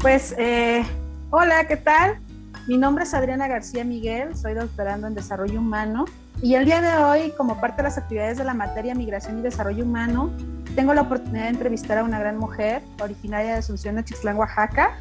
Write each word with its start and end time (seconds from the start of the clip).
Pues, 0.00 0.34
eh, 0.38 0.84
hola, 1.30 1.66
¿qué 1.66 1.76
tal? 1.76 2.18
Mi 2.66 2.78
nombre 2.78 3.04
es 3.04 3.14
Adriana 3.14 3.48
García 3.48 3.84
Miguel, 3.84 4.36
soy 4.36 4.54
doctorando 4.54 5.06
en 5.06 5.14
Desarrollo 5.14 5.60
Humano 5.60 6.06
y 6.40 6.54
el 6.54 6.64
día 6.64 6.80
de 6.80 7.02
hoy, 7.02 7.32
como 7.36 7.60
parte 7.60 7.78
de 7.78 7.84
las 7.84 7.98
actividades 7.98 8.38
de 8.38 8.44
la 8.44 8.54
materia 8.54 8.94
Migración 8.94 9.40
y 9.40 9.42
Desarrollo 9.42 9.84
Humano, 9.84 10.30
tengo 10.76 10.94
la 10.94 11.02
oportunidad 11.02 11.44
de 11.44 11.50
entrevistar 11.50 11.98
a 11.98 12.04
una 12.04 12.20
gran 12.20 12.38
mujer 12.38 12.82
originaria 13.02 13.52
de 13.52 13.58
Asunción 13.58 13.96
de 13.96 14.04
Chixlán, 14.04 14.36
Oaxaca. 14.36 14.96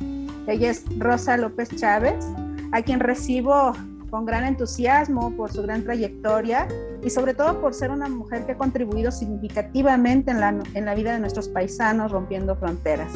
Ella 0.48 0.72
es 0.72 0.84
Rosa 0.98 1.38
López 1.38 1.70
Chávez, 1.76 2.26
a 2.72 2.82
quien 2.82 3.00
recibo 3.00 3.74
con 4.10 4.26
gran 4.26 4.46
entusiasmo 4.46 5.32
por 5.36 5.52
su 5.52 5.62
gran 5.62 5.84
trayectoria 5.84 6.68
y 7.04 7.10
sobre 7.10 7.34
todo 7.34 7.60
por 7.62 7.74
ser 7.74 7.92
una 7.92 8.08
mujer 8.08 8.46
que 8.46 8.54
ha 8.54 8.58
contribuido 8.58 9.12
significativamente 9.12 10.32
en 10.32 10.40
la, 10.40 10.50
en 10.74 10.86
la 10.86 10.96
vida 10.96 11.14
de 11.14 11.20
nuestros 11.20 11.50
paisanos 11.50 12.12
rompiendo 12.12 12.56
fronteras. 12.56 13.12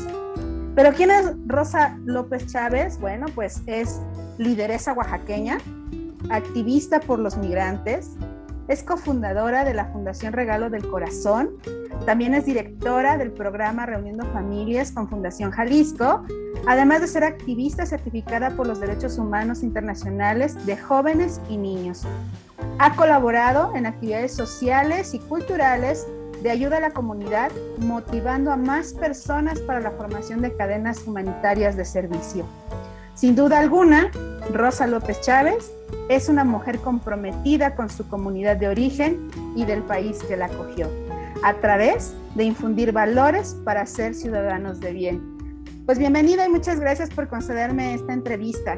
Pero 0.75 0.93
¿quién 0.93 1.11
es 1.11 1.33
Rosa 1.47 1.97
López 2.05 2.47
Chávez? 2.47 2.99
Bueno, 2.99 3.25
pues 3.35 3.61
es 3.65 3.99
lideresa 4.37 4.93
oaxaqueña, 4.93 5.57
activista 6.29 7.01
por 7.01 7.19
los 7.19 7.37
migrantes, 7.37 8.11
es 8.71 8.83
cofundadora 8.83 9.65
de 9.65 9.73
la 9.73 9.87
Fundación 9.87 10.31
Regalo 10.31 10.69
del 10.69 10.87
Corazón, 10.87 11.57
también 12.05 12.33
es 12.33 12.45
directora 12.45 13.17
del 13.17 13.31
programa 13.31 13.85
Reuniendo 13.85 14.25
Familias 14.27 14.93
con 14.93 15.09
Fundación 15.09 15.51
Jalisco, 15.51 16.23
además 16.65 17.01
de 17.01 17.07
ser 17.07 17.25
activista 17.25 17.85
certificada 17.85 18.51
por 18.51 18.67
los 18.67 18.79
derechos 18.79 19.17
humanos 19.17 19.61
internacionales 19.61 20.65
de 20.65 20.77
jóvenes 20.77 21.41
y 21.49 21.57
niños. 21.57 22.03
Ha 22.79 22.95
colaborado 22.95 23.75
en 23.75 23.87
actividades 23.87 24.33
sociales 24.33 25.13
y 25.13 25.19
culturales 25.19 26.07
de 26.41 26.49
ayuda 26.49 26.77
a 26.77 26.81
la 26.81 26.91
comunidad, 26.91 27.51
motivando 27.77 28.53
a 28.53 28.55
más 28.55 28.93
personas 28.93 29.59
para 29.59 29.81
la 29.81 29.91
formación 29.91 30.41
de 30.41 30.55
cadenas 30.55 31.05
humanitarias 31.05 31.75
de 31.75 31.83
servicio. 31.83 32.45
Sin 33.15 33.35
duda 33.35 33.59
alguna, 33.59 34.09
Rosa 34.53 34.87
López 34.87 35.19
Chávez 35.19 35.73
es 36.09 36.29
una 36.29 36.43
mujer 36.43 36.79
comprometida 36.79 37.75
con 37.75 37.89
su 37.89 38.07
comunidad 38.07 38.57
de 38.57 38.67
origen 38.67 39.29
y 39.55 39.65
del 39.65 39.81
país 39.83 40.23
que 40.23 40.37
la 40.37 40.45
acogió, 40.45 40.89
a 41.43 41.53
través 41.55 42.15
de 42.35 42.43
infundir 42.43 42.91
valores 42.91 43.55
para 43.65 43.85
ser 43.85 44.13
ciudadanos 44.13 44.79
de 44.79 44.93
bien. 44.93 45.21
Pues 45.85 45.99
bienvenida 45.99 46.45
y 46.45 46.49
muchas 46.49 46.79
gracias 46.79 47.09
por 47.09 47.27
concederme 47.27 47.93
esta 47.93 48.13
entrevista. 48.13 48.77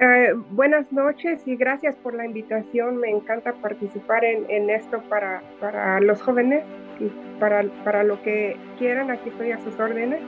Eh, 0.00 0.34
buenas 0.50 0.90
noches 0.92 1.42
y 1.46 1.56
gracias 1.56 1.96
por 1.96 2.14
la 2.14 2.26
invitación. 2.26 2.98
Me 2.98 3.10
encanta 3.10 3.52
participar 3.54 4.24
en, 4.24 4.68
esto 4.70 5.02
para, 5.08 5.42
para, 5.60 6.00
los 6.00 6.20
jóvenes 6.20 6.62
y 7.00 7.10
para, 7.40 7.64
para 7.84 8.04
lo 8.04 8.22
que 8.22 8.56
quieran. 8.78 9.10
Aquí 9.10 9.30
estoy 9.30 9.52
a 9.52 9.58
sus 9.64 9.78
órdenes. 9.80 10.20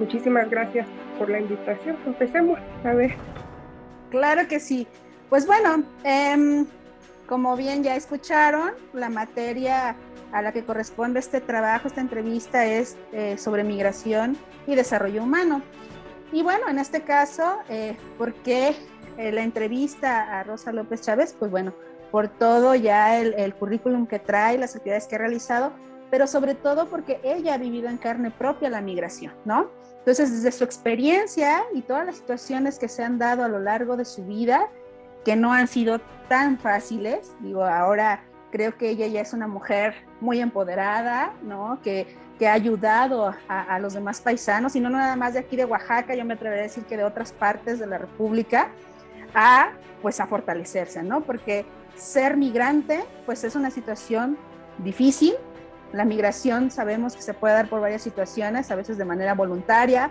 Muchísimas 0.00 0.48
gracias 0.48 0.88
por 1.18 1.28
la 1.28 1.40
invitación. 1.40 1.98
Empecemos 2.06 2.58
a 2.84 2.94
ver. 2.94 3.14
Claro 4.08 4.48
que 4.48 4.58
sí. 4.58 4.88
Pues 5.28 5.46
bueno, 5.46 5.84
em, 6.04 6.66
como 7.26 7.54
bien 7.54 7.84
ya 7.84 7.94
escucharon, 7.96 8.72
la 8.94 9.10
materia 9.10 9.94
a 10.32 10.40
la 10.40 10.52
que 10.52 10.64
corresponde 10.64 11.20
este 11.20 11.42
trabajo, 11.42 11.86
esta 11.86 12.00
entrevista 12.00 12.64
es 12.64 12.96
eh, 13.12 13.36
sobre 13.36 13.62
migración 13.62 14.38
y 14.66 14.74
desarrollo 14.74 15.22
humano. 15.22 15.60
Y 16.32 16.42
bueno, 16.42 16.68
en 16.70 16.78
este 16.78 17.02
caso, 17.02 17.58
eh, 17.68 17.94
¿por 18.16 18.32
qué 18.34 18.74
eh, 19.18 19.32
la 19.32 19.42
entrevista 19.42 20.40
a 20.40 20.44
Rosa 20.44 20.72
López 20.72 21.02
Chávez? 21.02 21.36
Pues 21.38 21.50
bueno, 21.50 21.74
por 22.10 22.28
todo 22.28 22.74
ya 22.74 23.18
el, 23.18 23.34
el, 23.34 23.54
currículum 23.54 24.06
que 24.06 24.18
trae, 24.18 24.56
las 24.56 24.74
actividades 24.74 25.06
que 25.06 25.16
ha 25.16 25.18
realizado, 25.18 25.72
pero 26.10 26.26
sobre 26.26 26.54
todo 26.54 26.86
porque 26.86 27.20
ella 27.22 27.54
ha 27.54 27.58
vivido 27.58 27.90
en 27.90 27.98
carne 27.98 28.30
propia 28.30 28.70
la 28.70 28.80
migración, 28.80 29.34
¿no? 29.44 29.68
Entonces, 30.00 30.32
desde 30.32 30.52
su 30.52 30.64
experiencia 30.64 31.62
y 31.74 31.82
todas 31.82 32.06
las 32.06 32.16
situaciones 32.16 32.78
que 32.78 32.88
se 32.88 33.02
han 33.04 33.18
dado 33.18 33.44
a 33.44 33.48
lo 33.48 33.58
largo 33.58 33.96
de 33.96 34.04
su 34.04 34.24
vida, 34.24 34.68
que 35.24 35.36
no 35.36 35.52
han 35.52 35.68
sido 35.68 36.00
tan 36.28 36.58
fáciles, 36.58 37.32
digo, 37.40 37.64
ahora 37.64 38.24
creo 38.50 38.76
que 38.76 38.90
ella 38.90 39.06
ya 39.06 39.20
es 39.20 39.32
una 39.32 39.46
mujer 39.46 39.94
muy 40.20 40.40
empoderada, 40.40 41.34
¿no? 41.42 41.80
Que 41.82 42.16
que 42.40 42.48
ha 42.48 42.54
ayudado 42.54 43.34
a, 43.48 43.78
los 43.80 43.92
demás 43.92 44.22
paisanos, 44.22 44.74
y 44.74 44.80
no 44.80 44.88
nada 44.88 45.14
más 45.14 45.34
de 45.34 45.40
aquí 45.40 45.56
de 45.56 45.66
Oaxaca, 45.66 46.14
yo 46.14 46.24
me 46.24 46.32
atrevería 46.32 46.62
a 46.64 46.68
decir 46.68 46.84
que 46.86 46.96
de 46.96 47.04
otras 47.04 47.32
partes 47.32 47.78
de 47.78 47.86
la 47.86 47.98
República, 47.98 48.70
a 49.34 49.72
pues 50.00 50.20
a 50.20 50.26
fortalecerse, 50.26 51.02
¿no? 51.02 51.20
Porque 51.20 51.66
ser 51.96 52.38
migrante 52.38 53.04
pues 53.26 53.44
es 53.44 53.56
una 53.56 53.70
situación 53.70 54.38
difícil. 54.78 55.34
La 55.92 56.04
migración 56.04 56.70
sabemos 56.70 57.16
que 57.16 57.22
se 57.22 57.34
puede 57.34 57.54
dar 57.54 57.68
por 57.68 57.80
varias 57.80 58.02
situaciones, 58.02 58.70
a 58.70 58.76
veces 58.76 58.98
de 58.98 59.04
manera 59.04 59.34
voluntaria, 59.34 60.10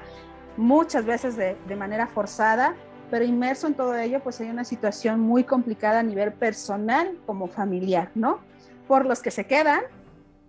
muchas 0.57 1.05
veces 1.05 1.37
de, 1.37 1.57
de 1.67 1.75
manera 1.75 2.07
forzada, 2.07 2.75
pero 3.09 3.25
inmerso 3.25 3.67
en 3.67 3.73
todo 3.73 3.95
ello 3.95 4.19
pues 4.21 4.39
hay 4.41 4.49
una 4.49 4.63
situación 4.63 5.19
muy 5.19 5.43
complicada 5.43 5.99
a 5.99 6.03
nivel 6.03 6.33
personal 6.33 7.17
como 7.25 7.47
familiar, 7.47 8.11
¿no? 8.15 8.39
Por 8.87 9.05
los 9.05 9.21
que 9.21 9.31
se 9.31 9.45
quedan 9.45 9.81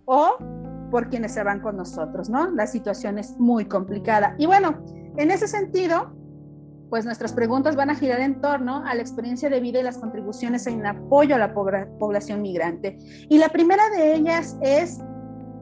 o 0.05 0.37
por 0.91 1.09
quienes 1.09 1.33
se 1.33 1.43
van 1.43 1.61
con 1.61 1.77
nosotros, 1.77 2.29
¿no? 2.29 2.51
La 2.51 2.67
situación 2.67 3.19
es 3.19 3.39
muy 3.39 3.67
complicada. 3.67 4.35
Y 4.39 4.47
bueno, 4.47 4.83
en 5.17 5.31
ese 5.31 5.47
sentido, 5.47 6.13
pues 6.91 7.05
nuestras 7.05 7.33
preguntas 7.33 7.77
van 7.77 7.89
a 7.91 7.95
girar 7.95 8.21
en 8.21 8.41
torno 8.41 8.85
a 8.85 8.95
la 8.95 9.01
experiencia 9.01 9.49
de 9.49 9.61
vida 9.61 9.79
y 9.79 9.83
las 9.85 9.99
contribuciones 9.99 10.67
en 10.67 10.85
apoyo 10.85 11.37
a 11.37 11.39
la 11.39 11.55
población 11.55 12.43
migrante. 12.43 12.99
Y 13.29 13.39
la 13.39 13.49
primera 13.49 13.89
de 13.91 14.15
ellas 14.15 14.59
es, 14.61 14.99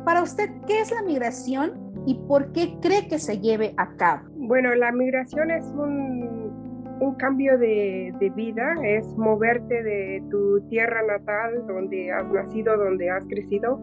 para 0.08 0.22
usted, 0.22 0.48
¿qué 0.66 0.80
es 0.80 0.90
la 0.90 1.02
migración 1.02 1.92
y 2.06 2.14
por 2.26 2.50
qué 2.52 2.78
cree 2.80 3.06
que 3.08 3.18
se 3.18 3.40
lleve 3.40 3.74
a 3.76 3.94
cabo? 3.96 4.22
Bueno, 4.36 4.74
la 4.74 4.90
migración 4.90 5.50
es 5.50 5.66
un, 5.66 6.96
un 6.98 7.14
cambio 7.16 7.58
de, 7.58 8.14
de, 8.18 8.30
vida, 8.30 8.74
es 8.82 9.06
moverte 9.18 9.82
de 9.82 10.22
tu 10.30 10.62
tierra 10.70 11.02
natal, 11.02 11.62
donde 11.66 12.10
has 12.10 12.26
nacido, 12.32 12.74
donde 12.78 13.10
has 13.10 13.26
crecido, 13.26 13.82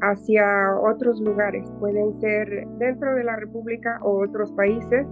hacia 0.00 0.76
otros 0.76 1.20
lugares, 1.20 1.72
pueden 1.78 2.20
ser 2.20 2.66
dentro 2.80 3.14
de 3.14 3.22
la 3.22 3.36
República 3.36 4.00
o 4.02 4.24
otros 4.24 4.50
países. 4.54 5.06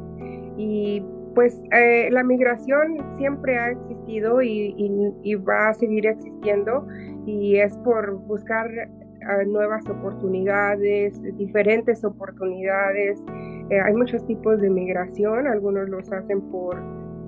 Y 0.56 1.04
pues 1.36 1.62
eh, 1.70 2.08
la 2.10 2.24
migración 2.24 2.96
siempre 3.16 3.56
ha 3.56 3.70
existido 3.70 4.42
y, 4.42 5.36
va 5.48 5.68
a 5.68 5.74
seguir 5.74 6.04
existiendo 6.08 6.84
y 7.26 7.58
es 7.58 7.76
por 7.84 8.16
buscar 8.26 8.68
eh, 9.28 9.46
nuevas 9.46 9.88
oportunidades, 9.88 11.20
diferentes 11.36 12.04
oportunidades. 12.04 13.22
Eh, 13.70 13.80
hay 13.80 13.94
muchos 13.94 14.26
tipos 14.26 14.60
de 14.60 14.70
migración, 14.70 15.46
algunos 15.46 15.88
los 15.88 16.10
hacen 16.12 16.40
por, 16.50 16.76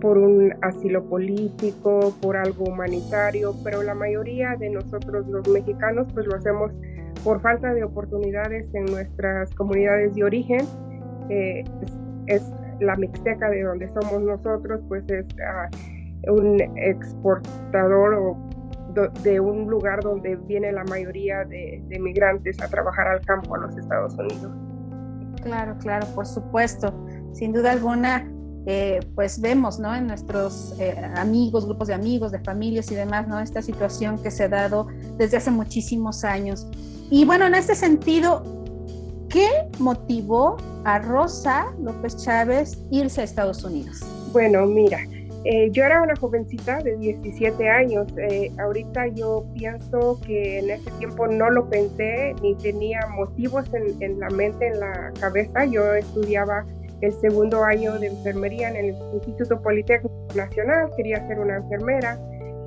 por 0.01 0.17
un 0.19 0.55
asilo 0.63 1.05
político, 1.05 2.15
por 2.23 2.37
algo 2.37 2.65
humanitario, 2.65 3.55
pero 3.63 3.83
la 3.83 3.95
mayoría 3.95 4.57
de 4.57 4.71
nosotros 4.71 5.27
los 5.29 5.47
mexicanos 5.49 6.09
pues 6.15 6.27
lo 6.27 6.37
hacemos 6.37 6.73
por 7.23 7.41
falta 7.41 7.75
de 7.75 7.85
oportunidades 7.85 8.67
en 8.75 8.87
nuestras 8.87 9.55
comunidades 9.55 10.15
de 10.15 10.25
origen. 10.25 10.61
Eh, 11.29 11.65
es, 12.27 12.51
la 12.81 12.97
Mixteca 12.97 13.51
de 13.51 13.63
donde 13.63 13.89
somos 13.89 14.23
nosotros, 14.23 14.81
pues 14.89 15.05
es 15.11 15.27
ah, 15.47 15.69
un 16.29 16.59
exportador 16.77 18.37
de 19.23 19.41
un 19.41 19.69
lugar 19.69 20.03
donde 20.03 20.37
viene 20.37 20.73
la 20.73 20.85
mayoría 20.85 21.45
de, 21.45 21.83
migrantes 22.01 22.61
a 22.61 22.69
trabajar 22.69 23.09
al 23.09 23.21
campo 23.23 23.55
a 23.55 23.59
los 23.59 23.77
Estados 23.77 24.15
Unidos. 24.15 24.53
Claro, 25.43 25.77
claro, 25.79 26.07
por 26.15 26.27
supuesto. 26.27 26.93
Sin 27.33 27.53
duda 27.53 27.73
alguna, 27.73 28.31
eh, 28.67 29.01
pues 29.15 29.41
vemos, 29.41 29.79
¿no? 29.79 29.95
En 29.95 30.07
nuestros 30.07 30.75
eh, 30.79 30.95
amigos, 31.17 31.65
grupos 31.67 31.89
de 31.89 31.95
amigos, 31.95 32.33
de 32.33 32.41
familias 32.41 32.91
y 32.91 32.95
demás, 32.95 33.27
¿no? 33.27 33.41
Esta 33.41 33.63
situación 33.63 34.23
que 34.23 34.31
se 34.31 34.45
ha 34.45 34.49
dado 34.49 34.89
desde 35.17 35.39
hace 35.39 35.51
muchísimos 35.51 36.25
años. 36.25 36.67
Y 37.11 37.25
bueno, 37.25 37.47
en 37.47 37.55
este 37.55 37.75
sentido, 37.75 38.43
¿qué 39.29 39.49
motivó 39.79 40.57
a 40.85 40.99
Rosa 40.99 41.67
López 41.83 42.17
Chávez 42.23 42.79
irse 42.91 43.23
a 43.23 43.25
Estados 43.25 43.65
Unidos? 43.65 44.01
Bueno, 44.33 44.67
mira, 44.67 44.99
eh, 45.45 45.71
yo 45.71 45.85
era 45.85 46.03
una 46.03 46.17
jovencita 46.17 46.79
de 46.79 46.97
17 46.97 47.69
años. 47.69 48.09
Eh, 48.19 48.51
ahorita 48.59 49.07
yo 49.09 49.45
pienso 49.55 50.19
que 50.27 50.59
en 50.59 50.71
ese 50.71 50.91
tiempo 50.93 51.27
no 51.27 51.51
lo 51.51 51.69
pensé 51.71 52.35
ni 52.43 52.55
tenía 52.57 53.01
motivos 53.15 53.65
en, 53.73 54.21
la 54.21 54.29
mente, 54.31 54.67
en 54.67 54.81
la 54.81 55.13
cabeza. 55.19 55.65
Yo 55.65 55.95
estudiaba 55.95 56.67
el 57.01 57.13
segundo 57.21 57.65
año 57.65 57.99
de 57.99 58.09
enfermería 58.09 58.69
en 58.69 58.77
el 58.77 58.95
Instituto 59.15 59.59
Politécnico 59.63 60.15
Nacional, 60.35 60.91
quería 60.97 61.27
ser 61.27 61.39
una 61.39 61.57
enfermera. 61.57 62.19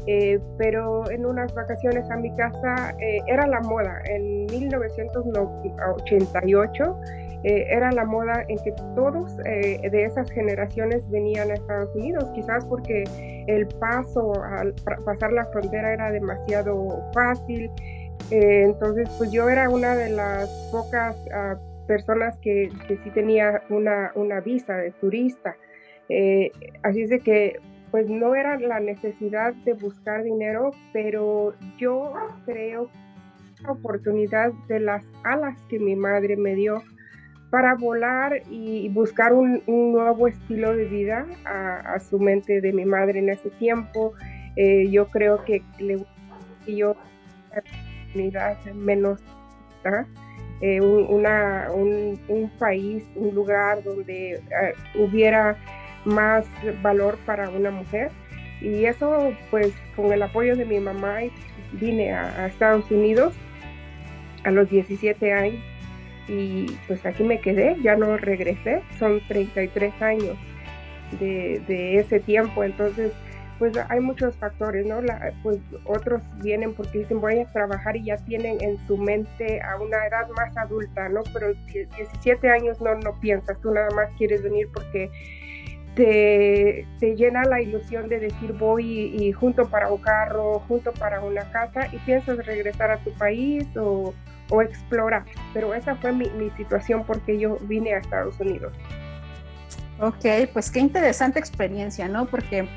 Eh, 0.05 0.37
pero 0.57 1.09
en 1.11 1.25
unas 1.25 1.53
vacaciones 1.53 2.11
a 2.11 2.17
mi 2.17 2.35
casa 2.35 2.93
era 3.27 3.47
la 3.47 3.61
moda. 3.61 4.01
En 4.05 4.47
1988 4.47 6.97
eh, 7.43 7.67
era 7.69 7.91
la 7.91 8.05
moda 8.05 8.45
en 8.47 8.57
que 8.63 8.73
todos 8.95 9.35
de 9.37 10.05
esas 10.05 10.31
generaciones 10.31 11.09
venían 11.09 11.51
a 11.51 11.55
Estados 11.55 11.93
Unidos, 11.95 12.29
quizás 12.33 12.65
porque 12.65 13.03
el 13.47 13.67
paso 13.79 14.33
al 14.43 14.73
pasar 15.05 15.33
la 15.33 15.45
frontera 15.45 15.93
era 15.93 16.11
demasiado 16.11 17.03
fácil. 17.13 17.69
Eh, 18.31 18.63
entonces, 18.63 19.09
pues 19.17 19.31
yo 19.31 19.49
era 19.49 19.69
una 19.69 19.95
de 19.95 20.09
las 20.09 20.49
pocas 20.71 21.15
ah, 21.33 21.57
personas 21.87 22.37
que, 22.39 22.69
que, 22.87 22.97
sí 22.97 23.09
tenía 23.11 23.61
una, 23.69 24.11
una 24.15 24.39
visa 24.39 24.77
de 24.77 24.91
turista. 24.91 25.55
Eh, 26.09 26.51
así 26.83 27.03
es 27.03 27.09
de 27.09 27.19
que 27.19 27.59
pues 27.91 28.09
no 28.09 28.33
era 28.33 28.57
la 28.59 28.79
necesidad 28.79 29.53
de 29.65 29.73
buscar 29.73 30.23
dinero, 30.23 30.71
pero 30.93 31.53
yo 31.77 32.11
creo 32.45 32.89
la 33.61 33.71
oportunidad 33.71 34.51
de 34.67 34.79
las 34.79 35.05
alas 35.23 35.55
que 35.69 35.77
mi 35.79 35.95
madre 35.95 36.35
me 36.35 36.55
dio 36.55 36.81
para 37.53 37.75
volar 37.75 38.41
y 38.49 38.89
buscar 38.89 39.31
un, 39.31 39.61
nuevo 39.67 40.27
estilo 40.27 40.75
de 40.75 40.85
vida 40.85 41.27
a, 41.45 41.99
su 41.99 42.19
mente 42.19 42.61
de 42.61 42.73
mi 42.73 42.83
madre 42.83 43.19
en 43.19 43.29
ese 43.29 43.51
tiempo. 43.51 44.13
Eh, 44.55 44.89
yo 44.89 45.05
creo 45.09 45.45
que 45.45 45.61
le 45.77 46.03
yo 46.65 46.95
oportunidad 47.51 48.59
menos 48.73 49.19
eh, 50.61 50.81
un, 50.81 52.19
un, 52.27 52.51
país, 52.57 53.03
un 53.13 53.35
lugar 53.35 53.83
donde 53.83 54.31
eh, 54.31 54.41
hubiera 54.95 55.55
más 56.05 56.47
valor 56.81 57.19
para 57.23 57.51
una 57.51 57.69
mujer. 57.69 58.09
Y 58.61 58.85
eso, 58.85 59.31
pues, 59.51 59.73
con 59.95 60.11
el 60.11 60.23
apoyo 60.23 60.55
de 60.55 60.65
mi 60.65 60.79
mamá, 60.79 61.19
vine 61.73 62.13
a, 62.13 62.47
Estados 62.47 62.89
Unidos 62.89 63.35
a 64.43 64.49
los 64.49 64.71
17 64.71 65.31
años 65.31 65.72
y 66.27 66.65
pues 66.87 67.05
aquí 67.05 67.23
me 67.23 67.39
quedé, 67.39 67.75
ya 67.81 67.95
no 67.95 68.17
regresé, 68.17 68.81
son 68.97 69.21
33 69.27 70.01
años 70.01 70.37
de, 71.19 71.61
de 71.67 71.97
ese 71.97 72.19
tiempo, 72.19 72.63
entonces 72.63 73.11
pues 73.59 73.73
hay 73.89 73.99
muchos 73.99 74.35
factores, 74.35 74.85
¿no? 74.85 74.99
pues 75.41 75.59
otros 75.85 76.21
vienen 76.41 76.73
porque 76.73 76.99
dicen 76.99 77.21
voy 77.21 77.39
a 77.39 77.45
trabajar 77.45 77.95
y 77.95 78.05
ya 78.05 78.17
tienen 78.17 78.57
en 78.61 78.77
su 78.87 78.97
mente 78.97 79.61
a 79.61 79.77
una 79.77 80.05
edad 80.05 80.27
más 80.35 80.57
adulta, 80.57 81.07
¿no? 81.09 81.21
Pero 81.31 81.53
17 81.71 82.49
años 82.49 82.81
no, 82.81 82.95
no 82.95 83.19
piensas, 83.19 83.59
tú 83.61 83.71
nada 83.71 83.89
más 83.91 84.09
quieres 84.17 84.43
venir 84.43 84.67
porque 84.73 85.09
te, 85.95 86.87
te, 86.99 87.15
llena 87.15 87.43
la 87.43 87.61
ilusión 87.61 88.09
de 88.09 88.19
decir 88.19 88.53
voy 88.53 89.15
y, 89.15 89.31
junto 89.31 89.69
para 89.69 89.91
un 89.91 90.01
carro, 90.01 90.59
junto 90.67 90.91
para 90.91 91.21
una 91.21 91.49
casa 91.51 91.87
y 91.91 91.97
piensas 91.99 92.43
regresar 92.45 92.91
a 92.91 92.97
tu 92.97 93.11
país 93.11 93.65
o, 93.77 94.13
o 94.49 94.61
explorar. 94.61 95.25
Pero 95.53 95.73
esa 95.73 95.95
fue 95.95 96.11
mi, 96.11 96.29
situación 96.57 97.03
porque 97.05 97.39
yo 97.39 97.57
vine 97.61 97.93
a 97.93 97.99
Estados 97.99 98.39
Unidos. 98.39 98.73
Ok, 99.99 100.25
pues 100.51 100.71
qué 100.71 100.79
interesante 100.79 101.39
experiencia, 101.39 102.07
¿no? 102.07 102.25
Porque 102.25 102.67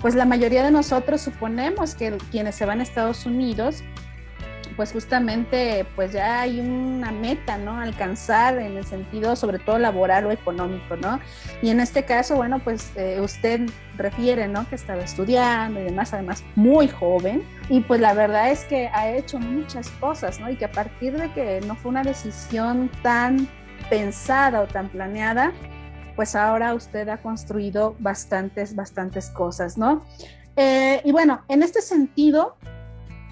pues 0.00 0.14
la 0.14 0.24
mayoría 0.24 0.64
de 0.64 0.70
nosotros 0.70 1.20
suponemos 1.20 1.94
que 1.94 2.16
quienes 2.30 2.54
se 2.56 2.66
van 2.66 2.80
a 2.80 2.82
Estados 2.82 3.26
Unidos 3.26 3.82
pues 4.72 4.92
justamente 4.92 5.86
pues 5.96 6.12
ya 6.12 6.40
hay 6.40 6.60
una 6.60 7.12
meta, 7.12 7.58
¿no? 7.58 7.78
Alcanzar 7.78 8.58
en 8.58 8.76
el 8.76 8.84
sentido 8.84 9.36
sobre 9.36 9.58
todo 9.58 9.78
laboral 9.78 10.26
o 10.26 10.32
económico, 10.32 10.96
¿no? 10.96 11.20
Y 11.62 11.70
en 11.70 11.80
este 11.80 12.04
caso, 12.04 12.36
bueno, 12.36 12.58
pues 12.58 12.92
eh, 12.96 13.20
usted 13.20 13.68
refiere, 13.96 14.48
¿no? 14.48 14.68
Que 14.68 14.74
estaba 14.74 15.02
estudiando 15.02 15.80
y 15.80 15.84
demás, 15.84 16.12
además 16.12 16.44
muy 16.56 16.88
joven, 16.88 17.42
y 17.68 17.80
pues 17.80 18.00
la 18.00 18.14
verdad 18.14 18.50
es 18.50 18.64
que 18.64 18.88
ha 18.88 19.10
hecho 19.10 19.38
muchas 19.38 19.88
cosas, 19.90 20.40
¿no? 20.40 20.50
Y 20.50 20.56
que 20.56 20.64
a 20.64 20.72
partir 20.72 21.16
de 21.18 21.32
que 21.32 21.60
no 21.66 21.76
fue 21.76 21.90
una 21.90 22.02
decisión 22.02 22.90
tan 23.02 23.48
pensada 23.90 24.60
o 24.60 24.66
tan 24.66 24.88
planeada, 24.88 25.52
pues 26.16 26.34
ahora 26.36 26.74
usted 26.74 27.08
ha 27.08 27.18
construido 27.18 27.96
bastantes, 27.98 28.74
bastantes 28.74 29.30
cosas, 29.30 29.78
¿no? 29.78 30.04
Eh, 30.56 31.00
y 31.04 31.12
bueno, 31.12 31.42
en 31.48 31.62
este 31.62 31.80
sentido, 31.80 32.56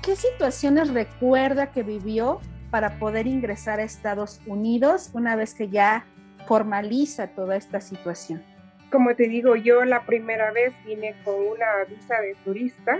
¿qué 0.02 0.16
situaciones 0.16 0.92
recuerda 0.92 1.72
que 1.72 1.82
vivió 1.82 2.40
para 2.70 2.98
poder 2.98 3.26
ingresar 3.26 3.80
a 3.80 3.82
Estados 3.82 4.40
Unidos 4.46 5.10
una 5.12 5.36
vez 5.36 5.54
que 5.54 5.68
ya 5.68 6.06
formaliza 6.46 7.28
toda 7.28 7.56
esta 7.56 7.80
situación? 7.80 8.42
Como 8.90 9.14
te 9.14 9.28
digo, 9.28 9.56
yo 9.56 9.84
la 9.84 10.04
primera 10.04 10.50
vez 10.52 10.72
vine 10.84 11.14
con 11.24 11.34
una 11.34 11.84
visa 11.88 12.20
de 12.20 12.34
turista, 12.44 12.98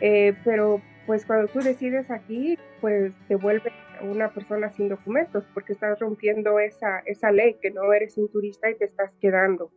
eh, 0.00 0.34
pero 0.44 0.80
pues 1.06 1.24
cuando 1.24 1.48
tú 1.48 1.60
decides 1.60 2.10
aquí, 2.10 2.58
pues 2.80 3.12
te 3.28 3.36
vuelves 3.36 3.72
una 4.02 4.28
persona 4.30 4.70
sin 4.70 4.88
documentos 4.88 5.44
porque 5.54 5.72
estás 5.72 5.98
rompiendo 5.98 6.58
esa, 6.58 7.00
esa 7.06 7.30
ley 7.30 7.56
que 7.60 7.70
no 7.70 7.92
eres 7.92 8.16
un 8.16 8.30
turista 8.30 8.70
y 8.70 8.76
te 8.76 8.84
estás 8.84 9.14
quedando. 9.20 9.70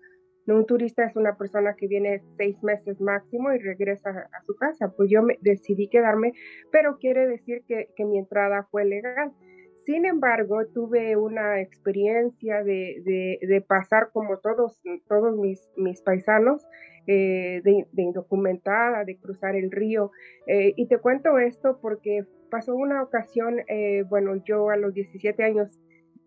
Un 0.48 0.66
turista 0.66 1.06
es 1.06 1.16
una 1.16 1.38
persona 1.38 1.76
que 1.76 1.88
viene 1.88 2.22
seis 2.38 2.62
meses 2.64 3.00
máximo 3.00 3.54
y 3.54 3.60
regresa 3.60 4.10
a 4.10 4.42
su 4.44 4.56
casa. 4.56 4.92
Pues 4.96 5.10
yo 5.10 5.22
me, 5.22 5.38
decidí 5.42 5.88
quedarme, 5.88 6.34
pero 6.72 6.98
quiere 6.98 7.28
decir 7.28 7.64
que, 7.68 7.90
que, 7.96 8.06
mi 8.06 8.18
entrada 8.18 8.68
fue 8.72 8.86
legal. 8.86 9.32
Sin 9.86 10.06
embargo, 10.06 10.66
tuve 10.74 11.16
una 11.16 11.60
experiencia 11.60 12.64
de, 12.64 13.40
de, 13.42 13.62
pasar 13.62 14.10
como 14.14 14.38
todos, 14.38 14.80
todos 15.08 15.36
mis, 15.38 15.70
mis 15.76 16.02
paisanos, 16.02 16.66
eh, 17.08 17.62
de, 17.64 17.88
de, 17.92 18.04
indocumentada, 18.04 19.04
de 19.06 19.18
cruzar 19.18 19.56
el 19.56 19.72
río. 19.72 20.12
Eh, 20.48 20.74
y 20.76 20.88
te 20.88 21.00
cuento 21.00 21.40
esto 21.40 21.80
porque 21.82 22.26
pasó 22.52 22.76
una 22.76 23.02
ocasión, 23.02 23.62
eh, 23.68 24.04
bueno, 24.08 24.36
yo 24.44 24.70
a 24.70 24.78
los 24.78 24.94
17 24.94 25.44
años 25.44 25.80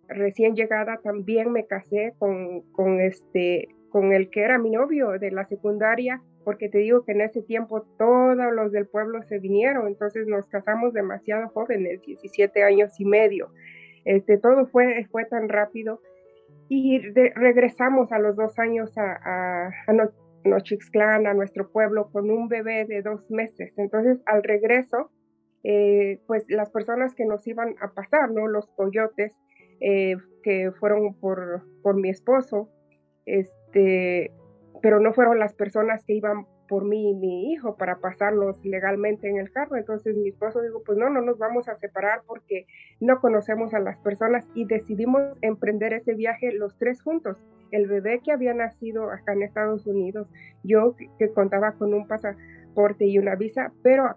recién 0.08 0.54
llegada 0.54 1.00
también 1.02 1.52
me 1.52 1.66
casé 1.66 2.14
con, 2.18 2.62
con 2.72 3.00
este 3.00 3.68
con 3.94 4.12
el 4.12 4.28
que 4.28 4.40
era 4.40 4.58
mi 4.58 4.70
novio 4.70 5.10
de 5.20 5.30
la 5.30 5.44
secundaria, 5.44 6.20
porque 6.42 6.68
te 6.68 6.78
digo 6.78 7.04
que 7.04 7.12
en 7.12 7.20
ese 7.20 7.42
tiempo 7.42 7.82
todos 7.96 8.36
los 8.52 8.72
del 8.72 8.88
pueblo 8.88 9.22
se 9.22 9.38
vinieron, 9.38 9.86
entonces 9.86 10.26
nos 10.26 10.48
casamos 10.48 10.92
demasiado 10.92 11.48
jóvenes, 11.50 12.02
17 12.02 12.64
años 12.64 12.98
y 12.98 13.04
medio. 13.04 13.52
Este, 14.04 14.36
todo 14.36 14.66
fue, 14.66 15.06
fue 15.12 15.26
tan 15.26 15.48
rápido 15.48 16.00
y 16.68 16.98
regresamos 17.36 18.10
a 18.10 18.18
los 18.18 18.34
dos 18.34 18.58
años 18.58 18.98
a, 18.98 19.12
a, 19.12 19.68
a 19.68 19.92
a 21.06 21.34
nuestro 21.34 21.70
pueblo, 21.70 22.10
con 22.10 22.32
un 22.32 22.48
bebé 22.48 22.86
de 22.86 23.00
dos 23.00 23.30
meses. 23.30 23.74
Entonces, 23.76 24.20
al 24.26 24.42
regreso, 24.42 25.12
eh, 25.62 26.18
pues 26.26 26.46
las 26.48 26.72
personas 26.72 27.14
que 27.14 27.26
nos 27.26 27.46
iban 27.46 27.76
a 27.80 27.92
pasar, 27.92 28.32
¿no? 28.32 28.48
Los 28.48 28.66
coyotes, 28.72 29.36
eh, 29.80 30.16
que 30.42 30.72
fueron 30.80 31.14
por, 31.14 31.62
por 31.84 31.94
mi 31.94 32.10
esposo, 32.10 32.68
este, 33.24 33.63
pero 33.74 35.00
no 35.00 35.12
fueron 35.12 35.38
las 35.38 35.52
personas 35.54 36.04
que 36.04 36.14
iban 36.14 36.46
por 36.68 36.84
mí 36.84 37.10
y 37.10 37.14
mi 37.14 37.52
hijo 37.52 37.76
para 37.76 37.96
pasarlos 37.96 38.64
legalmente 38.64 39.28
en 39.28 39.38
el 39.38 39.50
carro. 39.50 39.76
Entonces 39.76 40.16
mi 40.16 40.28
esposo 40.28 40.62
dijo, 40.62 40.82
pues 40.84 40.98
no, 40.98 41.10
no 41.10 41.20
nos 41.20 41.38
vamos 41.38 41.68
a 41.68 41.76
separar 41.76 42.22
porque 42.26 42.66
no 43.00 43.20
conocemos 43.20 43.74
a 43.74 43.80
las 43.80 43.98
personas 43.98 44.46
y 44.54 44.64
decidimos 44.64 45.22
emprender 45.42 45.92
ese 45.92 46.14
viaje 46.14 46.52
los 46.52 46.76
tres 46.78 47.02
juntos. 47.02 47.36
El 47.70 47.86
bebé 47.86 48.20
que 48.24 48.32
había 48.32 48.54
nacido 48.54 49.10
acá 49.10 49.32
en 49.32 49.42
Estados 49.42 49.86
Unidos, 49.86 50.28
yo 50.62 50.94
que 51.18 51.28
contaba 51.32 51.72
con 51.72 51.92
un 51.92 52.06
pasaporte 52.06 53.04
y 53.06 53.18
una 53.18 53.34
visa, 53.34 53.72
pero 53.82 54.16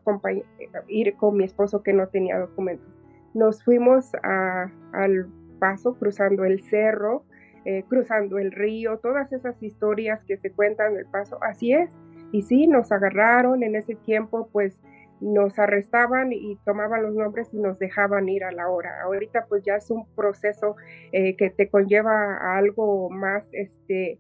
ir 0.88 1.16
con 1.16 1.38
mi 1.38 1.44
esposo 1.44 1.84
que 1.84 1.94
no 1.94 2.08
tenía 2.08 2.38
documentos. 2.38 2.88
Nos 3.34 3.64
fuimos 3.64 4.12
al 4.24 5.28
paso 5.60 5.96
cruzando 5.96 6.46
el 6.46 6.62
cerro, 6.64 7.24
eh, 7.70 7.84
cruzando 7.90 8.38
el 8.38 8.54
río, 8.54 8.98
todas 9.00 9.30
esas 9.34 9.62
historias 9.62 10.24
que 10.24 10.38
se 10.38 10.52
cuentan 10.52 10.96
del 10.96 11.06
paso, 11.06 11.38
así 11.42 11.74
es. 11.74 11.90
Y 12.32 12.44
sí, 12.44 12.66
nos 12.66 12.94
agarraron 12.94 13.62
en 13.62 13.76
ese 13.76 13.96
tiempo, 13.96 14.48
pues 14.54 14.80
nos 15.20 15.60
arrestaban 15.60 16.32
y 16.32 16.56
tomaban 16.64 17.04
los 17.04 17.14
nombres 17.14 17.54
y 17.54 17.58
nos 17.58 17.78
dejaban 17.78 18.30
ir 18.30 18.46
a 18.46 18.54
la 18.54 18.70
hora. 18.70 19.02
Ahorita 19.04 19.48
pues 19.50 19.66
ya 19.66 19.76
es 19.76 19.92
un 19.92 20.08
proceso 20.16 20.78
eh, 21.12 21.36
que 21.36 21.50
te 21.50 21.70
conlleva 21.70 22.38
a 22.38 22.58
algo 22.58 23.10
más, 23.10 23.44
este, 23.52 24.18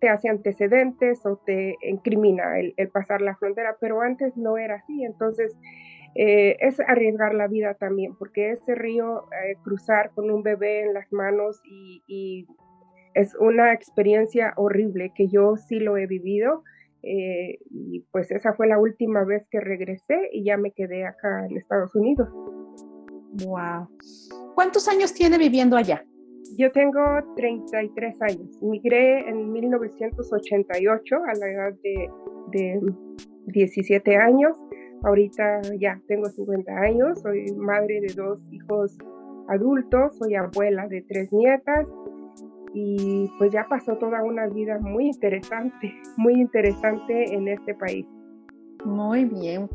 te 0.00 0.08
hace 0.08 0.28
antecedentes 0.28 1.24
o 1.24 1.36
te 1.36 1.76
incrimina 1.82 2.58
el, 2.58 2.74
pasar 2.88 3.20
la 3.20 3.36
frontera, 3.36 3.76
pero 3.80 4.00
antes 4.00 4.36
no 4.36 4.58
era 4.58 4.76
así. 4.76 5.04
Entonces, 5.04 5.56
eh, 6.14 6.56
es 6.60 6.78
arriesgar 6.80 7.34
la 7.34 7.48
vida 7.48 7.74
también, 7.74 8.14
porque 8.16 8.52
ese 8.52 8.74
río, 8.74 9.24
eh, 9.32 9.56
cruzar 9.62 10.10
con 10.14 10.30
un 10.30 10.42
bebé 10.42 10.82
en 10.82 10.94
las 10.94 11.10
manos 11.12 11.60
y, 11.64 12.46
es 13.14 13.34
una 13.38 13.74
experiencia 13.74 14.54
horrible 14.56 15.12
que 15.14 15.28
yo 15.28 15.56
sí 15.56 15.78
lo 15.78 15.98
he 15.98 16.06
vivido. 16.06 16.64
Eh, 17.02 17.58
y 17.70 18.06
pues 18.10 18.30
esa 18.30 18.54
fue 18.54 18.66
la 18.66 18.78
última 18.78 19.22
vez 19.24 19.46
que 19.50 19.60
regresé 19.60 20.30
y 20.32 20.44
ya 20.44 20.56
me 20.56 20.70
quedé 20.70 21.04
acá 21.04 21.44
en 21.44 21.58
Estados 21.58 21.94
Unidos. 21.94 22.30
Wow. 23.44 23.86
¿Cuántos 24.54 24.88
años 24.88 25.12
tiene 25.12 25.36
viviendo 25.36 25.76
allá? 25.76 26.06
Yo 26.56 26.72
tengo 26.72 27.02
33 27.36 28.22
años. 28.22 28.62
Migré 28.62 29.28
en 29.28 29.52
1988 29.52 31.16
a 31.16 31.34
la 31.34 31.50
edad 31.50 31.74
de, 31.82 32.10
de 32.52 32.80
17 33.48 34.16
años 34.16 34.58
Ahorita 35.04 35.62
ya 35.80 36.00
tengo 36.06 36.28
50 36.28 36.72
años, 36.72 37.20
soy 37.20 37.52
madre 37.56 38.00
de 38.00 38.14
dos 38.14 38.38
hijos 38.50 38.96
adultos, 39.48 40.16
soy 40.18 40.34
abuela 40.34 40.86
de 40.86 41.02
tres 41.02 41.32
nietas 41.32 41.86
y 42.74 43.30
pues 43.38 43.52
ya 43.52 43.66
pasó 43.68 43.96
toda 43.98 44.22
una 44.22 44.46
vida 44.46 44.78
muy 44.78 45.06
interesante, 45.06 45.92
muy 46.16 46.34
interesante 46.34 47.34
en 47.34 47.48
este 47.48 47.74
país. 47.74 48.06
Muy 48.84 49.24
bien. 49.24 49.68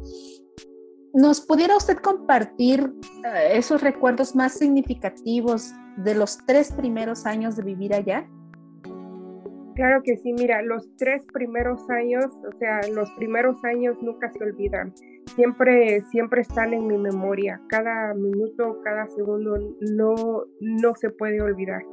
¿Nos 1.14 1.42
pudiera 1.42 1.76
usted 1.76 1.98
compartir 1.98 2.94
eh, 3.26 3.52
esos 3.54 3.82
recuerdos 3.82 4.36
más 4.36 4.54
significativos 4.54 5.72
de 5.98 6.16
los 6.16 6.38
tres 6.46 6.72
primeros 6.72 7.26
años 7.26 7.56
de 7.56 7.64
vivir 7.64 7.94
allá? 7.94 8.28
Claro 9.78 10.02
que 10.02 10.18
sí, 10.18 10.34
mira, 10.34 10.64
los 10.64 10.90
tres 10.98 11.22
primeros 11.32 11.88
años, 11.92 12.26
o 12.26 12.58
sea, 12.58 12.82
los 12.92 13.12
primeros 13.12 13.64
años 13.64 13.96
nunca 14.02 14.32
se 14.32 14.44
olvidan. 14.44 14.92
Siempre, 15.36 16.02
siempre 16.10 16.42
están 16.42 16.74
en 16.74 16.88
mi 16.88 16.98
memoria. 16.98 17.62
Cada 17.70 18.16
minuto, 18.16 18.82
cada 18.84 19.06
segundo 19.06 19.56
no, 19.82 20.16
no 20.62 20.96
se 20.96 21.12
puede 21.12 21.44
olvidar. 21.44 21.84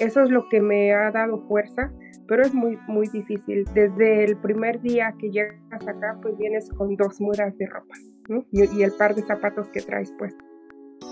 Eso 0.00 0.22
es 0.22 0.30
lo 0.30 0.48
que 0.48 0.60
me 0.60 0.92
ha 0.92 1.12
dado 1.12 1.46
fuerza, 1.46 1.92
pero 2.26 2.42
es 2.42 2.52
muy, 2.52 2.76
muy 2.88 3.06
difícil. 3.06 3.64
Desde 3.72 4.24
el 4.24 4.36
primer 4.38 4.80
día 4.80 5.14
que 5.16 5.30
llegas 5.30 5.86
acá, 5.86 6.18
pues 6.20 6.36
vienes 6.36 6.68
con 6.70 6.96
dos 6.96 7.20
mudas 7.20 7.56
de 7.58 7.66
ropa 7.66 7.94
y, 8.50 8.82
el 8.82 8.92
par 8.98 9.14
de 9.14 9.22
zapatos 9.22 9.68
que 9.68 9.82
traes 9.82 10.12
puesto. 10.18 10.44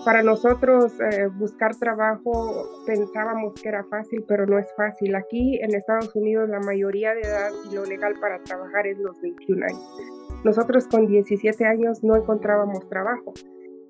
Para 0.05 0.23
nosotros 0.25 0.93
eh, 1.01 1.29
buscar 1.39 1.77
trabajo 1.77 2.67
pensábamos 2.87 3.55
que 3.55 3.69
era 3.69 3.85
fácil, 3.85 4.25
pero 4.27 4.47
no 4.47 4.59
es 4.59 4.67
fácil. 4.77 5.15
Aquí 5.15 5.61
en 5.63 5.75
Estados 5.75 6.15
Unidos 6.17 6.49
la 6.49 6.59
mayoría 6.59 7.15
de 7.15 7.21
edad 7.21 7.51
y 7.71 7.75
lo 7.75 7.85
legal 7.85 8.15
para 8.21 8.43
trabajar 8.43 8.87
es 8.89 8.99
los 8.99 9.21
21 9.21 9.65
años. 9.65 10.43
Nosotros 10.45 10.89
con 10.89 11.07
17 11.07 11.65
años 11.65 12.03
no 12.03 12.17
encontrábamos 12.17 12.89
trabajo 12.89 13.33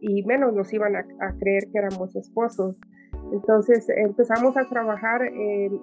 y 0.03 0.23
menos 0.25 0.53
nos 0.53 0.71
iban 0.75 0.97
a, 0.97 1.05
creer 1.39 1.65
que 1.73 1.79
éramos 1.79 2.15
esposos. 2.15 2.79
Entonces 3.33 3.87
empezamos 3.89 4.55
a 4.59 4.69
trabajar 4.69 5.23
en, 5.23 5.81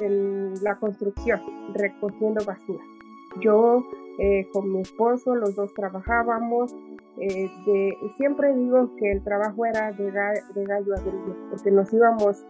en 0.00 0.54
la 0.62 0.76
construcción, 0.76 1.40
recogiendo 1.74 2.44
basura. 2.44 2.84
Yo 3.40 3.82
eh, 4.18 4.48
con 4.52 4.72
mi 4.72 4.80
esposo, 4.80 5.34
los 5.34 5.54
dos 5.54 5.72
trabajábamos. 5.74 6.74
Eh, 7.18 7.50
siempre 8.16 8.54
digo 8.54 8.94
que 8.96 9.12
el 9.12 9.24
trabajo 9.24 9.64
era 9.64 9.90
de, 9.92 10.10
gallo 10.10 10.94
a 10.94 11.00
grillo, 11.00 11.36
porque 11.50 11.70
nos 11.70 11.92
íbamos 11.92 12.44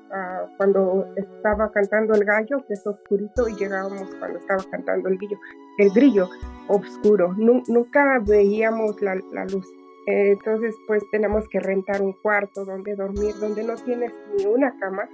cuando 0.57 1.07
estaba 1.17 1.71
cantando 1.71 2.15
el 2.15 2.25
gallo, 2.25 2.65
que 2.67 2.75
es 2.75 2.87
oscurito, 2.87 3.49
y 3.49 3.55
llegábamos 3.55 4.13
cuando 4.19 4.39
estaba 4.39 4.63
cantando 4.71 5.09
el 5.09 5.19
grillo, 5.19 5.39
el 5.79 5.91
grillo 5.91 6.29
oscuro. 6.69 7.35
nunca 7.37 8.21
veíamos 8.25 9.01
la, 9.03 9.15
luz. 9.15 9.67
Eh, 10.07 10.33
entonces, 10.33 10.75
pues 10.87 11.03
tenemos 11.11 11.49
que 11.49 11.59
rentar 11.59 12.01
un 12.01 12.13
cuarto 12.13 12.65
donde 12.65 12.95
dormir, 12.95 13.35
donde 13.41 13.65
no 13.65 13.75
tienes 13.75 14.13
ni 14.37 14.47
una 14.47 14.77
cama, 14.79 15.09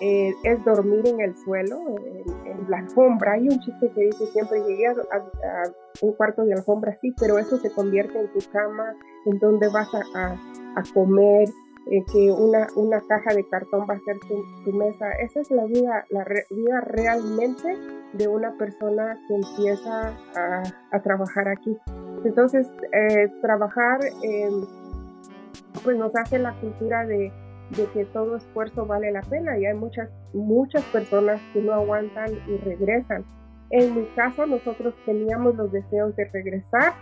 eh, 0.00 0.32
es 0.44 0.64
dormir 0.64 1.06
en 1.06 1.20
el 1.20 1.36
suelo, 1.36 1.76
en, 2.44 2.70
la 2.70 2.78
alfombra. 2.78 3.32
Hay 3.32 3.48
un 3.48 3.58
chiste 3.60 3.90
que 3.94 4.00
dice 4.02 4.26
siempre 4.26 4.60
llegué 4.60 4.86
a, 4.86 4.94
un 6.02 6.12
cuarto 6.12 6.44
de 6.44 6.52
alfombra, 6.52 6.96
sí, 7.00 7.14
pero 7.18 7.38
eso 7.38 7.56
se 7.58 7.70
convierte 7.72 8.20
en 8.20 8.32
tu 8.32 8.40
cama, 8.52 8.94
en 9.26 9.38
donde 9.38 9.68
vas 9.68 9.88
a, 9.94 10.36
comer, 10.92 11.48
eh, 11.90 12.04
que 12.12 12.30
una, 12.30 12.68
una 12.76 13.00
caja 13.00 13.34
de 13.34 13.48
cartón 13.48 13.86
va 13.88 13.94
a 13.94 14.00
ser 14.00 14.18
tu, 14.20 14.72
mesa. 14.72 15.10
Esa 15.20 15.40
es 15.40 15.50
la 15.50 15.64
vida, 15.64 16.04
la 16.10 16.24
vida 16.50 16.80
realmente 16.82 17.76
de 18.12 18.28
una 18.28 18.56
persona 18.58 19.18
que 19.26 19.34
empieza 19.34 20.12
a, 20.36 21.00
trabajar 21.02 21.48
aquí. 21.48 21.76
Entonces, 22.24 22.66
eh, 22.92 23.28
trabajar 23.40 24.00
pues 25.82 25.96
nos 25.96 26.14
hace 26.16 26.38
la 26.38 26.52
cultura 26.60 27.06
de 27.06 27.32
de 27.76 27.86
que 27.92 28.04
todo 28.06 28.36
esfuerzo 28.36 28.86
vale 28.86 29.10
la 29.12 29.22
pena 29.22 29.58
y 29.58 29.66
hay 29.66 29.74
muchas, 29.74 30.08
muchas 30.32 30.82
personas 30.84 31.40
que 31.52 31.60
no 31.60 31.72
aguantan 31.72 32.30
y 32.46 32.56
regresan. 32.58 33.24
En 33.70 33.94
mi 33.94 34.06
caso, 34.16 34.46
nosotros 34.46 34.94
teníamos 35.04 35.54
los 35.56 35.70
deseos 35.70 36.16
de 36.16 36.24
regresar 36.26 36.94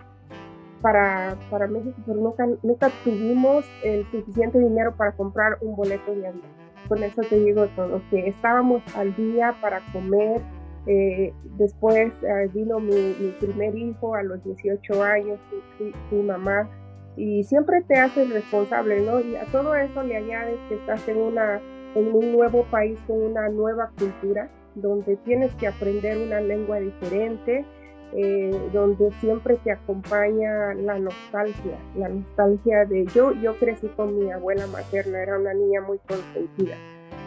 para, 0.82 1.36
para 1.50 1.68
México, 1.68 1.96
pero 2.04 2.20
nunca, 2.20 2.46
nunca 2.62 2.90
tuvimos 3.04 3.64
el 3.84 4.04
suficiente 4.10 4.58
dinero 4.58 4.94
para 4.96 5.12
comprar 5.12 5.58
un 5.60 5.76
boleto 5.76 6.14
de 6.14 6.26
avión. 6.26 6.42
Con 6.88 7.02
eso 7.02 7.22
te 7.22 7.38
digo 7.38 7.66
todo, 7.76 8.00
que 8.10 8.28
estábamos 8.28 8.82
al 8.96 9.14
día 9.16 9.54
para 9.60 9.80
comer. 9.92 10.40
Eh, 10.88 11.32
después 11.58 12.12
eh, 12.22 12.48
vino 12.54 12.78
mi, 12.78 12.94
mi, 12.94 13.30
primer 13.40 13.76
hijo 13.76 14.14
a 14.14 14.22
los 14.22 14.42
18 14.44 15.02
años, 15.02 15.40
mi 16.12 16.22
mamá 16.22 16.68
y 17.16 17.44
siempre 17.44 17.82
te 17.82 17.98
haces 17.98 18.30
responsable, 18.30 19.00
¿no? 19.00 19.20
Y 19.20 19.36
a 19.36 19.44
todo 19.46 19.74
eso 19.74 20.02
le 20.02 20.16
añades 20.16 20.58
que 20.68 20.74
estás 20.74 21.08
en, 21.08 21.16
una, 21.16 21.60
en 21.94 22.14
un 22.14 22.32
nuevo 22.32 22.64
país 22.64 22.98
con 23.06 23.22
una 23.22 23.48
nueva 23.48 23.90
cultura, 23.98 24.50
donde 24.74 25.16
tienes 25.16 25.54
que 25.54 25.66
aprender 25.66 26.18
una 26.18 26.40
lengua 26.40 26.78
diferente, 26.78 27.64
eh, 28.12 28.70
donde 28.72 29.10
siempre 29.20 29.56
te 29.64 29.72
acompaña 29.72 30.74
la 30.74 30.98
nostalgia, 30.98 31.78
la 31.96 32.08
nostalgia 32.08 32.84
de 32.84 33.06
yo, 33.06 33.32
yo 33.32 33.58
crecí 33.58 33.88
con 33.88 34.18
mi 34.18 34.30
abuela 34.30 34.66
materna, 34.66 35.22
era 35.22 35.38
una 35.38 35.54
niña 35.54 35.80
muy 35.80 35.98
consentida. 36.06 36.76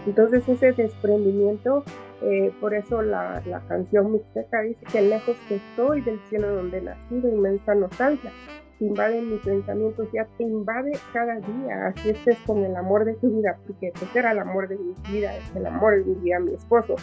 Entonces 0.06 0.48
ese 0.48 0.72
desprendimiento, 0.72 1.84
eh, 2.22 2.54
por 2.62 2.74
eso 2.74 3.02
la, 3.02 3.42
la 3.46 3.60
canción 3.62 4.12
Mixteca 4.12 4.62
dice 4.62 4.86
que 4.92 5.02
lejos 5.02 5.36
que 5.48 5.56
estoy 5.56 6.02
del 6.02 6.20
cielo 6.30 6.56
donde 6.56 6.82
nací, 6.82 7.20
de 7.20 7.30
inmensa 7.30 7.76
nostalgia 7.76 8.32
te 8.80 8.86
invaden 8.86 9.30
mis 9.30 9.42
pensamientos, 9.42 10.08
ya 10.14 10.26
te 10.38 10.44
invade 10.44 10.94
cada 11.12 11.36
día, 11.36 11.88
así 11.88 12.12
estés 12.12 12.38
con 12.48 12.64
el 12.64 12.76
amor 12.76 13.04
de 13.04 13.14
tu 13.16 13.30
vida, 13.30 13.58
porque 13.68 13.92
pues 14.00 14.16
era 14.16 14.32
el 14.32 14.40
amor 14.40 14.70
de 14.70 14.78
mi 14.78 14.96
vida, 15.12 15.36
es 15.36 15.56
el 15.56 15.66
amor 15.66 15.98
de 15.98 16.06
mi 16.06 16.16
vida, 16.16 16.40
mi 16.40 16.54
esposo. 16.54 16.96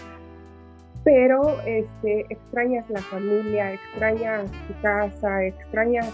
Pero 1.04 1.60
este, 1.66 2.26
extrañas 2.30 2.88
la 2.88 3.00
familia, 3.00 3.74
extrañas 3.74 4.50
tu 4.50 4.80
casa, 4.80 5.44
extrañas 5.44 6.12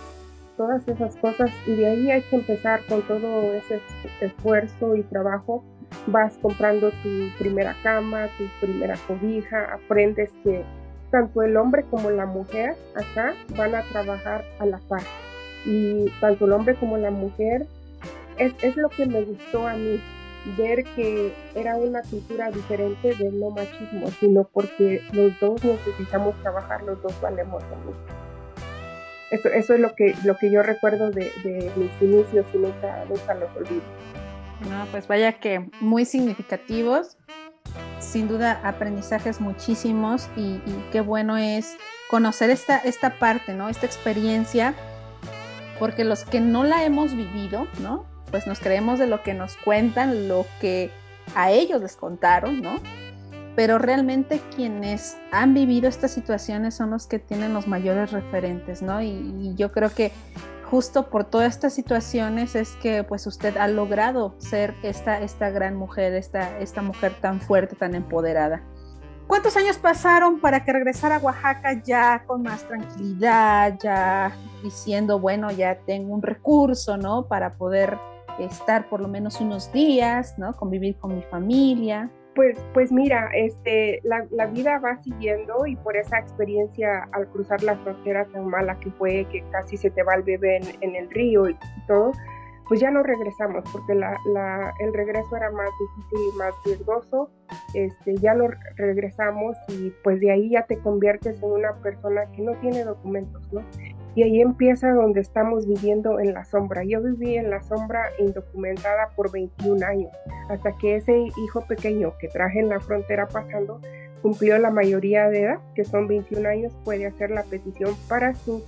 todas 0.56 0.86
esas 0.86 1.16
cosas 1.16 1.50
y 1.66 1.76
de 1.76 1.86
ahí 1.86 2.10
hay 2.10 2.22
que 2.22 2.36
empezar 2.36 2.80
con 2.88 3.00
todo 3.02 3.54
ese 3.54 3.80
esfuerzo 4.20 4.96
y 4.96 5.02
trabajo. 5.04 5.64
Vas 6.08 6.36
comprando 6.38 6.90
tu 7.02 7.28
primera 7.38 7.74
cama, 7.82 8.26
tu 8.36 8.66
primera 8.66 8.96
cobija, 9.06 9.72
aprendes 9.72 10.30
que 10.42 10.64
tanto 11.10 11.42
el 11.42 11.56
hombre 11.56 11.84
como 11.90 12.10
la 12.10 12.26
mujer 12.26 12.74
acá 12.94 13.34
van 13.56 13.74
a 13.74 13.82
trabajar 13.82 14.44
a 14.58 14.66
la 14.66 14.78
par 14.88 15.02
y 15.64 16.10
tanto 16.20 16.46
el 16.46 16.52
hombre 16.52 16.74
como 16.74 16.96
la 16.96 17.10
mujer, 17.10 17.66
es, 18.38 18.52
es 18.62 18.76
lo 18.76 18.88
que 18.88 19.06
me 19.06 19.22
gustó 19.22 19.66
a 19.66 19.74
mí, 19.74 20.00
ver 20.56 20.84
que 20.96 21.32
era 21.54 21.76
una 21.76 22.02
cultura 22.02 22.50
diferente 22.50 23.14
de 23.14 23.30
no 23.30 23.50
machismo, 23.50 24.08
sino 24.18 24.44
porque 24.44 25.02
los 25.12 25.38
dos 25.40 25.62
necesitamos 25.62 26.34
trabajar, 26.42 26.82
los 26.82 27.00
dos 27.02 27.18
valemos 27.20 27.62
lo 27.64 27.76
mismo. 27.76 28.22
Eso, 29.30 29.48
eso 29.48 29.74
es 29.74 29.80
lo 29.80 29.94
que, 29.94 30.14
lo 30.24 30.36
que 30.36 30.50
yo 30.50 30.62
recuerdo 30.62 31.10
de, 31.10 31.32
de 31.42 31.70
mis 31.76 31.90
inicios 32.02 32.44
y 32.52 32.58
nunca, 32.58 33.04
nunca 33.08 33.34
los 33.34 33.48
olvido. 33.56 33.82
No, 34.68 34.86
pues 34.90 35.08
vaya 35.08 35.32
que 35.32 35.70
muy 35.80 36.04
significativos, 36.04 37.16
sin 37.98 38.28
duda 38.28 38.60
aprendizajes 38.62 39.40
muchísimos 39.40 40.28
y, 40.36 40.60
y, 40.66 40.84
qué 40.92 41.00
bueno 41.00 41.36
es 41.36 41.76
conocer 42.10 42.50
esta, 42.50 42.76
esta 42.78 43.18
parte, 43.18 43.54
¿no? 43.54 43.68
Esta 43.68 43.86
experiencia 43.86 44.74
porque 45.82 46.04
los 46.04 46.24
que 46.24 46.38
no 46.38 46.62
la 46.62 46.84
hemos 46.84 47.16
vivido, 47.16 47.66
¿no? 47.80 48.06
Pues 48.30 48.46
nos 48.46 48.60
creemos 48.60 49.00
de 49.00 49.08
lo 49.08 49.24
que 49.24 49.34
nos 49.34 49.56
cuentan, 49.56 50.28
lo 50.28 50.46
que 50.60 50.92
a 51.34 51.50
ellos 51.50 51.82
les 51.82 51.96
contaron, 51.96 52.62
¿no? 52.62 52.76
Pero 53.56 53.78
realmente 53.78 54.40
quienes 54.54 55.16
han 55.32 55.54
vivido 55.54 55.88
estas 55.88 56.12
situaciones 56.12 56.76
son 56.76 56.90
los 56.90 57.08
que 57.08 57.18
tienen 57.18 57.52
los 57.52 57.66
mayores 57.66 58.12
referentes, 58.12 58.80
¿no? 58.80 59.02
Y, 59.02 59.56
yo 59.56 59.72
creo 59.72 59.92
que 59.92 60.12
justo 60.70 61.10
por 61.10 61.24
todas 61.24 61.52
estas 61.52 61.74
situaciones 61.74 62.54
es 62.54 62.76
que 62.80 63.02
pues 63.02 63.26
usted 63.26 63.56
ha 63.56 63.66
logrado 63.66 64.36
ser 64.38 64.76
esta, 64.84 65.20
esta 65.20 65.50
gran 65.50 65.74
mujer, 65.74 66.14
esta, 66.14 66.60
esta 66.60 66.82
mujer 66.82 67.12
tan 67.20 67.40
fuerte, 67.40 67.74
tan 67.74 67.96
empoderada. 67.96 68.62
¿Cuántos 69.26 69.56
años 69.56 69.78
pasaron 69.78 70.40
para 70.40 70.64
que 70.64 70.72
regresara 70.72 71.16
a 71.16 71.18
Oaxaca 71.18 71.80
ya 71.82 72.22
con 72.26 72.42
más 72.42 72.66
tranquilidad, 72.66 73.78
ya 73.82 74.32
diciendo, 74.62 75.18
bueno, 75.18 75.50
ya 75.50 75.78
tengo 75.86 76.14
un 76.14 76.22
recurso, 76.22 76.96
¿no? 76.96 77.26
Para 77.26 77.54
poder 77.54 77.98
estar 78.38 78.88
por 78.88 79.00
lo 79.00 79.08
menos 79.08 79.40
unos 79.40 79.72
días, 79.72 80.38
¿no? 80.38 80.52
Convivir 80.54 80.96
con 80.96 81.14
mi 81.14 81.22
familia. 81.22 82.10
Pues, 82.34 82.58
pues 82.72 82.90
mira, 82.90 83.30
este, 83.34 84.00
la, 84.04 84.46
vida 84.46 84.78
va 84.78 84.96
siguiendo 85.02 85.66
y 85.66 85.76
por 85.76 85.96
esa 85.96 86.18
experiencia 86.18 87.06
al 87.12 87.28
cruzar 87.28 87.62
la 87.62 87.76
frontera 87.76 88.24
tan 88.32 88.46
mala 88.48 88.78
que 88.80 88.90
fue, 88.92 89.26
que 89.30 89.44
casi 89.50 89.76
se 89.76 89.90
te 89.90 90.02
va 90.02 90.14
el 90.14 90.22
bebé 90.22 90.60
en 90.80 90.96
el 90.96 91.10
río 91.10 91.48
y 91.48 91.56
todo, 91.86 92.12
pues 92.68 92.80
ya 92.80 92.90
no 92.90 93.02
regresamos 93.02 93.64
porque 93.72 93.92
el 93.92 94.94
regreso 94.94 95.36
era 95.36 95.50
más 95.50 95.68
difícil 95.78 96.18
y 96.32 96.38
más 96.38 96.54
riesgoso. 96.64 97.30
Este, 97.74 98.16
ya 98.16 98.34
no 98.34 98.46
regresamos 98.76 99.56
y 99.68 99.92
pues 100.02 100.20
de 100.20 100.30
ahí 100.30 100.50
ya 100.50 100.66
te 100.66 100.78
conviertes 100.78 101.42
en 101.42 101.50
una 101.50 101.74
persona 101.82 102.22
que 102.32 102.42
no 102.42 102.52
tiene 102.60 102.84
documentos, 102.84 103.52
¿no? 103.52 103.62
Y 104.14 104.22
ahí 104.22 104.40
empieza 104.42 104.92
donde 104.92 105.20
estamos 105.20 105.66
viviendo 105.66 106.20
en 106.20 106.34
la 106.34 106.44
sombra. 106.44 106.84
Yo 106.84 107.02
viví 107.02 107.36
en 107.36 107.50
la 107.50 107.62
sombra 107.62 108.10
indocumentada 108.18 109.08
por 109.16 109.32
21 109.32 109.84
años, 109.86 110.12
hasta 110.50 110.76
que 110.76 110.96
ese 110.96 111.16
hijo 111.18 111.62
pequeño 111.66 112.12
que 112.18 112.28
traje 112.28 112.60
en 112.60 112.68
la 112.68 112.80
frontera 112.80 113.26
pasando 113.26 113.80
cumplió 114.20 114.56
la 114.58 114.70
mayoría 114.70 115.28
de 115.28 115.42
edad, 115.42 115.58
que 115.74 115.84
son 115.84 116.06
21 116.06 116.48
años, 116.48 116.72
puede 116.84 117.06
hacer 117.06 117.30
la 117.30 117.42
petición 117.42 117.94
para 118.08 118.34
su 118.34 118.64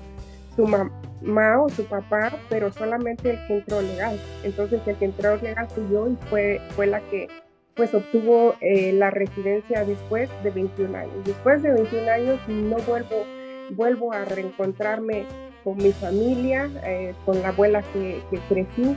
su 0.55 0.67
mamá 0.67 1.63
o 1.63 1.69
su 1.69 1.85
papá, 1.85 2.33
pero 2.49 2.73
solamente 2.73 3.31
el 3.31 3.47
que 3.47 3.59
entró 3.59 3.81
legal. 3.81 4.19
Entonces 4.43 4.81
el 4.87 4.97
que 4.97 5.05
entró 5.07 5.37
legal 5.37 5.69
fui 5.69 5.85
yo 5.91 6.09
y 6.09 6.17
fue, 6.29 6.61
fue 6.75 6.87
la 6.87 7.01
que 7.01 7.29
pues 7.75 7.93
obtuvo 7.93 8.55
eh, 8.61 8.93
la 8.93 9.11
residencia 9.11 9.85
después 9.85 10.31
de 10.43 10.51
21 10.51 10.97
años. 10.97 11.25
Después 11.25 11.63
de 11.63 11.73
21 11.73 12.11
años 12.11 12.41
no 12.49 12.77
vuelvo, 12.77 13.25
vuelvo 13.71 14.13
a 14.13 14.25
reencontrarme 14.25 15.27
con 15.65 15.77
mi 15.79 15.93
familia, 15.93 16.71
eh, 16.85 17.15
con 17.25 17.41
la 17.43 17.49
abuela 17.49 17.83
que, 17.93 18.23
que, 18.31 18.39
crecí, 18.49 18.97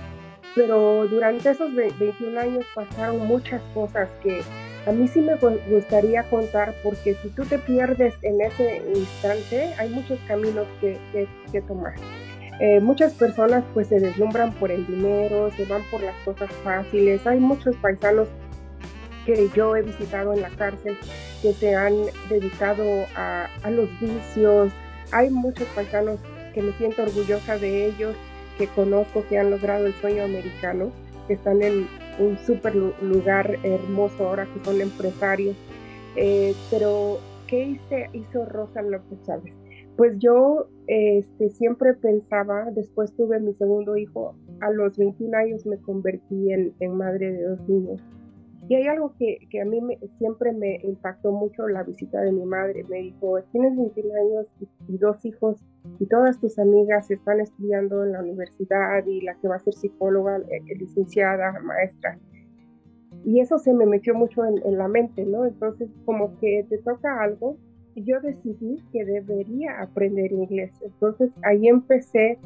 pero 0.53 1.07
durante 1.07 1.49
esos 1.49 1.73
21 1.73 2.39
años 2.39 2.65
pasaron 2.75 3.25
muchas 3.25 3.61
cosas 3.73 4.09
que 4.21 4.41
a 4.87 4.93
mí 4.93 5.05
sí 5.09 5.19
me 5.19 5.35
gustaría 5.69 6.23
contar 6.23 6.73
porque 6.81 7.15
si 7.21 7.27
tú 7.29 7.43
te 7.43 7.59
pierdes 7.59 8.13
en 8.21 8.39
ese 8.39 8.81
instante, 8.95 9.73
hay 9.77 9.89
muchos 9.89 10.17
caminos 10.27 10.65
que, 10.79 10.97
que, 11.51 11.61
tomar. 11.61 11.93
Eh, 12.61 12.79
muchas 12.79 13.13
personas 13.13 13.65
pues 13.73 13.87
se 13.87 13.99
deslumbran 13.99 14.53
por 14.53 14.71
el 14.71 14.87
dinero, 14.87 15.51
se 15.57 15.65
van 15.65 15.83
por 15.91 16.01
las 16.01 16.15
cosas 16.23 16.49
fáciles. 16.63 17.27
Hay 17.27 17.37
muchos 17.37 17.75
paisanos 17.75 18.29
que 19.25 19.49
yo 19.53 19.75
he 19.75 19.81
visitado 19.81 20.33
en 20.33 20.41
la 20.41 20.49
cárcel 20.51 20.97
que 21.41 21.51
se 21.51 21.75
han 21.75 21.93
dedicado 22.29 23.05
a, 23.17 23.49
a 23.63 23.69
los 23.69 23.89
vicios. 23.99 24.71
Hay 25.11 25.29
muchos 25.29 25.67
paisanos 25.75 26.17
que 26.53 26.61
me 26.61 26.71
siento 26.77 27.03
orgullosa 27.03 27.57
de 27.57 27.87
ellos, 27.87 28.15
que 28.57 28.67
conozco 28.67 29.25
que 29.27 29.37
han 29.37 29.51
logrado 29.51 29.85
el 29.85 29.93
sueño 29.95 30.23
americano, 30.23 30.91
que 31.27 31.33
están 31.33 31.61
en 31.61 31.89
un 32.19 32.37
súper 32.39 32.75
lugar 32.75 33.57
hermoso 33.63 34.27
ahora 34.27 34.45
que 34.45 34.63
son 34.63 34.81
empresarios. 34.81 35.55
Eh, 36.15 36.53
pero, 36.71 37.19
¿qué 37.47 37.63
hice, 37.63 38.09
hizo 38.13 38.45
Rosa 38.45 38.81
López 38.81 39.21
Chávez? 39.23 39.53
Pues 39.95 40.17
yo 40.19 40.67
este, 40.87 41.49
siempre 41.49 41.93
pensaba, 41.93 42.65
después 42.71 43.13
tuve 43.15 43.39
mi 43.39 43.53
segundo 43.53 43.97
hijo, 43.97 44.35
a 44.61 44.69
los 44.71 44.97
21 44.97 45.37
años 45.37 45.65
me 45.65 45.77
convertí 45.77 46.51
en, 46.51 46.73
en 46.79 46.95
madre 46.95 47.31
de 47.31 47.43
dos 47.43 47.59
niños. 47.67 48.01
Y 48.69 48.75
hay 48.75 48.87
algo 48.87 49.13
que, 49.17 49.47
que 49.49 49.61
a 49.61 49.65
mí 49.65 49.79
me, 49.79 49.97
siempre 50.17 50.51
me 50.51 50.79
impactó 50.83 51.31
mucho 51.31 51.67
la 51.67 51.83
visita 51.83 52.19
de 52.21 52.31
mi 52.31 52.45
madre. 52.45 52.83
Me 52.89 52.97
dijo, 52.97 53.41
tienes 53.51 53.77
21 53.77 54.13
años 54.13 54.47
y, 54.87 54.97
dos 54.97 55.23
hijos 55.25 55.57
y 55.99 56.05
todas 56.07 56.39
tus 56.39 56.59
amigas 56.59 57.09
están 57.09 57.39
estudiando 57.39 58.03
en 58.03 58.11
la 58.11 58.19
universidad 58.19 59.05
y 59.05 59.21
la 59.21 59.35
que 59.35 59.47
va 59.47 59.55
a 59.55 59.59
ser 59.59 59.73
psicóloga, 59.73 60.37
eh, 60.37 60.75
licenciada, 60.77 61.59
maestra. 61.61 62.19
Y 63.23 63.39
eso 63.39 63.57
se 63.57 63.73
me 63.73 63.85
metió 63.85 64.13
mucho 64.15 64.43
en, 64.45 64.61
en 64.65 64.77
la 64.77 64.87
mente, 64.87 65.25
¿no? 65.25 65.45
Entonces 65.45 65.89
como 66.05 66.37
que 66.39 66.65
te 66.69 66.77
toca 66.79 67.21
algo 67.21 67.57
y 67.95 68.03
yo 68.03 68.19
decidí 68.21 68.83
que 68.91 69.05
debería 69.05 69.81
aprender 69.81 70.31
inglés. 70.31 70.71
Entonces 70.81 71.31
ahí 71.43 71.67
empecé 71.67 72.37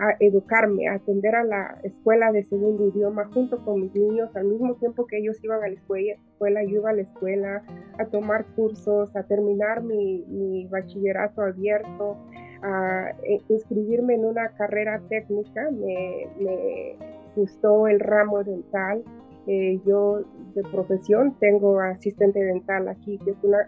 a 0.00 0.16
educarme, 0.20 0.88
a 0.88 0.94
atender 0.94 1.34
a 1.34 1.44
la 1.44 1.78
escuela 1.82 2.30
de 2.30 2.44
segundo 2.44 2.88
idioma 2.88 3.28
junto 3.32 3.64
con 3.64 3.80
mis 3.82 3.94
niños, 3.94 4.34
al 4.36 4.44
mismo 4.44 4.74
tiempo 4.76 5.06
que 5.06 5.18
ellos 5.18 5.42
iban 5.42 5.62
a 5.62 5.68
la 5.68 5.74
escuela, 5.74 6.62
yo 6.64 6.76
iba 6.76 6.90
a 6.90 6.92
la 6.92 7.02
escuela 7.02 7.62
a 7.98 8.04
tomar 8.06 8.46
cursos, 8.54 9.14
a 9.16 9.24
terminar 9.24 9.82
mi, 9.82 10.66
bachillerato 10.70 11.42
abierto, 11.42 12.16
a 12.62 13.10
e, 13.24 13.40
inscribirme 13.48 14.14
en 14.14 14.24
una 14.24 14.48
carrera 14.50 15.00
técnica, 15.08 15.68
me, 15.70 16.96
gustó 17.34 17.88
el 17.88 18.00
ramo 18.00 18.42
dental. 18.44 19.02
Eh, 19.46 19.80
yo 19.86 20.24
de 20.54 20.62
profesión 20.64 21.34
tengo 21.40 21.80
asistente 21.80 22.38
dental 22.38 22.88
aquí, 22.88 23.18
que 23.24 23.30
es, 23.30 23.36
una, 23.42 23.60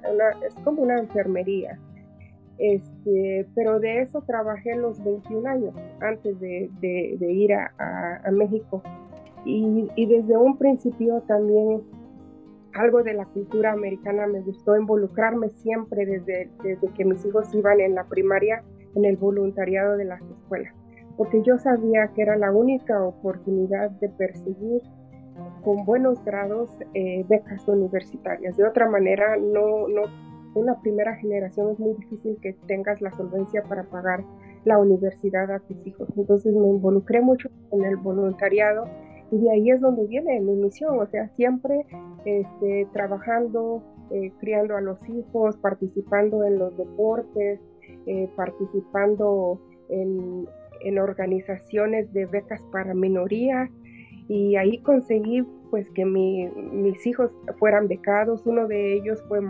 es 0.47 0.55
como 0.63 0.83
una 0.83 0.99
enfermería. 0.99 1.79
Este, 2.61 3.49
pero 3.55 3.81
de 3.81 4.03
eso 4.03 4.21
trabajé 4.27 4.77
los 4.77 5.03
21 5.03 5.49
años 5.49 5.75
antes 6.03 6.39
de, 6.41 6.69
ir 7.23 7.55
a, 7.55 8.31
México. 8.33 8.83
Y, 9.47 9.89
desde 9.97 10.37
un 10.37 10.59
principio 10.59 11.23
también 11.23 11.83
algo 12.75 13.03
de 13.03 13.15
la 13.15 13.25
cultura 13.25 13.73
americana 13.73 14.27
me 14.27 14.43
gustó 14.43 14.77
involucrarme 14.77 15.49
siempre 15.49 16.05
desde, 16.05 16.51
que 16.95 17.05
mis 17.07 17.25
hijos 17.25 17.53
iban 17.55 17.81
en 17.81 17.95
la 17.95 18.05
primaria 18.05 18.63
en 18.95 19.07
el 19.07 19.17
voluntariado 19.17 19.97
de 19.97 20.05
las 20.05 20.21
escuelas, 20.21 20.75
porque 21.17 21.43
yo 21.43 21.59
sabía 21.59 22.09
que 22.09 22.23
era 22.23 22.37
la 22.37 22.53
única 22.53 23.03
oportunidad 23.03 23.91
de 23.91 24.11
perseguir 24.11 24.83
con 25.65 25.87
buenos 25.87 26.23
grados 26.25 26.71
eh, 26.93 27.25
becas 27.27 27.67
universitarias. 27.67 28.57
De 28.57 28.67
otra 28.67 28.89
manera, 28.91 29.37
no, 29.39 29.89
no 29.89 30.03
una 30.55 30.81
primera 30.81 31.15
generación 31.17 31.71
es 31.71 31.79
muy 31.79 31.95
difícil 31.95 32.39
que 32.43 32.55
tengas 32.67 33.01
la 33.01 33.13
solvencia 33.13 33.63
para 33.63 33.85
pagar 33.85 34.25
la 34.65 34.79
universidad 34.79 35.51
a 35.51 35.61
tus 35.61 35.87
hijos. 35.87 36.09
Entonces 36.17 36.55
me 36.55 36.69
involucré 36.69 37.21
mucho 37.21 37.49
en 37.73 37.85
el 37.85 37.97
voluntariado 37.97 38.85
y 39.31 39.39
de 39.39 39.51
ahí 39.51 39.71
es 39.71 39.81
donde 39.81 40.07
viene 40.07 40.41
mi 40.41 40.55
misión, 40.55 40.99
o 40.99 41.07
sea, 41.07 41.29
siempre 41.37 41.87
este, 42.25 42.89
trabajando, 42.93 43.83
eh, 44.11 44.33
criando 44.41 44.77
a 44.77 44.81
los 44.81 44.99
hijos, 45.09 45.57
participando 45.59 46.45
en 46.45 46.59
los 46.59 46.77
deportes, 46.77 47.61
eh, 48.07 48.29
participando 48.35 49.61
en, 49.89 50.49
en, 50.81 50.99
organizaciones 50.99 52.13
de 52.13 52.27
becas 52.27 52.61
para 52.73 52.93
minorías 52.93 53.71
y 54.29 54.57
ahí 54.57 54.79
conseguí 54.79 55.47
pues 55.71 55.89
que 55.91 56.05
mi, 56.05 56.49
mis 56.49 57.07
hijos 57.07 57.31
fueran 57.59 57.87
becados, 57.87 58.45
uno 58.47 58.67
de 58.67 58.95
ellos 58.95 59.23
fue 59.29 59.41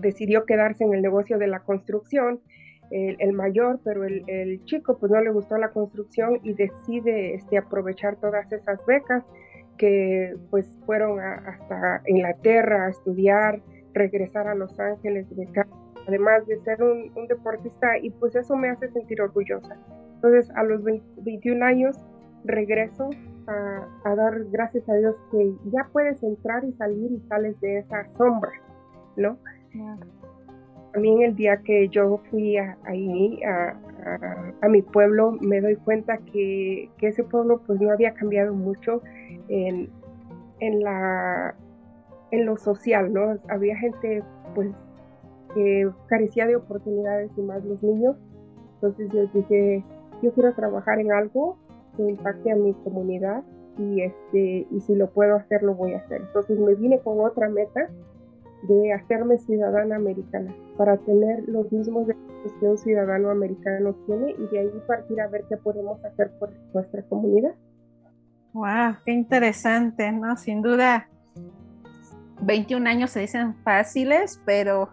decidió 0.00 0.44
quedarse 0.44 0.84
en 0.84 0.94
el 0.94 1.02
negocio 1.02 1.38
de 1.38 1.46
la 1.46 1.60
construcción, 1.60 2.40
el, 2.92 3.32
mayor, 3.32 3.80
pero 3.84 4.04
el, 4.04 4.64
chico 4.64 4.98
pues 4.98 5.10
no 5.10 5.20
le 5.20 5.30
gustó 5.30 5.56
la 5.56 5.70
construcción 5.70 6.40
y 6.42 6.52
decide 6.52 7.34
este, 7.34 7.56
aprovechar 7.56 8.16
todas 8.16 8.52
esas 8.52 8.84
becas 8.86 9.24
que 9.78 10.36
pues 10.50 10.78
fueron 10.84 11.18
hasta 11.18 12.02
Inglaterra 12.06 12.86
a 12.86 12.90
estudiar, 12.90 13.62
regresar 13.94 14.46
a 14.46 14.54
Los 14.54 14.78
Ángeles, 14.78 15.26
además 16.06 16.46
de 16.46 16.60
ser 16.60 16.82
un, 16.82 17.12
deportista 17.28 17.98
y 17.98 18.10
pues 18.10 18.36
eso 18.36 18.56
me 18.56 18.68
hace 18.68 18.90
sentir 18.90 19.22
orgullosa. 19.22 19.76
Entonces 20.16 20.50
a 20.54 20.62
los 20.62 20.82
21 20.84 21.64
años 21.64 21.96
regreso 22.44 23.10
a, 23.46 23.88
a, 24.04 24.14
dar 24.14 24.44
gracias 24.50 24.88
a 24.88 24.94
Dios 24.94 25.16
que 25.30 25.52
ya 25.72 25.88
puedes 25.92 26.22
entrar 26.22 26.64
y 26.64 26.72
salir 26.74 27.10
y 27.10 27.20
sales 27.28 27.58
de 27.60 27.78
esa 27.78 28.06
sombra, 28.16 28.52
¿no? 29.16 29.38
También 30.92 31.22
el 31.22 31.34
día 31.34 31.58
que 31.58 31.88
yo 31.88 32.20
fui 32.30 32.56
ahí 32.56 33.40
a, 33.44 33.78
mi 34.68 34.82
pueblo 34.82 35.32
me 35.40 35.60
doy 35.60 35.76
cuenta 35.76 36.18
que, 36.18 36.90
ese 37.00 37.24
pueblo 37.24 37.62
pues 37.66 37.80
no 37.80 37.90
había 37.90 38.12
cambiado 38.14 38.52
mucho 38.52 39.00
en, 39.48 39.90
la, 40.60 41.54
en 42.30 42.46
lo 42.46 42.56
social, 42.56 43.12
¿no? 43.12 43.38
Había 43.48 43.76
gente 43.76 44.22
pues 44.54 44.70
que 45.54 45.88
carecía 46.08 46.46
de 46.46 46.56
oportunidades 46.56 47.30
y 47.36 47.42
más 47.42 47.64
los 47.64 47.82
niños. 47.82 48.16
Entonces 48.74 49.10
yo 49.12 49.26
dije, 49.32 49.84
yo 50.22 50.32
quiero 50.32 50.54
trabajar 50.54 51.00
en 51.00 51.12
algo 51.12 51.56
que 51.96 52.02
impacte 52.02 52.50
a 52.52 52.56
mi 52.56 52.74
comunidad 52.74 53.42
y 53.78 54.02
este 54.02 54.66
y 54.70 54.80
si 54.80 54.94
lo 54.94 55.10
puedo 55.10 55.36
hacer 55.36 55.62
lo 55.62 55.74
voy 55.74 55.94
a 55.94 55.98
hacer. 55.98 56.20
Entonces 56.20 56.58
me 56.58 56.74
vine 56.74 56.98
con 57.00 57.20
otra 57.20 57.48
meta 57.48 57.88
de 58.62 58.92
hacerme 58.92 59.38
ciudadana 59.38 59.96
americana, 59.96 60.54
para 60.76 60.96
tener 60.98 61.48
los 61.48 61.70
mismos 61.72 62.06
derechos 62.06 62.52
que 62.60 62.66
un 62.66 62.78
ciudadano 62.78 63.30
americano 63.30 63.94
tiene 64.06 64.34
y 64.38 64.46
de 64.48 64.60
ahí 64.60 64.82
partir 64.86 65.20
a 65.20 65.28
ver 65.28 65.44
qué 65.48 65.56
podemos 65.56 66.02
hacer 66.04 66.30
por 66.38 66.50
nuestra 66.72 67.02
comunidad. 67.02 67.54
¡Wow! 68.52 68.96
¡Qué 69.04 69.12
interesante! 69.12 70.12
¿no? 70.12 70.36
Sin 70.36 70.62
duda, 70.62 71.08
21 72.42 72.88
años 72.88 73.10
se 73.10 73.20
dicen 73.20 73.54
fáciles, 73.64 74.40
pero 74.44 74.90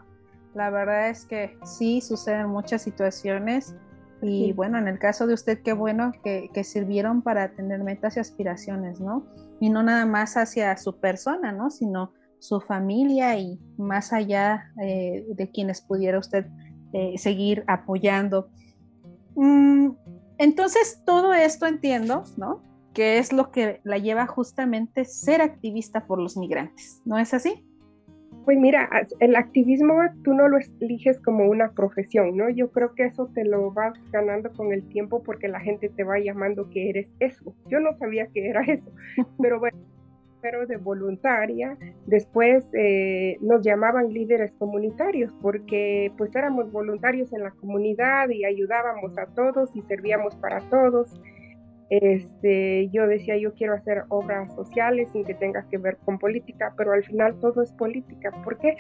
la 0.56 0.70
verdad 0.70 1.10
es 1.10 1.26
que 1.26 1.58
sí 1.64 2.02
suceden 2.02 2.48
muchas 2.48 2.82
situaciones 2.82 3.76
y 4.22 4.52
bueno, 4.52 4.78
en 4.78 4.88
el 4.88 5.00
caso 5.00 5.28
de 5.28 5.34
usted, 5.34 5.62
qué 5.64 5.72
bueno 5.72 6.12
que, 6.24 6.50
que, 6.54 6.66
sirvieron 6.66 7.22
para 7.22 7.54
tener 7.54 7.84
metas 7.84 8.18
y 8.18 8.20
aspiraciones, 8.20 9.00
¿no? 9.00 9.26
Y 9.62 9.70
no 9.70 9.82
nada 9.82 10.06
más 10.06 10.36
hacia 10.36 10.76
su 10.76 11.00
persona, 11.00 11.54
¿no? 11.54 11.70
Sino 11.70 12.12
su 12.40 12.60
familia 12.62 13.38
y 13.38 13.60
más 13.78 14.14
allá 14.14 14.72
eh, 14.82 15.26
de 15.30 15.52
quienes 15.52 15.82
pudiera 15.82 16.18
usted 16.18 16.46
eh, 16.94 17.18
seguir 17.18 17.64
apoyando. 17.68 18.50
Mm, 19.36 19.92
entonces, 20.38 21.02
todo 21.06 21.34
esto 21.34 21.68
entiendo, 21.68 22.24
¿no? 22.38 22.64
Que 22.94 23.18
es 23.18 23.32
lo 23.34 23.52
que 23.52 23.82
la 23.84 23.98
lleva 23.98 24.26
justamente 24.26 25.06
ser 25.06 25.42
activista 25.42 26.08
por 26.08 26.20
los 26.20 26.38
migrantes, 26.38 27.02
¿no 27.06 27.18
es 27.18 27.34
así? 27.34 27.66
Pues 28.46 28.58
mira, 28.58 28.90
el 29.20 29.36
activismo 29.36 29.94
tú 30.24 30.34
no 30.34 30.48
lo 30.48 30.58
eliges 30.80 31.20
como 31.20 31.46
una 31.46 31.72
profesión, 31.74 32.36
¿no? 32.36 32.50
Yo 32.50 32.72
creo 32.72 32.96
que 32.96 33.06
eso 33.06 33.28
te 33.28 33.46
lo 33.46 33.72
vas 33.72 33.94
ganando 34.12 34.52
con 34.54 34.72
el 34.72 34.88
tiempo 34.88 35.22
porque 35.22 35.48
la 35.48 35.60
gente 35.60 35.90
te 35.90 36.04
va 36.04 36.18
llamando 36.20 36.70
que 36.70 36.90
eres 36.90 37.08
eso. 37.20 37.54
Yo 37.68 37.80
no 37.80 37.96
sabía 38.00 38.28
que 38.28 38.50
era 38.50 38.62
eso, 38.64 38.92
pero 39.40 39.60
bueno, 39.60 39.78
pero 40.42 40.66
de 40.66 40.78
voluntaria. 40.78 41.78
Después 42.06 42.66
eh, 42.74 43.38
nos 43.42 43.62
llamaban 43.62 44.14
líderes 44.14 44.52
comunitarios 44.54 45.34
porque 45.42 46.12
pues 46.18 46.36
éramos 46.36 46.72
voluntarios 46.72 47.32
en 47.34 47.44
la 47.44 47.52
comunidad 47.52 48.30
y 48.30 48.46
ayudábamos 48.46 49.18
a 49.18 49.26
todos 49.28 49.76
y 49.76 49.82
servíamos 49.84 50.36
para 50.36 50.60
todos. 50.70 51.20
Este, 51.90 52.88
yo 52.90 53.08
decía, 53.08 53.36
yo 53.38 53.56
quiero 53.56 53.74
hacer 53.74 54.04
obras 54.10 54.54
sociales 54.54 55.10
sin 55.12 55.26
que 55.26 55.34
tenga 55.34 55.66
que 55.70 55.80
ver 55.80 55.98
con 56.06 56.20
política, 56.20 56.72
pero 56.78 56.92
al 56.92 57.04
final 57.04 57.40
todo 57.40 57.64
es 57.64 57.72
política. 57.74 58.32
¿Por 58.44 58.60
qué? 58.60 58.76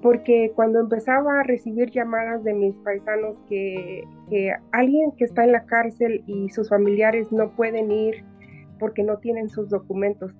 Porque 0.00 0.50
cuando 0.54 0.80
empezaba 0.80 1.40
a 1.40 1.42
recibir 1.42 1.90
llamadas 1.90 2.42
de 2.42 2.54
mis 2.54 2.74
paisanos 2.76 3.36
que, 3.50 4.04
que 4.30 4.54
alguien 4.72 5.12
que 5.12 5.24
está 5.24 5.44
en 5.44 5.52
la 5.52 5.66
cárcel 5.66 6.24
y 6.26 6.48
sus 6.50 6.70
familiares 6.70 7.30
no 7.32 7.50
pueden 7.54 7.90
ir 7.90 8.24
porque 8.78 9.02
no 9.02 9.18
tienen 9.18 9.50
sus 9.50 9.68
documentos, 9.68 10.34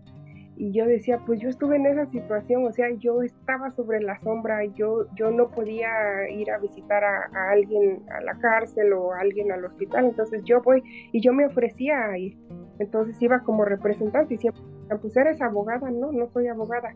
y 0.57 0.73
yo 0.73 0.87
decía, 0.87 1.21
pues 1.27 1.41
yo 1.41 1.49
estuve 1.49 1.77
en 1.77 1.87
esa 1.87 2.07
situación, 2.07 2.65
o 2.65 2.73
sea, 2.73 2.89
yo 2.91 3.23
estaba 3.23 3.71
sobre 3.73 4.01
la 4.01 4.21
sombra, 4.21 4.65
yo, 4.65 5.07
yo 5.17 5.31
no 5.31 5.51
podía 5.51 5.89
ir 6.31 6.51
a 6.51 6.59
visitar 6.59 7.03
a, 7.03 7.51
alguien 7.51 8.03
a 8.11 8.21
la 8.21 8.39
cárcel 8.39 8.93
o 8.93 9.13
a 9.13 9.21
alguien 9.21 9.51
al 9.51 9.65
hospital, 9.65 10.05
entonces 10.07 10.43
yo 10.45 10.63
voy 10.63 10.83
y 11.13 11.21
yo 11.21 11.33
me 11.33 11.47
ofrecía 11.47 12.07
a 12.07 12.19
ir, 12.19 12.37
entonces 12.79 13.21
iba 13.21 13.41
como 13.41 13.65
representante 13.65 14.35
y 14.35 14.39
siempre, 14.39 14.63
pues 15.01 15.17
eres 15.17 15.41
abogada, 15.43 15.91
no, 15.91 16.13
no 16.13 16.29
soy 16.29 16.47
abogada, 16.47 16.95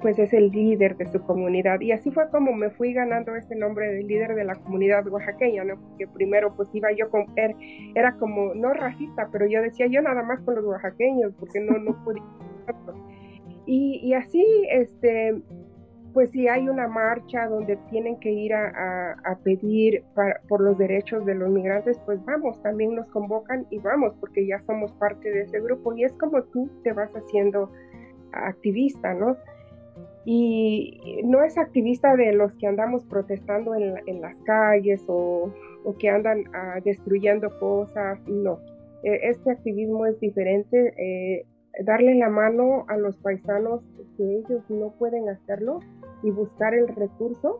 pues 0.00 0.18
es 0.18 0.32
el 0.32 0.50
líder 0.50 0.96
de 0.96 1.06
su 1.06 1.20
comunidad 1.22 1.80
y 1.80 1.92
así 1.92 2.10
fue 2.10 2.28
como 2.30 2.52
me 2.52 2.70
fui 2.70 2.92
ganando 2.92 3.34
ese 3.36 3.54
nombre 3.54 3.92
de 3.92 4.02
líder 4.02 4.34
de 4.34 4.44
la 4.44 4.54
comunidad 4.54 5.06
oaxaqueña, 5.06 5.64
¿no? 5.64 5.80
Porque 5.80 6.06
primero 6.08 6.54
pues 6.56 6.68
iba 6.74 6.90
yo 6.92 7.10
con, 7.10 7.26
era, 7.36 7.54
era 7.94 8.12
como, 8.16 8.54
no 8.54 8.72
racista, 8.72 9.28
pero 9.30 9.46
yo 9.46 9.62
decía 9.62 9.86
yo 9.86 10.02
nada 10.02 10.22
más 10.22 10.40
con 10.40 10.54
los 10.54 10.64
oaxaqueños, 10.64 11.32
porque 11.38 11.60
no, 11.60 11.78
no 11.78 12.02
podía 12.04 12.22
y, 13.66 14.14
así, 14.14 14.44
este, 14.70 15.40
pues 16.12 16.30
si 16.30 16.48
hay 16.48 16.68
una 16.68 16.88
marcha 16.88 17.46
donde 17.46 17.76
tienen 17.88 18.18
que 18.18 18.30
ir 18.30 18.52
a, 18.52 19.38
pedir 19.44 20.02
por 20.48 20.60
los 20.60 20.76
derechos 20.76 21.24
de 21.24 21.34
los 21.34 21.48
migrantes, 21.50 22.00
pues 22.04 22.24
vamos, 22.24 22.60
también 22.62 22.96
nos 22.96 23.06
convocan 23.10 23.66
y 23.70 23.78
vamos, 23.78 24.14
porque 24.18 24.46
ya 24.46 24.60
somos 24.66 24.92
parte 24.94 25.30
de 25.30 25.42
ese 25.42 25.60
grupo 25.60 25.94
y 25.94 26.04
es 26.04 26.12
como 26.14 26.42
tú 26.44 26.68
te 26.82 26.92
vas 26.92 27.10
haciendo 27.12 27.70
activista, 28.32 29.14
¿no? 29.14 29.36
Y 30.24 31.22
no 31.24 31.42
es 31.42 31.56
activista 31.56 32.14
de 32.14 32.32
los 32.32 32.52
que 32.54 32.66
andamos 32.66 33.04
protestando 33.04 33.74
en, 33.74 34.20
las 34.20 34.36
calles 34.44 35.02
o, 35.06 35.52
que 35.98 36.10
andan 36.10 36.44
ah, 36.54 36.78
destruyendo 36.84 37.58
cosas, 37.58 38.18
no. 38.26 38.58
E, 39.02 39.30
este 39.30 39.50
activismo 39.50 40.06
es 40.06 40.20
diferente. 40.20 40.92
Eh, 40.98 41.46
darle 41.84 42.14
la 42.16 42.28
mano 42.28 42.84
a 42.88 42.96
los 42.96 43.16
paisanos 43.18 43.80
que 44.16 44.24
ellos 44.38 44.62
no 44.68 44.90
pueden 44.98 45.28
hacerlo 45.28 45.80
y 46.22 46.30
buscar 46.30 46.74
el 46.74 46.88
recurso 46.88 47.58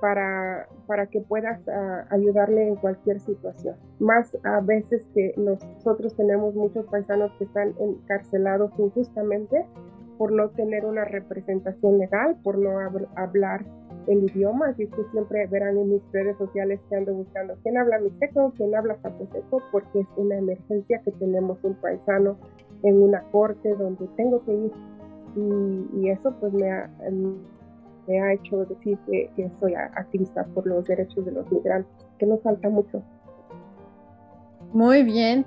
para, 0.00 0.66
para 0.88 1.06
que 1.06 1.20
puedas 1.20 1.60
ah, 1.68 2.06
ayudarle 2.10 2.66
en 2.66 2.74
cualquier 2.74 3.20
situación. 3.20 3.76
Más 4.00 4.36
a 4.42 4.60
veces 4.60 5.06
que 5.14 5.32
nosotros 5.36 6.16
tenemos 6.16 6.56
muchos 6.56 6.84
paisanos 6.86 7.30
que 7.38 7.44
están 7.44 7.72
encarcelados 7.78 8.72
injustamente 8.78 9.64
por 10.22 10.30
no 10.30 10.50
tener 10.50 10.84
una 10.84 11.04
representación 11.04 11.98
legal, 11.98 12.36
por 12.44 12.56
no 12.56 12.78
hablar 13.16 13.64
el 14.06 14.22
idioma, 14.22 14.68
así 14.68 14.86
que 14.86 15.02
siempre 15.10 15.48
verán 15.48 15.76
en 15.76 15.94
mis 15.94 16.02
redes 16.12 16.38
sociales 16.38 16.78
que 16.88 16.94
ando 16.94 17.12
buscando 17.12 17.56
quién 17.64 17.76
habla 17.76 17.98
mixteco, 17.98 18.52
quién 18.56 18.72
habla 18.72 18.96
zapoteco, 19.02 19.60
porque 19.72 19.98
es 19.98 20.06
una 20.16 20.36
emergencia 20.36 21.02
que 21.04 21.10
tenemos 21.10 21.58
un 21.64 21.74
paisano 21.74 22.36
en 22.84 23.02
una 23.02 23.20
corte 23.32 23.74
donde 23.74 24.06
tengo 24.16 24.44
que 24.44 24.54
ir. 24.54 24.72
Y, 25.34 26.08
eso 26.08 26.32
pues 26.38 26.52
me 26.52 26.70
ha, 26.70 26.88
em, 27.04 27.34
hecho 28.06 28.64
decir 28.66 28.96
que, 29.08 29.50
soy 29.58 29.74
activista 29.74 30.44
por 30.54 30.68
los 30.68 30.86
derechos 30.86 31.24
de 31.24 31.32
los 31.32 31.50
migrantes, 31.50 31.90
que 32.20 32.26
nos 32.26 32.40
falta 32.42 32.68
mucho. 32.68 33.02
Muy 34.72 35.02
bien. 35.02 35.44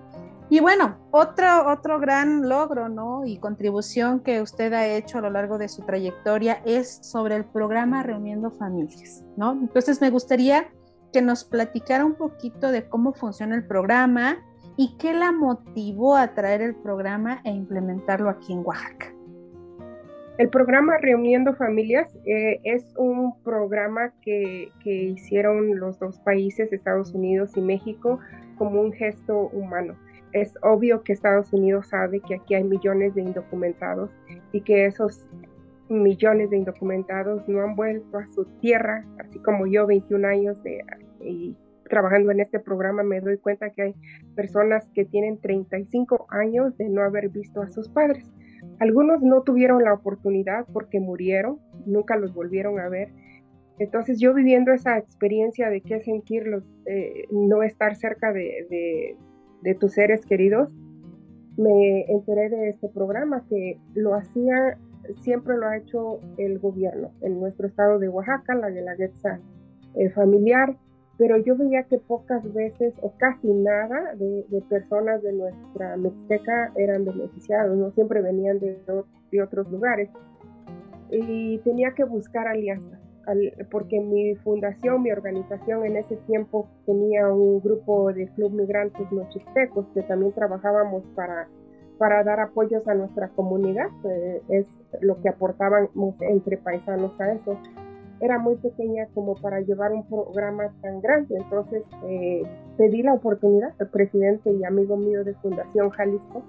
Y 0.50 0.60
bueno, 0.60 0.98
otro, 1.12 1.68
otro 1.72 2.00
gran 2.00 2.48
logro 2.48 2.88
¿no? 2.88 3.26
y 3.26 3.40
contribución 3.40 4.20
que 4.20 4.42
usted 4.42 4.72
ha 4.74 4.86
hecho 4.86 5.18
a 5.18 5.22
lo 5.22 5.30
largo 5.32 5.58
de 5.58 5.68
su 5.68 5.82
trayectoria 5.84 6.62
es 6.66 7.00
sobre 7.02 7.36
el 7.36 7.46
programa 7.46 8.04
Reuniendo 8.04 8.52
Familias. 8.52 9.24
¿no? 9.38 9.54
Entonces 9.54 10.02
me 10.02 10.12
gustaría 10.12 10.70
que 11.12 11.22
nos 11.22 11.44
platicara 11.44 12.06
un 12.06 12.16
poquito 12.16 12.72
de 12.72 12.88
cómo 12.88 13.14
funciona 13.14 13.56
el 13.56 13.66
programa, 13.66 14.38
y 14.78 14.96
qué 14.98 15.14
la 15.14 15.32
motivó 15.32 16.16
a 16.16 16.34
traer 16.34 16.62
el 16.62 16.76
programa 16.76 17.42
e 17.44 17.52
implementarlo 17.52 18.30
aquí 18.30 18.54
en 18.54 18.60
Oaxaca. 18.66 19.12
El 20.38 20.50
programa 20.50 20.98
Reuniendo 20.98 21.54
Familias 21.56 22.14
eh, 22.26 22.60
es 22.66 22.94
un 22.98 23.42
programa 23.44 24.12
que, 24.22 24.70
hicieron 24.84 25.80
los 25.80 25.98
dos 26.00 26.20
países, 26.20 26.74
Estados 26.74 27.14
Unidos 27.14 27.56
y 27.56 27.62
México, 27.62 28.20
como 28.58 28.82
un 28.82 28.92
gesto 28.92 29.48
humano. 29.54 29.96
Es 30.36 30.54
obvio 30.64 31.02
que 31.02 31.14
Estados 31.14 31.54
Unidos 31.54 31.88
sabe 31.88 32.20
que 32.20 32.36
aquí 32.36 32.56
hay 32.56 32.66
millones 32.66 33.16
de 33.16 33.22
indocumentados 33.22 34.12
y 34.52 34.60
que 34.60 34.86
esos 34.86 35.26
millones 35.88 36.50
de 36.50 36.58
indocumentados 36.58 37.48
no 37.48 37.62
han 37.62 37.78
vuelto 37.78 38.18
a 38.18 38.28
su 38.34 38.44
tierra, 38.60 39.06
así 39.20 39.40
como 39.40 39.66
yo, 39.66 39.88
21 39.88 40.28
años 40.28 40.62
de, 40.62 40.84
trabajando 41.90 42.34
en 42.34 42.42
este 42.42 42.60
programa 42.60 43.02
me 43.02 43.22
doy 43.22 43.38
cuenta 43.38 43.70
que 43.70 43.82
hay 43.82 43.96
personas 44.36 44.90
que 44.94 45.06
tienen 45.06 45.40
35 45.40 46.28
años 46.30 46.78
de 46.78 46.90
no 46.90 47.02
haber 47.02 47.30
visto 47.30 47.62
a 47.62 47.70
sus 47.70 47.88
padres. 47.88 48.30
Algunos 48.80 49.22
no 49.22 49.42
tuvieron 49.44 49.86
la 49.86 49.94
oportunidad 49.94 50.66
porque 50.74 51.00
murieron, 51.00 51.60
nunca 51.86 52.18
los 52.18 52.34
volvieron 52.34 52.78
a 52.82 52.90
ver. 52.90 53.08
Entonces 53.80 54.20
yo 54.20 54.34
viviendo 54.34 54.74
esa 54.74 54.98
experiencia 54.98 55.70
de 55.70 55.80
qué 55.80 56.02
sentirlo, 56.02 56.62
eh, 56.88 57.26
no 57.32 57.64
estar 57.64 57.96
cerca 57.96 58.34
de 58.34 59.16
tus 59.74 59.94
seres 59.94 60.26
queridos, 60.26 60.70
me 61.58 62.02
enteré 62.12 62.50
de 62.50 62.70
este 62.70 62.90
programa 62.90 63.44
que 63.50 63.80
lo 63.96 64.14
hacía, 64.14 64.78
siempre 65.24 65.58
lo 65.58 65.68
ha 65.68 65.78
hecho 65.78 66.20
el 66.38 66.60
gobierno 66.60 67.12
en 67.22 67.40
nuestro 67.40 67.68
estado 67.68 67.98
de 67.98 68.10
Oaxaca, 68.10 68.54
la 68.54 68.70
de 68.70 68.82
la 68.82 68.96
Guetza 68.96 69.40
eh, 69.96 70.10
familiar 70.10 70.78
pero 71.18 71.38
yo 71.38 71.56
veía 71.56 71.84
que 71.84 71.98
pocas 71.98 72.42
veces 72.54 72.94
o 73.02 73.14
casi 73.18 73.48
nada 73.48 74.16
de, 74.16 74.46
personas 74.70 75.22
de 75.22 75.34
nuestra 75.34 75.96
Mixteca 75.98 76.74
eran 76.76 77.06
beneficiados, 77.06 77.78
no 77.78 77.92
siempre 77.92 78.22
venían 78.22 78.60
de, 78.60 78.78
de 79.32 79.42
otros 79.42 79.72
lugares. 79.72 80.10
Y 81.12 81.60
tenía 81.60 81.94
que 81.94 82.04
buscar 82.04 82.48
alianzas, 82.48 83.00
porque 83.72 84.00
mi 84.00 84.36
fundación, 84.36 85.04
mi 85.04 85.12
organización 85.12 85.86
en 85.86 85.98
ese 85.98 86.16
tiempo 86.28 86.68
tenía 86.86 87.28
un 87.28 87.62
grupo 87.62 88.14
de 88.14 88.28
club 88.30 88.52
migrantes 88.52 89.12
mixtecos 89.12 89.86
que 89.94 90.02
también 90.04 90.34
trabajábamos 90.34 91.04
para, 91.16 91.48
para 91.98 92.24
dar 92.24 92.40
apoyos 92.40 92.88
a 92.88 92.94
nuestra 92.94 93.30
comunidad, 93.30 93.88
eh, 94.10 94.42
es 94.50 94.68
lo 95.02 95.22
que 95.22 95.30
aportábamos 95.30 96.16
entre 96.22 96.58
paisanos 96.58 97.20
a 97.20 97.34
eso 97.34 97.58
era 98.22 98.40
muy 98.40 98.56
pequeña 98.56 99.08
como 99.14 99.36
para 99.36 99.60
llevar 99.62 99.92
un 99.92 100.08
programa 100.08 100.72
tan 100.82 101.02
grande. 101.02 101.36
Entonces 101.38 101.84
eh, 102.08 102.44
pedí 102.78 103.02
la 103.04 103.14
oportunidad 103.14 103.74
al 103.80 103.90
presidente 103.90 104.52
y 104.52 104.64
amigo 104.64 104.98
mío 104.98 105.24
de 105.24 105.34
Fundación 105.36 105.90
Jalisco 105.90 106.44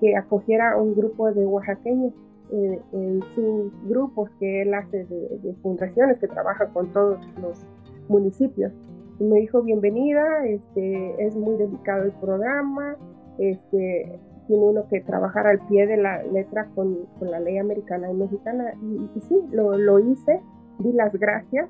que 0.00 0.16
acogiera 0.16 0.76
un 0.76 0.94
grupo 0.94 1.32
de 1.32 1.44
oaxaqueños 1.44 2.12
eh, 2.52 2.80
en 2.92 3.22
sus 3.34 3.72
grupos 3.88 4.30
que 4.38 4.62
él 4.62 4.74
hace 4.74 5.04
de, 5.04 5.54
fundaciones, 5.62 6.18
que 6.18 6.28
trabaja 6.28 6.66
con 6.68 6.92
todos 6.92 7.18
los 7.40 7.66
municipios. 8.08 8.72
Y 9.18 9.24
me 9.24 9.40
dijo, 9.40 9.62
bienvenida, 9.62 10.46
este, 10.46 11.26
es 11.26 11.34
muy 11.34 11.56
delicado 11.56 12.04
el 12.04 12.12
programa, 12.12 12.96
este, 13.38 14.18
tiene 14.46 14.64
uno 14.64 14.88
que 14.88 15.00
trabajar 15.00 15.46
al 15.46 15.58
pie 15.66 15.86
de 15.86 15.96
la 15.96 16.22
letra 16.22 16.68
con, 16.74 17.06
con 17.18 17.30
la 17.30 17.40
ley 17.40 17.58
americana 17.58 18.10
y 18.10 18.14
mexicana. 18.14 18.72
Y, 18.82 19.10
y 19.16 19.20
sí, 19.22 19.36
lo, 19.50 19.76
lo 19.76 19.98
hice 19.98 20.40
di 20.78 20.92
las 20.92 21.12
gracias 21.14 21.68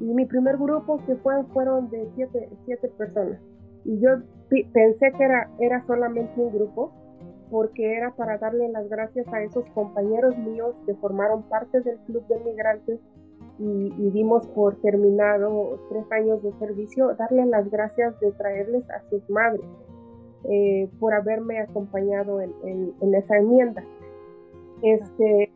y 0.00 0.04
mi 0.04 0.26
primer 0.26 0.56
grupo 0.56 1.00
que 1.06 1.16
fue, 1.16 1.44
fueron 1.52 1.90
de 1.90 2.08
siete, 2.14 2.48
siete 2.64 2.88
personas. 2.88 3.38
Y 3.84 4.00
yo 4.00 4.10
pensé 4.48 5.12
que 5.12 5.24
era, 5.24 5.50
era 5.58 5.84
solamente 5.86 6.40
un 6.40 6.52
grupo 6.52 6.92
porque 7.52 7.94
era 7.94 8.12
para 8.12 8.38
darle 8.38 8.66
las 8.70 8.88
gracias 8.88 9.28
a 9.28 9.42
esos 9.42 9.66
compañeros 9.74 10.36
míos 10.38 10.74
que 10.86 10.94
formaron 10.94 11.42
parte 11.42 11.82
del 11.82 11.98
Club 12.06 12.26
de 12.26 12.40
Migrantes 12.40 12.98
y, 13.58 14.10
dimos 14.10 14.46
por 14.48 14.76
terminado 14.80 15.78
tres 15.90 16.10
años 16.12 16.42
de 16.42 16.50
servicio, 16.54 17.14
darle 17.14 17.44
las 17.44 17.70
gracias 17.70 18.18
de 18.20 18.32
traerles 18.32 18.88
a 18.88 19.02
sus 19.10 19.28
madres 19.28 19.66
eh, 20.50 20.88
por 20.98 21.12
haberme 21.12 21.60
acompañado 21.60 22.40
en, 22.40 22.54
en, 22.64 22.94
en, 23.02 23.14
esa 23.14 23.36
enmienda. 23.36 23.84
Este, 24.82 25.52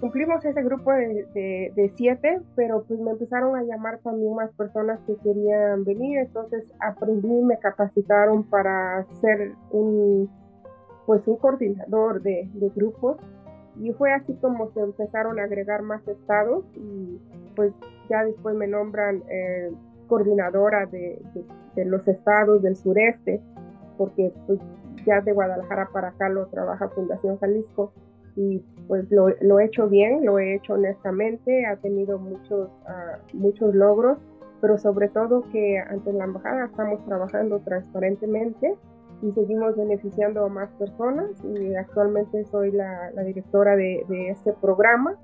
cumplimos 0.00 0.44
ese 0.44 0.62
grupo 0.64 0.90
de, 0.90 1.92
siete, 1.96 2.40
pero 2.56 2.82
pues 2.82 2.98
me 2.98 3.12
empezaron 3.12 3.54
a 3.54 3.62
llamar 3.62 4.00
también 4.00 4.34
más 4.34 4.50
personas 4.54 4.98
que 5.06 5.14
querían 5.22 5.84
venir, 5.84 6.18
entonces 6.18 6.64
aprendí, 6.80 7.40
me 7.42 7.58
capacitaron 7.60 8.42
para 8.42 9.04
ser 9.20 9.52
un, 9.70 10.28
pues 11.06 11.26
un 11.26 11.36
coordinador 11.36 12.20
de, 12.22 12.48
grupos. 12.74 13.16
Y 13.78 13.92
fue 13.92 14.12
así 14.12 14.34
como 14.40 14.70
se 14.72 14.80
empezaron 14.80 15.38
a 15.38 15.44
agregar 15.44 15.82
más 15.82 16.06
estados 16.08 16.64
y 16.74 17.20
pues 17.54 17.72
ya 18.08 18.24
después 18.24 18.56
me 18.56 18.66
nombran 18.66 19.22
eh, 19.28 19.70
coordinadora 20.08 20.86
de, 20.86 21.20
los 21.84 22.06
estados 22.08 22.62
del 22.62 22.74
sureste, 22.74 23.40
porque 23.98 24.32
pues 24.46 24.58
ya 25.04 25.20
de 25.20 25.32
Guadalajara 25.32 25.90
para 25.92 26.08
acá 26.08 26.30
lo 26.30 26.46
trabaja 26.46 26.88
Fundación 26.88 27.38
Jalisco. 27.38 27.92
Y 28.34 28.62
pues 28.86 29.06
lo, 29.10 29.28
he 29.30 29.64
hecho 29.64 29.88
bien, 29.88 30.24
lo 30.24 30.38
he 30.38 30.56
hecho 30.56 30.74
honestamente, 30.74 31.64
ha 31.66 31.76
tenido 31.76 32.18
muchos, 32.18 32.68
ah, 32.86 33.18
muchos 33.32 33.74
logros, 33.74 34.18
pero 34.60 34.76
sobre 34.76 35.08
todo 35.08 35.42
que 35.52 35.78
ante 35.78 36.12
la 36.12 36.24
embajada 36.24 36.66
estamos 36.66 37.02
trabajando 37.06 37.60
transparentemente 37.60 38.74
y 39.22 39.32
seguimos 39.32 39.76
beneficiando 39.76 40.44
a 40.44 40.48
más 40.48 40.70
personas 40.72 41.30
y 41.44 41.74
actualmente 41.74 42.44
soy 42.44 42.72
la, 42.72 43.10
directora 43.24 43.76
de, 43.76 44.04
este 44.30 44.52
programa, 44.54 45.16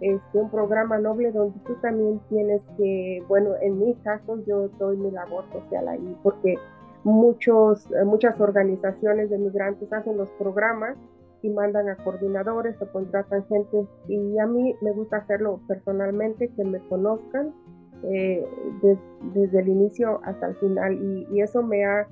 este, 0.00 0.38
un 0.38 0.50
programa 0.50 0.98
noble 0.98 1.32
donde 1.32 1.58
tú 1.60 1.74
también 1.80 2.20
tienes 2.28 2.62
que, 2.76 3.22
bueno, 3.28 3.50
en 3.60 3.78
mi 3.78 3.94
caso 3.96 4.38
yo 4.46 4.68
doy 4.78 4.96
mi 4.96 5.10
labor 5.10 5.44
social 5.52 5.88
ahí 5.88 6.16
porque 6.22 6.56
muchos, 7.04 7.88
muchas 8.04 8.40
organizaciones 8.40 9.30
de 9.30 9.38
migrantes 9.38 9.92
hacen 9.92 10.16
los 10.16 10.30
programas 10.32 10.96
y 11.42 11.50
mandan 11.50 11.88
a 11.88 11.96
coordinadores 11.96 12.80
o 12.82 12.90
contratan 12.90 13.46
gente 13.46 13.86
y 14.08 14.38
a 14.38 14.46
mí 14.46 14.74
me 14.80 14.90
gusta 14.90 15.18
hacerlo 15.18 15.60
personalmente, 15.68 16.48
que 16.56 16.64
me 16.64 16.80
conozcan 16.88 17.54
eh, 18.02 18.44
desde 19.34 19.60
el 19.60 19.68
inicio 19.68 20.20
hasta 20.24 20.48
el 20.48 20.56
final 20.56 20.94
y, 20.94 21.28
y 21.30 21.40
eso 21.40 21.62
me 21.62 21.84
ha 21.84 22.06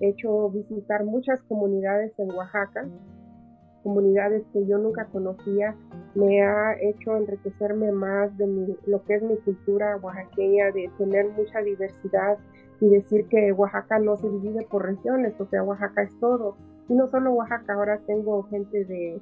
hecho 0.00 0.50
visitar 0.50 1.04
muchas 1.04 1.40
comunidades 1.42 2.12
en 2.18 2.30
Oaxaca, 2.32 2.88
comunidades 3.84 4.42
que 4.52 4.66
yo 4.66 4.78
nunca 4.78 5.04
conocía, 5.06 5.76
me 6.14 6.42
ha 6.42 6.74
hecho 6.80 7.16
enriquecerme 7.16 7.92
más 7.92 8.36
de 8.38 8.76
lo 8.86 9.04
que 9.04 9.14
es 9.16 9.22
mi 9.22 9.36
cultura 9.36 9.96
oaxaqueña, 9.98 10.72
de 10.72 10.90
tener 10.98 11.28
mucha 11.30 11.60
diversidad 11.60 12.38
y 12.80 12.88
decir 12.88 13.26
que 13.28 13.52
Oaxaca 13.52 13.98
no 13.98 14.16
se 14.16 14.28
divide 14.28 14.66
por 14.68 14.84
regiones, 14.84 15.34
o 15.38 15.46
sea, 15.46 15.62
Oaxaca 15.62 16.02
es 16.02 16.18
todo. 16.18 16.56
Y 16.88 16.94
no 16.94 17.06
solo 17.08 17.32
Oaxaca, 17.34 17.74
ahora 17.74 18.00
tengo 18.06 18.42
gente 18.44 18.84
de, 18.84 19.20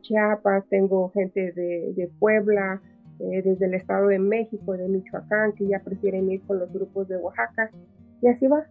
Chiapas, 0.00 0.64
tengo 0.68 1.10
gente 1.10 1.52
de, 1.52 2.10
Puebla, 2.18 2.80
eh, 3.18 3.42
desde 3.42 3.66
el 3.66 3.74
Estado 3.74 4.08
de 4.08 4.18
México, 4.18 4.72
de 4.72 4.88
Michoacán, 4.88 5.52
que 5.52 5.66
ya 5.66 5.80
prefieren 5.80 6.30
ir 6.30 6.42
con 6.46 6.58
los 6.58 6.72
grupos 6.72 7.08
de 7.08 7.16
Oaxaca. 7.16 7.70
Y 8.22 8.28
así 8.28 8.46
va, 8.46 8.66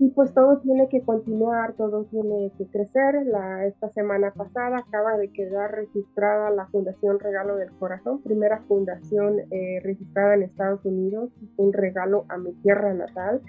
y 0.00 0.08
pues 0.08 0.32
todo 0.32 0.58
tiene 0.60 0.88
que 0.88 1.02
continuar, 1.02 1.74
todo 1.74 2.04
tiene 2.06 2.50
que 2.56 2.66
crecer. 2.68 3.26
La, 3.26 3.66
esta 3.66 3.90
semana 3.90 4.32
pasada 4.32 4.78
acaba 4.78 5.18
de 5.18 5.30
quedar 5.30 5.72
registrada 5.72 6.50
la 6.50 6.66
Fundación 6.68 7.20
Regalo 7.20 7.56
del 7.56 7.70
Corazón, 7.72 8.22
primera 8.22 8.62
fundación 8.66 9.40
eh, 9.50 9.78
registrada 9.82 10.34
en 10.36 10.44
Estados 10.44 10.82
Unidos, 10.86 11.30
un 11.58 11.74
regalo 11.74 12.24
a 12.30 12.38
mi 12.38 12.54
tierra 12.62 12.94
natal, 12.94 13.42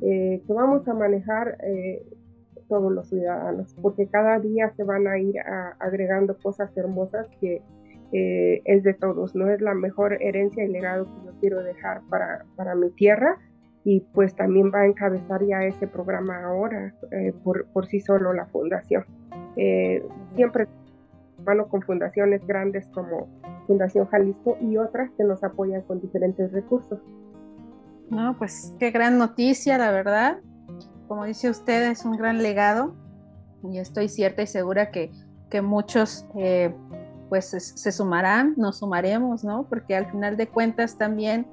eh, 0.00 0.40
que 0.46 0.52
vamos 0.52 0.86
a 0.86 0.94
manejar 0.94 1.58
eh, 1.64 2.06
todos 2.68 2.92
los 2.92 3.08
ciudadanos, 3.08 3.74
porque 3.82 4.06
cada 4.06 4.38
día 4.38 4.70
se 4.70 4.84
van 4.84 5.08
a 5.08 5.18
ir 5.18 5.34
agregando 5.80 6.38
cosas 6.38 6.70
hermosas 6.76 7.26
que 7.40 7.60
es 8.12 8.84
de 8.84 8.94
todos, 8.94 9.34
no 9.34 9.50
es 9.50 9.60
la 9.60 9.74
mejor 9.74 10.22
herencia 10.22 10.64
y 10.64 10.68
legado 10.68 11.04
que 11.04 11.26
yo 11.26 11.32
quiero 11.40 11.62
dejar 11.62 12.02
para, 12.08 12.46
para 12.56 12.74
mi 12.74 12.88
tierra 12.90 13.38
y 13.88 14.00
pues 14.00 14.34
también 14.34 14.70
va 14.70 14.80
a 14.80 14.86
encabezar 14.86 15.42
ya 15.46 15.64
ese 15.64 15.86
programa 15.86 16.44
ahora 16.44 16.92
eh, 17.10 17.32
por, 17.42 17.64
por, 17.68 17.86
sí 17.86 18.00
solo 18.00 18.34
la 18.34 18.44
fundación. 18.44 19.06
Eh, 19.56 20.06
siempre 20.36 20.68
mano 21.42 21.68
con 21.68 21.80
fundaciones 21.80 22.46
grandes 22.46 22.86
como 22.88 23.28
Fundación 23.66 24.06
Jalisco 24.08 24.58
y 24.60 24.76
otras 24.76 25.10
que 25.16 25.24
nos 25.24 25.42
apoyan 25.42 25.80
con 25.82 26.02
diferentes 26.02 26.52
recursos. 26.52 26.98
No, 28.10 28.36
pues 28.36 28.74
qué 28.78 28.90
gran 28.90 29.16
noticia, 29.16 29.78
la 29.78 29.90
verdad. 29.90 30.40
Como 31.06 31.24
dice 31.24 31.48
usted, 31.48 31.90
es 31.90 32.04
un 32.04 32.18
gran 32.18 32.42
legado 32.42 32.94
y 33.72 33.78
estoy 33.78 34.10
cierta 34.10 34.42
y 34.42 34.46
segura 34.46 34.90
que, 34.90 35.12
que 35.48 35.62
muchos 35.62 36.26
eh, 36.36 36.74
pues 37.30 37.46
se, 37.46 37.60
se, 37.60 37.90
sumarán, 37.90 38.52
nos 38.58 38.80
sumaremos, 38.80 39.44
¿no? 39.44 39.66
Porque 39.66 39.96
al 39.96 40.10
final 40.10 40.36
de 40.36 40.46
cuentas 40.46 40.98
también 40.98 41.46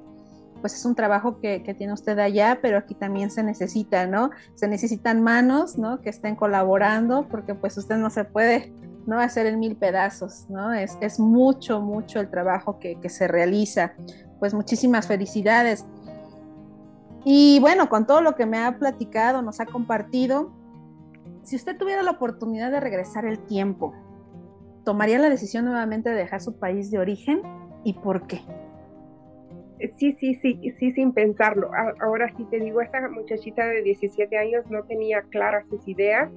pues 0.66 0.80
es 0.80 0.84
un 0.84 0.96
trabajo 0.96 1.38
que, 1.38 1.60
tiene 1.78 1.92
usted 1.92 2.18
allá, 2.18 2.58
pero 2.60 2.76
aquí 2.76 2.96
también 2.96 3.30
se 3.30 3.44
necesita, 3.44 4.08
¿no? 4.08 4.30
Se 4.56 4.66
necesitan 4.66 5.22
manos, 5.22 5.78
¿no? 5.78 6.00
Que 6.00 6.10
estén 6.10 6.34
colaborando, 6.34 7.28
porque 7.28 7.54
pues 7.54 7.78
usted 7.78 7.98
no 7.98 8.10
se 8.10 8.24
puede, 8.24 8.74
¿no? 9.06 9.20
Hacer 9.20 9.46
en 9.46 9.60
mil 9.60 9.76
pedazos, 9.76 10.46
¿no? 10.48 10.74
Es, 10.74 11.20
mucho, 11.20 11.80
mucho 11.80 12.18
el 12.18 12.28
trabajo 12.30 12.80
que, 12.80 12.98
que 12.98 13.08
se 13.08 13.28
realiza. 13.28 13.92
Pues 14.40 14.54
muchísimas 14.54 15.06
felicidades. 15.06 15.84
Y 17.24 17.60
bueno, 17.60 17.88
con 17.88 18.04
todo 18.04 18.20
lo 18.20 18.34
que 18.34 18.44
me 18.44 18.58
ha 18.58 18.76
platicado, 18.76 19.42
nos 19.42 19.60
ha 19.60 19.66
compartido, 19.66 20.50
si 21.44 21.54
usted 21.54 21.78
tuviera 21.78 22.02
la 22.02 22.10
oportunidad 22.10 22.72
de 22.72 22.80
regresar 22.80 23.24
el 23.24 23.38
tiempo, 23.38 23.94
¿tomaría 24.84 25.20
la 25.20 25.30
decisión 25.30 25.64
nuevamente 25.64 26.10
de 26.10 26.16
dejar 26.16 26.42
su 26.42 26.58
país 26.58 26.90
de 26.90 26.98
origen 26.98 27.40
y 27.84 27.92
por 27.92 28.26
qué? 28.26 28.42
Sí, 29.96 30.16
sí, 30.18 30.34
sí, 30.36 30.72
sí, 30.78 30.92
sin 30.92 31.12
pensarlo. 31.12 31.70
Ahora 32.00 32.34
sí 32.36 32.44
te 32.50 32.58
digo, 32.60 32.80
esta 32.80 33.08
muchachita 33.08 33.66
de 33.66 33.82
17 33.82 34.36
años 34.38 34.64
no 34.70 34.84
tenía 34.84 35.22
claras 35.22 35.66
sus 35.68 35.86
ideas, 35.86 36.30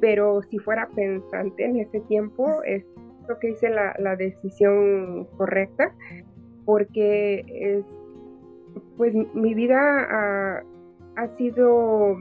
pero 0.00 0.42
si 0.42 0.58
fuera 0.58 0.88
pensante 0.88 1.64
en 1.64 1.76
ese 1.76 2.00
tiempo, 2.00 2.62
es 2.64 2.84
lo 3.28 3.38
que 3.38 3.50
hice 3.50 3.70
la, 3.70 4.16
decisión 4.16 5.26
correcta, 5.36 5.94
porque 6.64 7.44
es, 7.48 7.84
pues 8.96 9.14
mi 9.34 9.54
vida 9.54 9.78
ha, 9.78 10.62
ha, 11.16 11.28
sido 11.28 12.16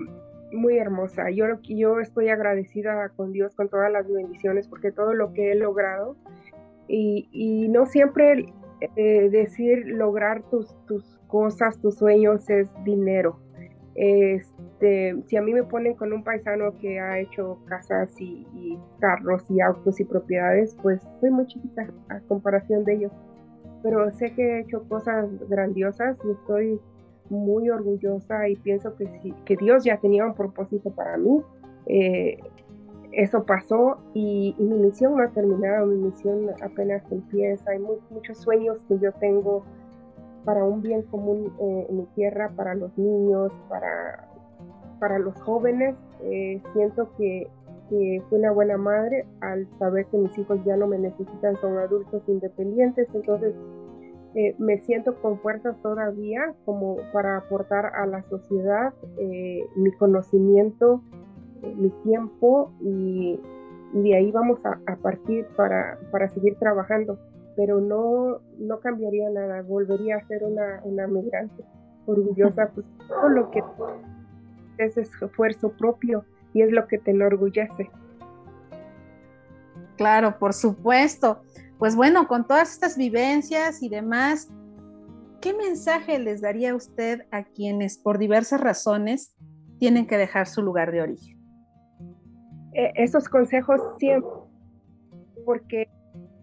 muy 0.51 0.77
hermosa. 0.77 1.31
Yo, 1.31 1.45
yo 1.63 1.99
estoy 1.99 2.29
agradecida 2.29 3.09
con 3.15 3.31
Dios, 3.31 3.55
con 3.55 3.69
todas 3.69 3.91
las 3.91 4.07
bendiciones, 4.07 4.67
porque 4.67 4.91
todo 4.91 5.13
lo 5.13 5.33
que 5.33 5.51
he 5.51 5.55
logrado, 5.55 6.15
y, 6.87 7.27
y 7.31 7.69
no 7.69 7.87
siempre 7.87 8.45
eh, 8.95 9.29
decir 9.29 9.87
lograr 9.87 10.43
tus, 10.49 10.75
tus 10.85 11.19
cosas, 11.27 11.79
tus 11.79 11.95
sueños 11.95 12.49
es 12.49 12.69
dinero. 12.83 13.39
Este, 13.95 15.15
si 15.27 15.35
a 15.35 15.41
mí 15.41 15.53
me 15.53 15.63
ponen 15.63 15.93
con 15.93 16.13
un 16.13 16.23
paisano 16.23 16.77
que 16.79 17.01
ha 17.01 17.19
hecho 17.19 17.57
casas 17.65 18.09
y, 18.19 18.79
carros 18.99 19.43
y 19.49 19.59
autos 19.59 19.99
y 19.99 20.05
propiedades, 20.05 20.75
pues 20.81 21.01
soy 21.19 21.31
muy 21.31 21.45
chiquita 21.47 21.85
a 22.07 22.19
comparación 22.21 22.85
de 22.85 22.93
ellos. 22.93 23.11
Pero 23.83 24.09
sé 24.11 24.33
que 24.33 24.41
he 24.41 24.59
hecho 24.61 24.87
cosas 24.87 25.27
grandiosas 25.49 26.17
y 26.25 26.31
estoy 26.31 26.79
muy 27.29 27.69
orgullosa 27.69 28.47
y 28.47 28.55
pienso 28.55 28.95
que, 28.95 29.07
sí, 29.21 29.33
que 29.45 29.57
Dios 29.57 29.83
ya 29.83 29.97
tenía 29.97 30.25
un 30.25 30.33
propósito 30.33 30.91
para 30.91 31.17
mí. 31.17 31.41
Eh, 31.87 32.37
eso 33.11 33.43
pasó 33.43 33.97
y, 34.13 34.55
mi 34.59 34.75
misión 34.75 35.15
no 35.15 35.23
ha 35.23 35.29
terminado, 35.29 35.87
mi 35.87 35.97
misión 35.97 36.49
apenas 36.61 37.03
empieza. 37.11 37.71
Hay 37.71 37.79
muchos 37.79 38.37
sueños 38.37 38.77
que 38.87 38.99
yo 38.99 39.11
tengo 39.13 39.63
para 40.45 40.63
un 40.63 40.81
bien 40.81 41.03
común 41.03 41.51
eh, 41.59 41.87
en 41.89 41.97
mi 41.97 42.05
tierra, 42.15 42.51
para 42.55 42.75
los 42.75 42.95
niños, 42.97 43.51
para, 43.67 44.27
para 44.99 45.19
los 45.19 45.39
jóvenes. 45.41 45.95
Eh, 46.21 46.61
siento 46.73 47.09
que, 47.17 47.49
que, 47.89 48.21
fui 48.29 48.39
una 48.39 48.51
buena 48.51 48.77
madre 48.77 49.25
al 49.41 49.67
saber 49.79 50.05
que 50.07 50.17
mis 50.17 50.37
hijos 50.37 50.63
ya 50.63 50.77
no 50.77 50.87
me 50.87 50.99
necesitan, 50.99 51.55
son 51.61 51.77
adultos 51.77 52.21
independientes. 52.27 53.07
Entonces 53.13 53.55
eh, 54.35 54.55
me 54.59 54.77
siento 54.81 55.19
con 55.19 55.39
fuerzas 55.39 55.75
todavía 55.81 56.53
como 56.63 56.97
para 57.11 57.37
aportar 57.37 57.87
a 57.87 58.05
la 58.05 58.21
sociedad 58.23 58.93
mi 59.75 59.91
conocimiento 59.93 61.01
mi 61.61 61.91
miembro 62.03 62.71
y, 62.81 63.39
de 63.93 64.15
ahí 64.15 64.31
vamos 64.31 64.59
a, 64.65 64.95
partir 64.97 65.47
para, 65.55 65.97
para, 66.11 66.29
seguir 66.29 66.55
trabajando. 66.59 67.17
Pero 67.55 67.81
no, 67.81 68.39
no 68.57 68.79
cambiaría 68.79 69.29
nada, 69.31 69.61
volvería 69.63 70.17
a 70.17 70.27
ser 70.27 70.43
una, 70.43 70.79
una 70.83 71.07
migrante 71.07 71.63
orgullosa, 72.05 72.69
pues 72.75 72.85
todo 73.07 73.29
lo 73.29 73.51
que 73.51 73.63
es 74.77 74.97
esfuerzo 74.97 75.71
propio 75.71 76.23
y 76.53 76.61
es 76.61 76.71
lo 76.71 76.87
que 76.87 76.97
te 76.97 77.11
enorgullece. 77.11 77.89
Claro, 79.97 80.37
por 80.39 80.53
supuesto. 80.53 81.41
Pues 81.77 81.95
bueno, 81.95 82.27
con 82.27 82.45
todas 82.45 82.73
estas 82.73 82.97
vivencias 82.97 83.81
y 83.81 83.89
demás, 83.89 84.49
¿qué 85.41 85.53
mensaje 85.53 86.19
les 86.19 86.41
daría 86.41 86.75
usted 86.75 87.25
a 87.31 87.43
quienes 87.43 87.97
por 87.97 88.17
diversas 88.17 88.61
razones 88.61 89.35
tienen 89.77 90.07
que 90.07 90.17
dejar 90.17 90.47
su 90.47 90.61
lugar 90.61 90.91
de 90.91 91.01
origen? 91.01 91.38
Eh, 92.73 92.91
esos 92.95 93.27
consejos 93.27 93.81
siempre, 93.97 94.29
porque, 95.45 95.89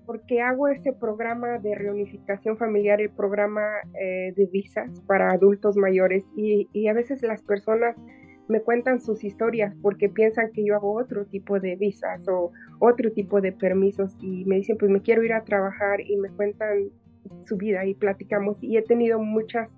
porque 0.05 0.41
hago 0.41 0.69
ese 0.69 0.93
programa 0.93 1.59
de 1.59 1.75
reunificación 1.75 2.57
familiar, 2.57 3.01
el 3.01 3.11
programa 3.11 3.63
eh, 4.01 4.33
de 4.37 4.47
visas 4.47 5.01
para 5.07 5.31
adultos 5.31 5.77
mayores 5.77 6.25
y, 6.37 6.89
a 6.89 6.93
veces 6.93 7.23
las 7.23 7.43
personas 7.43 7.97
me 8.49 8.61
cuentan 8.61 9.01
sus 9.01 9.25
historias 9.25 9.75
porque 9.83 10.09
piensan 10.09 10.53
que 10.53 10.65
yo 10.65 10.77
hago 10.77 10.93
otro 10.93 11.27
tipo 11.27 11.59
de 11.59 11.75
visas 11.75 12.27
o 12.29 12.53
otro 12.79 13.11
tipo 13.13 13.41
de 13.41 13.53
permisos 13.53 14.17
y 14.21 14.45
me 14.45 14.57
dicen, 14.57 14.77
pues 14.79 14.91
me 14.91 15.03
quiero 15.03 15.25
ir 15.25 15.33
a 15.33 15.43
trabajar 15.43 16.01
y 16.01 16.17
me 16.17 16.29
cuentan 16.31 16.91
su 17.45 17.57
vida 17.57 17.85
y 17.85 17.95
platicamos. 17.95 18.57
Y 18.63 18.77
he 18.77 18.83
tenido 18.83 19.19
muchas 19.19 19.69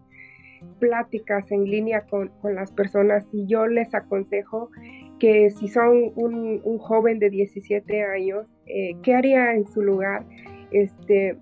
pláticas 0.79 1.51
en 1.51 1.65
línea 1.65 2.05
con, 2.07 2.31
las 2.43 2.73
personas 2.73 3.27
y 3.33 3.47
yo 3.47 3.67
les 3.67 3.95
aconsejo 3.95 4.71
que 5.19 5.51
si 5.51 5.69
son 5.69 6.13
un, 6.15 6.79
joven 6.79 7.19
de 7.19 7.31
17 7.31 8.03
años, 8.05 8.47
eh, 8.67 8.97
¿qué 9.03 9.15
haría 9.15 9.55
en 9.55 9.67
su 9.67 9.83
lugar? 9.83 10.25
Este, 10.71 11.37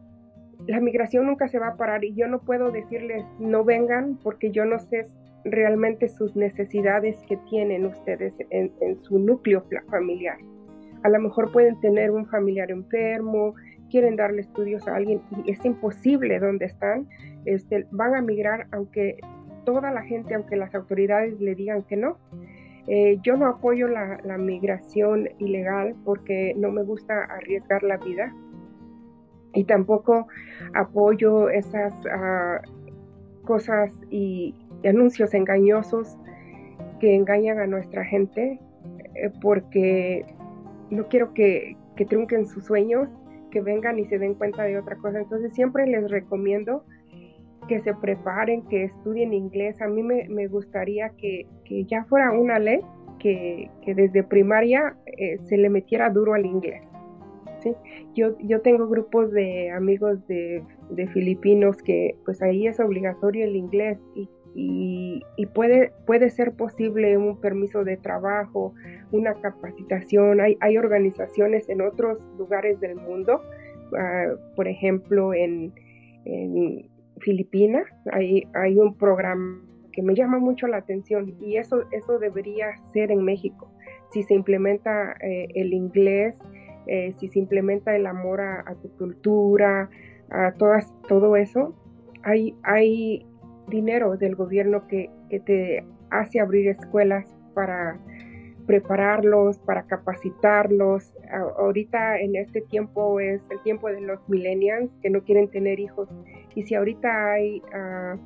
la 0.67 0.81
migración 0.81 1.27
nunca 1.27 1.49
se 1.49 1.59
va 1.59 1.69
a 1.69 1.77
parar 1.77 2.05
y 2.05 2.15
yo 2.15 2.27
no 2.29 2.41
puedo 2.41 2.71
decirles 2.71 3.25
no 3.39 3.65
vengan 3.65 4.19
porque 4.23 4.51
yo 4.51 4.65
no 4.65 4.79
sé 4.79 5.05
realmente 5.45 6.09
sus 6.09 6.35
necesidades 6.35 7.17
que 7.29 7.37
tienen 7.49 7.87
ustedes 7.87 8.35
en, 8.51 8.73
su 9.03 9.19
núcleo 9.19 9.65
familiar. 9.91 10.39
A 11.03 11.09
lo 11.09 11.21
mejor 11.21 11.53
pueden 11.53 11.79
tener 11.81 12.11
un 12.11 12.27
familiar 12.27 12.71
enfermo, 12.71 13.55
quieren 13.91 14.17
darle 14.17 14.41
estudios 14.41 14.89
a 14.89 14.97
alguien 14.97 15.21
y 15.45 15.53
es 15.53 15.65
imposible 15.65 16.41
donde 16.41 16.67
están. 16.67 17.09
Este, 17.45 17.87
van 17.93 18.17
a 18.17 18.23
migrar 18.23 18.67
aunque 18.73 19.19
toda 19.65 19.93
la 19.93 20.03
gente, 20.03 20.35
aunque 20.35 20.57
las 20.57 20.75
autoridades 20.75 21.41
le 21.41 21.55
digan 21.55 21.85
que 21.85 21.97
no. 21.97 22.19
Eh, 22.89 23.19
yo 23.23 23.37
no 23.37 23.47
apoyo 23.47 23.89
la, 23.89 24.39
migración 24.39 25.29
ilegal 25.39 25.97
porque 26.05 26.55
no 26.57 26.71
me 26.71 26.85
gusta 26.85 27.25
arriesgar 27.25 27.83
la 27.83 27.97
vida 27.97 28.33
y 29.55 29.65
tampoco 29.65 30.29
apoyo 30.75 31.49
esas 31.49 31.93
ah, 32.13 32.61
cosas 33.45 33.93
y, 34.11 34.55
anuncios 34.85 35.35
engañosos 35.35 36.17
que 37.01 37.17
engañan 37.17 37.59
a 37.59 37.67
nuestra 37.67 38.05
gente 38.05 38.61
eh, 39.17 39.31
porque 39.41 40.25
no 40.91 41.09
quiero 41.09 41.35
que, 41.35 41.77
que 41.97 42.05
trunquen 42.05 42.47
sus 42.47 42.67
sueños, 42.67 43.09
que 43.51 43.61
vengan 43.63 43.99
y 43.99 44.05
se 44.05 44.19
den 44.19 44.35
cuenta 44.35 44.63
de 44.63 44.79
otra 44.79 44.95
cosa. 44.97 45.19
Entonces 45.19 45.53
siempre 45.55 45.87
les 45.87 46.09
recomiendo 46.09 46.85
que 47.67 47.81
se 47.81 47.95
preparen, 47.95 48.63
que 48.63 48.85
estudien 48.85 49.33
inglés. 49.33 49.81
A 49.81 49.89
mí 49.89 50.03
me, 50.03 50.29
me 50.29 50.47
gustaría 50.47 51.11
que, 51.11 51.47
que, 51.65 51.85
ya 51.85 52.05
fuera 52.05 52.33
una 52.33 52.59
ley 52.59 52.81
que, 53.19 53.71
que 53.83 53.95
desde 53.95 54.23
primaria 54.23 54.97
eh, 55.07 55.39
se 55.39 55.57
le 55.57 55.69
metiera 55.69 56.11
duro 56.11 56.35
al 56.35 56.47
inglés. 56.47 56.83
¿sí? 57.61 57.75
Yo, 58.15 58.39
yo 58.41 58.61
tengo 58.61 58.89
grupos 58.89 59.33
de 59.33 59.71
amigos 59.71 60.27
de, 60.27 60.63
de, 60.91 61.07
filipinos 61.09 61.83
que 61.83 62.17
pues 62.25 62.43
ahí 62.43 62.67
es 62.67 62.81
obligatorio 62.81 63.45
el 63.45 63.57
inglés 63.57 63.99
y, 64.15 64.29
y, 64.55 65.23
y, 65.37 65.47
puede, 65.47 65.93
puede 66.07 66.31
ser 66.31 66.53
posible 66.53 67.17
un 67.19 67.41
permiso 67.41 67.85
de 67.85 67.97
trabajo, 67.97 68.75
una 69.13 69.35
capacitación. 69.35 70.41
Hay, 70.41 70.57
hay 70.61 70.79
organizaciones 70.79 71.69
en 71.69 71.83
otros 71.83 72.19
lugares 72.39 72.81
del 72.81 72.97
mundo, 72.97 73.43
uh, 73.93 74.55
por 74.55 74.69
ejemplo 74.69 75.35
en, 75.35 75.73
en 76.25 76.89
Filipinas, 77.21 77.87
hay, 78.13 78.47
hay 78.55 78.79
un 78.79 78.95
programa 78.97 79.63
que 79.93 80.03
me 80.03 80.15
llama 80.15 80.39
mucho 80.39 80.67
la 80.67 80.77
atención 80.77 81.35
y 81.41 81.57
eso, 81.57 81.85
eso 81.91 82.19
debería 82.19 82.77
ser 82.93 83.11
en 83.11 83.25
México. 83.25 83.73
Si 84.13 84.23
se 84.23 84.35
implementa 84.35 85.13
eh, 85.23 85.49
el 85.55 85.73
inglés, 85.73 86.35
eh, 86.87 87.15
si 87.19 87.29
se 87.29 87.39
implementa 87.39 87.97
el 87.97 88.07
amor 88.07 88.41
a, 88.41 88.75
tu 88.83 88.91
cultura, 88.97 89.89
a 90.31 90.53
todas, 90.53 90.93
todo 91.09 91.37
eso, 91.37 91.75
hay, 92.23 92.55
hay 92.63 93.27
dinero 93.69 94.17
del 94.17 94.37
gobierno 94.37 94.87
que, 94.87 95.11
que 95.31 95.41
te 95.41 95.85
hace 96.11 96.41
abrir 96.41 96.69
escuelas 96.69 97.27
para 97.55 97.99
prepararlos, 98.67 99.59
para 99.61 99.87
capacitarlos. 99.87 101.15
ahorita 101.59 102.19
en 102.21 102.37
este 102.37 102.61
tiempo 102.63 103.19
es 103.21 103.41
el 103.51 103.63
tiempo 103.63 103.89
de 103.89 104.01
los 104.01 104.29
millennials 104.29 104.91
que 105.03 105.11
no 105.11 105.23
quieren 105.23 105.49
tener 105.49 105.81
hijos. 105.81 106.09
Y 106.57 106.65
si 106.65 106.75
ahorita 106.75 107.33
hay, 107.33 107.63
ah, 107.73 108.17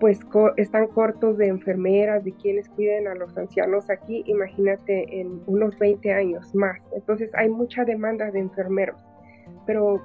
pues 0.00 0.20
están 0.56 0.86
cortos 0.88 1.36
de 1.36 1.48
enfermeras, 1.48 2.24
de 2.24 2.32
quienes 2.32 2.70
cuiden 2.70 3.06
a 3.06 3.14
los 3.14 3.36
ancianos 3.36 3.90
aquí, 3.90 4.22
imagínate 4.26 5.20
en 5.20 5.42
unos 5.46 5.78
20 5.78 6.10
años 6.10 6.54
más. 6.54 6.80
Entonces 6.96 7.30
hay 7.34 7.50
mucha 7.50 7.84
demanda 7.84 8.30
de 8.30 8.38
enfermeros. 8.38 9.04
Pero, 9.66 10.00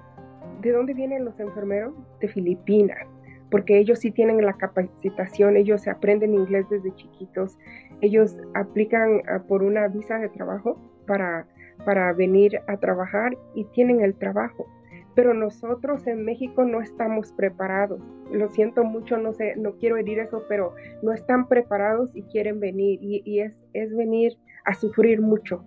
¿de 0.62 0.74
dónde 0.74 0.94
vienen 0.94 1.24
los 1.24 1.40
enfermeros? 1.40 1.94
De 2.20 2.28
Filipinas 2.28 3.08
porque 3.56 3.78
ellos 3.78 4.00
sí 4.00 4.12
tienen 4.12 4.46
la 4.46 4.54
capacitación, 4.54 5.56
ellos 5.56 5.88
aprenden 5.88 6.34
inglés 6.34 6.66
desde 6.70 6.94
chiquitos, 6.96 7.58
ellos 8.02 8.36
aplican 8.54 9.22
ah, 9.30 9.44
por 9.48 9.64
una 9.64 9.88
visa 9.88 10.18
de 10.18 10.28
trabajo 10.30 10.78
para, 11.08 11.48
para 11.86 12.12
venir 12.12 12.60
a 12.68 12.78
trabajar 12.78 13.38
y 13.54 13.66
tienen 13.66 14.02
el 14.02 14.16
trabajo. 14.16 14.66
Pero 15.15 15.34
nosotros 15.34 16.06
en 16.08 16.25
México 16.25 16.65
no 16.65 16.82
estamos 16.82 17.32
preparados. 17.34 18.01
Lo 18.32 18.49
siento 18.49 18.84
mucho, 18.84 19.17
no 19.17 19.34
sé, 19.34 19.56
no 19.56 19.75
quiero 19.75 19.97
herir 19.97 20.19
eso, 20.19 20.43
pero 20.49 20.73
no 21.01 21.13
están 21.13 21.47
preparados 21.47 22.15
y 22.15 22.23
quieren 22.23 22.60
venir. 22.60 22.99
Y, 23.01 23.21
y 23.25 23.39
es, 23.39 23.54
es 23.73 23.95
venir 23.95 24.38
a 24.65 24.73
sufrir 24.73 25.21
mucho, 25.21 25.63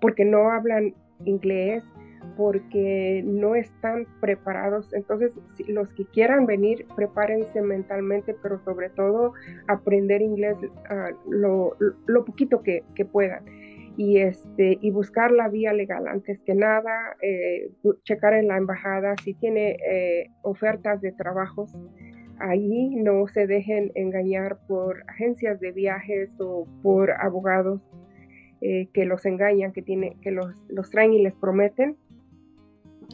porque 0.00 0.24
no 0.24 0.50
hablan 0.50 0.94
inglés, 1.24 1.82
porque 2.36 3.22
no 3.24 3.54
están 3.54 4.06
preparados. 4.20 4.92
Entonces, 4.92 5.32
los 5.66 5.88
que 5.94 6.04
quieran 6.06 6.46
venir, 6.46 6.86
prepárense 6.96 7.60
mentalmente, 7.60 8.34
pero 8.42 8.58
sobre 8.64 8.90
todo 8.90 9.32
aprender 9.68 10.22
inglés 10.22 10.56
ah, 10.88 11.10
lo, 11.28 11.76
poquito 12.24 12.62
que, 12.62 12.84
puedan. 13.10 13.44
Y, 13.96 14.18
este, 14.18 14.78
y 14.80 14.90
buscar 14.90 15.30
la 15.30 15.48
vía 15.48 15.72
legal 15.72 16.08
antes 16.08 16.40
que 16.40 16.54
nada, 16.54 17.16
eh, 17.20 17.70
checar 18.04 18.32
en 18.34 18.48
la 18.48 18.56
embajada 18.56 19.14
si 19.22 19.34
tiene 19.34 19.76
eh, 19.86 20.30
ofertas 20.42 21.00
de 21.02 21.12
trabajos. 21.12 21.74
Ahí 22.38 22.94
no 22.96 23.26
se 23.28 23.46
dejen 23.46 23.92
engañar 23.94 24.58
por 24.66 25.04
agencias 25.08 25.60
de 25.60 25.72
viajes 25.72 26.30
o 26.40 26.66
por 26.82 27.10
abogados 27.12 27.80
eh, 28.62 28.88
que 28.94 29.04
los 29.04 29.26
engañan, 29.26 29.72
que, 29.72 29.82
tiene, 29.82 30.16
que 30.22 30.30
los, 30.30 30.64
los 30.68 30.90
traen 30.90 31.12
y 31.12 31.22
les 31.22 31.34
prometen 31.34 31.96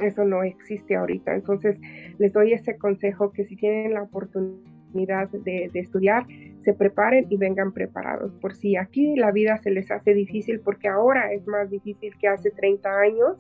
eso 0.03 0.25
no 0.25 0.43
existe 0.43 0.97
ahorita. 0.97 1.35
Entonces, 1.35 1.79
les 2.19 2.33
doy 2.33 2.53
ese 2.53 2.77
consejo 2.77 3.33
que 3.33 3.45
si 3.45 3.57
tienen 3.57 3.95
la 3.95 4.03
oportunidad 4.03 5.29
de, 5.31 5.71
estudiar, 5.75 6.27
se 6.63 6.75
preparen 6.75 7.27
y 7.29 7.37
vengan 7.37 7.73
preparados. 7.73 8.33
Por 8.41 8.55
si 8.55 8.77
aquí 8.77 9.17
la 9.17 9.31
vida 9.31 9.59
se 9.59 9.71
les 9.71 9.91
hace 9.91 10.15
difícil, 10.15 10.61
porque 10.61 10.89
ahora 10.89 11.33
es 11.33 11.47
más 11.47 11.71
difícil 11.71 12.17
que 12.19 12.29
hace 12.29 12.51
30 12.51 13.01
años, 13.01 13.37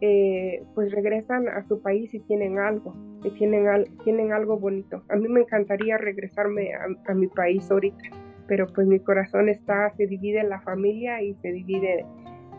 eh, 0.00 0.62
pues 0.74 0.92
regresan 0.92 1.48
a 1.48 1.62
su 1.64 1.80
país 1.82 2.14
y 2.14 2.20
tienen 2.20 2.58
algo, 2.58 2.94
tienen, 3.36 3.66
tienen 4.04 4.32
algo 4.32 4.58
bonito. 4.58 5.02
A 5.08 5.16
mí 5.16 5.28
me 5.28 5.40
encantaría 5.40 5.98
regresarme 5.98 6.70
a, 7.06 7.14
mi 7.14 7.26
país 7.26 7.70
ahorita, 7.70 7.98
pero 8.46 8.66
pues 8.66 8.86
mi 8.86 9.00
corazón 9.00 9.48
está, 9.48 9.90
se 9.96 10.06
divide 10.06 10.40
en 10.40 10.50
la 10.50 10.60
familia 10.60 11.20
y 11.22 11.34
se 11.34 11.52
divide 11.52 12.04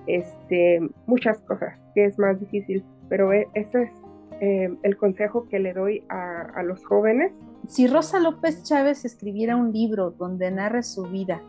este, 0.08 0.82
muchas 1.08 1.42
cosas, 1.42 1.80
que 1.96 2.06
es 2.06 2.20
más 2.20 2.40
difícil 2.40 2.84
pero 3.10 3.34
e, 3.34 3.48
ese 3.56 3.84
es 3.84 3.92
eh, 4.40 4.70
el 4.84 4.96
consejo 4.96 5.50
que 5.50 5.60
le 5.60 5.74
doy 5.74 6.04
a, 6.08 6.64
los 6.64 6.86
jóvenes. 6.86 7.34
Si 7.70 7.86
Rosa 7.86 8.20
López 8.20 8.64
Chávez 8.64 9.06
escribiera 9.06 9.56
un 9.56 9.72
libro 9.72 10.10
donde 10.10 10.50
narre 10.50 10.82
su 10.82 11.04
vida, 11.04 11.40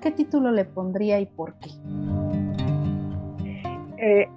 ¿qué 0.00 0.10
título 0.10 0.50
le 0.50 0.64
pondría 0.64 1.20
y 1.20 1.26
por 1.26 1.54
qué? 1.60 1.70
Eh, 3.96 4.28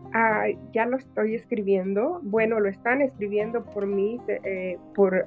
ya 0.72 0.86
lo 0.86 0.98
estoy 0.98 1.34
escribiendo. 1.34 2.20
Bueno, 2.22 2.60
lo 2.60 2.70
están 2.70 3.02
escribiendo 3.02 3.66
por 3.66 3.88
mí, 3.88 4.22
eh, 4.28 4.78
por 4.94 5.26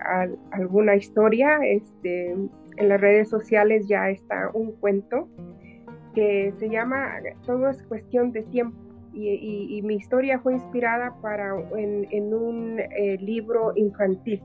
alguna 0.52 0.94
historia. 0.94 1.58
Este, 1.64 2.30
en 2.30 2.88
las 2.88 3.00
redes 3.00 3.28
sociales 3.28 3.88
ya 3.88 4.08
está 4.08 4.52
un 4.54 4.70
cuento 4.76 5.28
que 6.14 6.54
se 6.61 6.70
llama 6.70 7.14
Todo 7.44 7.70
es 7.70 7.82
cuestión 7.82 8.30
de 8.30 8.44
tiempo 8.44 8.78
y, 9.12 9.80
mi 9.82 9.96
historia 9.96 10.38
fue 10.38 10.52
inspirada 10.52 11.16
para, 11.20 11.56
en, 11.76 12.32
un 12.32 12.78
eh, 12.78 13.16
libro 13.18 13.72
infantil 13.74 14.40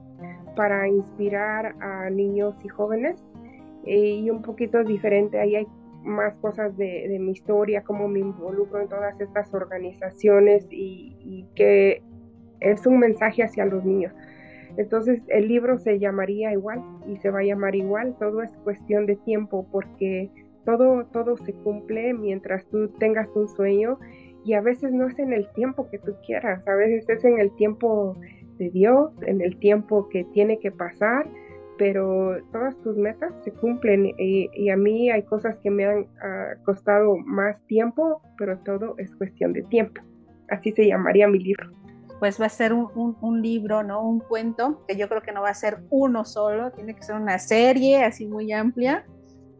para 0.55 0.87
inspirar 0.87 1.75
a 1.81 2.09
niños 2.09 2.55
y 2.63 2.69
jóvenes 2.69 3.23
eh, 3.85 4.19
y 4.23 4.29
un 4.29 4.41
poquito 4.41 4.83
diferente. 4.83 5.39
Ahí 5.39 5.55
hay 5.55 5.67
más 6.03 6.35
cosas 6.35 6.75
de, 6.77 7.17
mi 7.19 7.31
historia, 7.31 7.83
cómo 7.83 8.07
me 8.07 8.19
involucro 8.19 8.81
en 8.81 8.89
todas 8.89 9.19
estas 9.19 9.53
organizaciones 9.53 10.67
y, 10.69 11.15
y, 11.19 11.47
que 11.55 12.01
es 12.59 12.85
un 12.85 12.99
mensaje 12.99 13.43
hacia 13.43 13.65
los 13.65 13.83
niños. 13.85 14.13
Entonces 14.77 15.21
el 15.27 15.47
libro 15.47 15.77
se 15.77 15.99
llamaría 15.99 16.51
igual 16.51 16.81
y 17.07 17.17
se 17.17 17.29
va 17.29 17.39
a 17.39 17.43
llamar 17.43 17.75
igual, 17.75 18.15
todo 18.17 18.41
es 18.41 18.51
cuestión 18.63 19.05
de 19.05 19.15
tiempo 19.17 19.67
porque 19.71 20.31
todo, 20.65 21.05
todo 21.05 21.37
se 21.37 21.53
cumple 21.53 22.13
mientras 22.13 22.65
tú 22.67 22.89
tengas 22.99 23.29
un 23.35 23.47
sueño 23.47 23.99
y 24.45 24.53
a 24.53 24.61
veces 24.61 24.91
no 24.91 25.07
es 25.07 25.17
en 25.19 25.31
el 25.31 25.47
tiempo 25.53 25.89
que 25.89 25.99
tú 25.99 26.15
quieras, 26.25 26.67
a 26.67 26.75
veces 26.75 27.07
es 27.07 27.23
en 27.23 27.39
el 27.39 27.53
tiempo 27.55 28.15
Dios, 28.57 29.11
en 29.25 29.41
el 29.41 29.57
tiempo 29.57 30.09
que 30.09 30.23
tiene 30.33 30.59
que 30.59 30.71
pasar, 30.71 31.27
pero 31.77 32.37
todas 32.51 32.75
tus 32.81 32.95
metas 32.97 33.33
se 33.43 33.51
cumplen 33.51 34.13
y, 34.17 34.69
a 34.69 34.77
mí 34.77 35.09
hay 35.09 35.23
cosas 35.23 35.57
que 35.57 35.69
me 35.69 35.85
han 35.85 36.07
ah, 36.21 36.53
costado 36.63 37.17
más 37.17 37.61
tiempo, 37.67 38.21
pero 38.37 38.57
todo 38.59 38.95
es 38.97 39.13
cuestión 39.15 39.53
de 39.53 39.63
tiempo. 39.63 40.01
Así 40.49 40.71
se 40.71 40.87
llamaría 40.87 41.27
mi 41.27 41.39
libro. 41.39 41.71
Pues 42.19 42.39
va 42.39 42.45
a 42.45 42.49
ser 42.49 42.73
un, 42.73 43.41
libro, 43.41 43.83
¿no? 43.83 44.07
Un 44.07 44.19
cuento, 44.19 44.85
que 44.87 44.95
yo 44.95 45.09
creo 45.09 45.21
que 45.21 45.33
no 45.33 45.41
va 45.41 45.49
a 45.49 45.53
ser 45.55 45.83
uno 45.89 46.23
solo, 46.23 46.71
tiene 46.71 46.95
que 46.95 47.03
ser 47.03 47.15
una 47.15 47.37
serie 47.39 48.03
así 48.03 48.25
muy 48.27 48.53
amplia, 48.53 49.05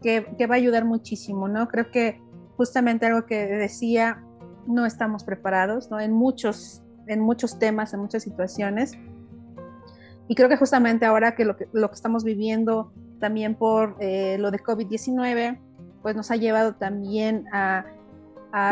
que, 0.02 0.26
que 0.38 0.48
va 0.48 0.56
a 0.56 0.58
ayudar 0.60 0.86
muchísimo, 0.86 1.50
¿no? 1.50 1.68
Creo 1.68 1.92
que 1.92 2.22
justamente 2.56 3.06
algo 3.06 3.26
que 3.26 3.48
decía, 3.48 4.24
no 4.68 4.86
estamos 4.86 5.24
preparados, 5.24 5.90
¿no? 5.92 6.00
En 6.00 6.14
muchos, 6.14 6.83
en 7.08 7.20
muchos 7.20 7.60
temas, 7.60 7.94
en 7.94 8.00
muchas 8.02 8.24
situaciones 8.24 8.98
y 10.28 10.36
creo 10.36 10.50
que 10.50 10.58
justamente 10.58 11.06
ahora 11.06 11.36
que 11.36 11.46
lo 11.46 11.56
que, 11.58 11.68
estamos 11.92 12.24
viviendo 12.24 12.92
también 13.20 13.56
por 13.56 13.96
eh, 14.00 14.38
lo 14.40 14.52
de 14.52 14.60
COVID-19, 14.60 15.60
pues 16.02 16.16
nos 16.16 16.32
ha 16.32 16.36
llevado 16.36 16.76
también 16.76 17.46
a, 17.52 17.86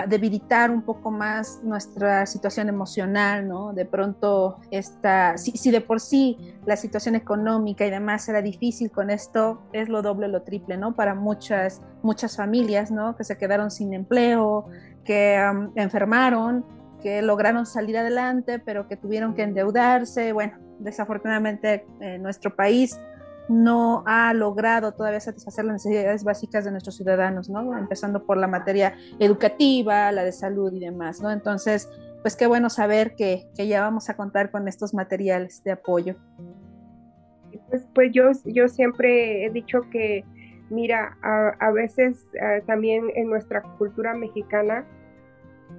debilitar 0.07 0.69
un 0.69 0.83
poco 0.83 1.09
más 1.09 1.59
nuestra 1.63 2.27
situación 2.27 2.69
emocional, 2.69 3.47
¿no? 3.47 3.73
De 3.73 3.83
pronto, 3.83 4.59
esta, 4.69 5.39
si, 5.39 5.71
de 5.71 5.81
por 5.81 5.99
sí 5.99 6.37
la 6.67 6.77
situación 6.77 7.15
económica 7.15 7.83
y 7.83 7.89
demás 7.89 8.29
era 8.29 8.43
difícil 8.43 8.91
con 8.91 9.09
esto, 9.09 9.63
es 9.73 9.89
lo 9.89 10.03
doble, 10.03 10.27
lo 10.27 10.43
triple, 10.43 10.77
¿no? 10.77 10.95
Para 10.95 11.15
muchas, 11.15 11.81
muchas 12.03 12.37
familias, 12.37 12.91
¿no? 12.91 13.15
Que 13.15 13.23
se 13.23 13.39
quedaron 13.39 13.71
sin 13.71 13.95
empleo, 13.95 14.67
que 15.03 15.35
enfermaron, 15.73 16.63
que 17.01 17.21
lograron 17.21 17.65
salir 17.65 17.97
adelante, 17.97 18.59
pero 18.59 18.87
que 18.87 18.95
tuvieron 18.97 19.33
que 19.33 19.43
endeudarse, 19.43 20.31
bueno, 20.31 20.57
desafortunadamente 20.79 21.85
eh, 21.99 22.17
nuestro 22.17 22.55
país 22.55 22.99
no 23.49 24.03
ha 24.05 24.33
logrado 24.33 24.93
todavía 24.93 25.19
satisfacer 25.19 25.65
las 25.65 25.83
necesidades 25.83 26.23
básicas 26.23 26.63
de 26.63 26.71
nuestros 26.71 26.95
ciudadanos, 26.95 27.49
¿no? 27.49 27.77
Empezando 27.77 28.25
por 28.25 28.37
la 28.37 28.47
materia 28.47 28.95
educativa, 29.19 30.11
la 30.11 30.23
de 30.23 30.31
salud 30.31 30.71
y 30.73 30.79
demás, 30.79 31.21
¿no? 31.21 31.31
Entonces, 31.31 31.89
pues 32.21 32.35
qué 32.35 32.47
bueno 32.47 32.69
saber 32.69 33.15
que, 33.15 33.49
ya 33.55 33.81
vamos 33.81 34.09
a 34.09 34.15
contar 34.15 34.51
con 34.51 34.67
estos 34.67 34.93
materiales 34.93 35.63
de 35.63 35.71
apoyo. 35.71 36.15
Pues, 37.69 37.87
pues 37.93 38.11
yo, 38.13 38.31
yo 38.45 38.67
siempre 38.67 39.45
he 39.45 39.49
dicho 39.49 39.81
que, 39.91 40.23
mira, 40.69 41.17
a, 41.21 41.71
veces 41.71 42.25
eh, 42.33 42.63
también 42.65 43.11
en 43.15 43.29
nuestra 43.29 43.61
cultura 43.77 44.13
mexicana, 44.13 44.85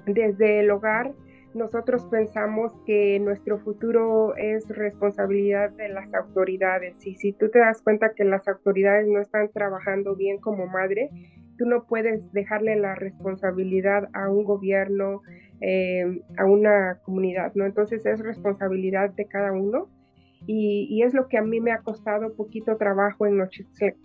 desde 0.07 0.61
el 0.61 0.70
hogar, 0.70 1.12
nosotros 1.55 2.07
pensamos 2.07 2.72
que 2.86 3.18
nuestro 3.20 3.59
futuro 3.59 4.34
es 4.36 4.66
responsabilidad 4.68 5.70
de 5.72 5.90
las 5.90 6.12
autoridades. 6.14 7.07
Y 7.07 7.14
si 7.16 7.32
tú 7.32 7.50
te 7.50 7.59
das 7.59 7.82
cuenta 7.82 8.14
que 8.14 8.24
las 8.24 8.48
autoridades 8.48 9.07
no 9.07 9.20
están 9.20 9.50
trabajando 9.50 10.16
bien 10.16 10.38
como 10.38 10.66
madre, 10.66 11.11
tú 11.59 11.66
no 11.66 11.84
puedes 11.84 12.32
dejarle 12.32 12.76
la 12.76 12.94
responsabilidad 12.94 14.09
a 14.14 14.30
un 14.30 14.44
gobierno, 14.44 15.20
eh, 15.61 16.22
a 16.38 16.46
una 16.46 16.98
comunidad, 17.05 17.53
¿no? 17.55 17.66
Entonces 17.66 18.05
es 18.07 18.20
responsabilidad 18.20 19.11
de 19.11 19.26
cada 19.26 19.53
uno. 19.53 19.88
Y, 20.46 21.03
es 21.05 21.14
lo 21.14 21.28
que 21.28 21.38
a 21.38 21.42
mí 21.42 21.61
me 21.61 21.70
ha 21.70 21.78
costado 21.78 22.34
poquito 22.34 22.76
trabajo 22.76 23.26
en 23.26 23.36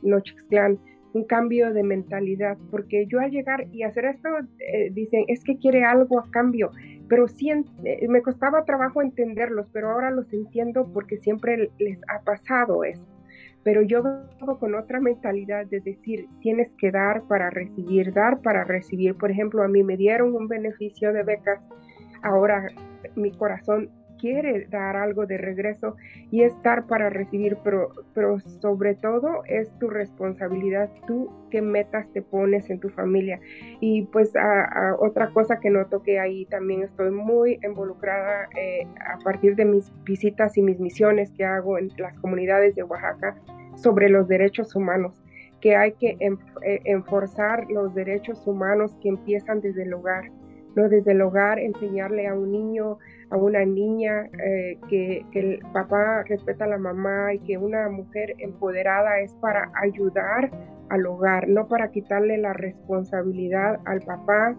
Nochixtlán 0.04 0.78
un 1.18 1.26
cambio 1.26 1.74
de 1.74 1.84
mentalidad, 1.84 2.58
porque 2.70 3.08
yo 3.08 3.20
al 3.20 3.32
llegar 3.32 3.68
y 3.72 3.84
hacer 3.84 4.06
esto, 4.06 4.30
eh, 4.60 4.92
dicen, 4.92 5.26
es 5.28 5.44
que 5.44 5.58
quiere 5.58 5.84
algo 5.84 6.20
a 6.20 6.30
cambio, 6.30 6.72
pero 7.10 7.28
sí 7.28 7.50
eh, 7.50 8.08
me 8.08 8.22
costaba 8.22 8.66
trabajo 8.66 9.02
entenderlos, 9.02 9.68
pero 9.74 9.92
ahora 9.92 10.12
los 10.12 10.32
entiendo 10.32 10.90
porque 10.94 11.18
siempre 11.18 11.72
les 11.80 12.00
ha 12.08 12.22
pasado 12.22 12.84
eso. 12.84 13.06
Pero 13.64 13.82
yo 13.82 14.02
vengo 14.04 14.60
con 14.60 14.76
otra 14.76 15.00
mentalidad 15.02 15.66
de 15.66 15.82
decir, 15.82 16.28
tienes 16.40 16.70
que 16.78 16.92
dar 16.92 17.24
para 17.24 17.50
recibir, 17.50 18.14
dar 18.14 18.42
para 18.42 18.64
recibir. 18.64 19.16
Por 19.16 19.32
ejemplo, 19.32 19.64
a 19.64 19.68
mí 19.68 19.84
me 19.84 19.98
dieron 19.98 20.36
un 20.36 20.48
beneficio 20.48 21.12
de 21.12 21.24
becas, 21.24 21.60
ahora 22.22 22.70
mi 23.16 23.32
corazón 23.32 23.90
quiere 24.18 24.68
dar 24.70 24.96
algo 24.96 25.26
de 25.26 25.38
regreso 25.38 25.96
y 26.32 26.44
estar 26.44 26.88
para 26.88 27.10
recibir, 27.10 27.58
pero, 27.64 27.92
pero 28.14 28.40
sobre 28.40 28.96
todo 28.96 29.44
es 29.46 29.70
tu 29.80 29.90
responsabilidad, 29.90 30.90
tú 31.08 31.32
qué 31.50 31.62
metas 31.62 32.12
te 32.14 32.22
pones 32.22 32.70
en 32.70 32.80
tu 32.80 32.90
familia. 32.90 33.40
Y 33.80 34.04
pues 34.04 34.34
otra 35.00 35.30
cosa 35.32 35.60
que 35.60 35.70
noto 35.70 36.04
que 36.04 36.20
ahí 36.20 36.46
también 36.46 36.84
estoy 36.84 37.12
muy 37.12 37.60
involucrada 37.64 38.50
eh, 38.56 38.88
a 39.14 39.18
partir 39.20 39.56
de 39.56 39.66
mis 39.66 39.92
visitas 40.04 40.58
y 40.58 40.62
mis 40.62 40.80
misiones 40.80 41.32
que 41.32 41.46
hago 41.46 41.78
en 41.78 41.92
las 41.98 42.18
comunidades 42.20 42.76
de 42.76 42.84
Oaxaca 42.84 43.36
sobre 43.76 44.10
los 44.10 44.28
derechos 44.28 44.76
humanos 44.76 45.22
que 45.62 45.76
hay 45.76 45.94
que 45.94 46.18
eh, 46.20 46.82
enforzar 46.86 47.66
los 47.70 47.94
derechos 47.96 48.46
humanos 48.46 48.96
que 49.02 49.10
empiezan 49.10 49.62
desde 49.62 49.84
el 49.84 49.94
hogar, 49.94 50.30
¿no? 50.78 50.88
Desde 50.88 51.12
el 51.12 51.22
hogar, 51.22 51.60
enseñarle 51.60 52.28
a 52.28 52.34
un 52.34 52.52
niño 52.52 52.98
a 53.30 53.36
una 53.36 53.66
niña, 53.66 54.30
eh, 54.42 54.78
que, 54.90 55.26
que, 55.32 55.40
el 55.40 55.60
papá 55.74 56.24
respeta 56.24 56.64
a 56.64 56.68
la 56.68 56.78
mamá 56.78 57.34
y 57.34 57.40
que 57.40 57.58
una 57.58 57.90
mujer 57.90 58.36
empoderada 58.38 59.20
es 59.20 59.34
para 59.42 59.70
ayudar 59.82 60.50
al 60.90 61.06
hogar, 61.06 61.48
no 61.50 61.68
para 61.68 61.92
quitarle 61.92 62.38
la 62.38 62.54
responsabilidad 62.54 63.80
al 63.86 64.00
papá, 64.02 64.56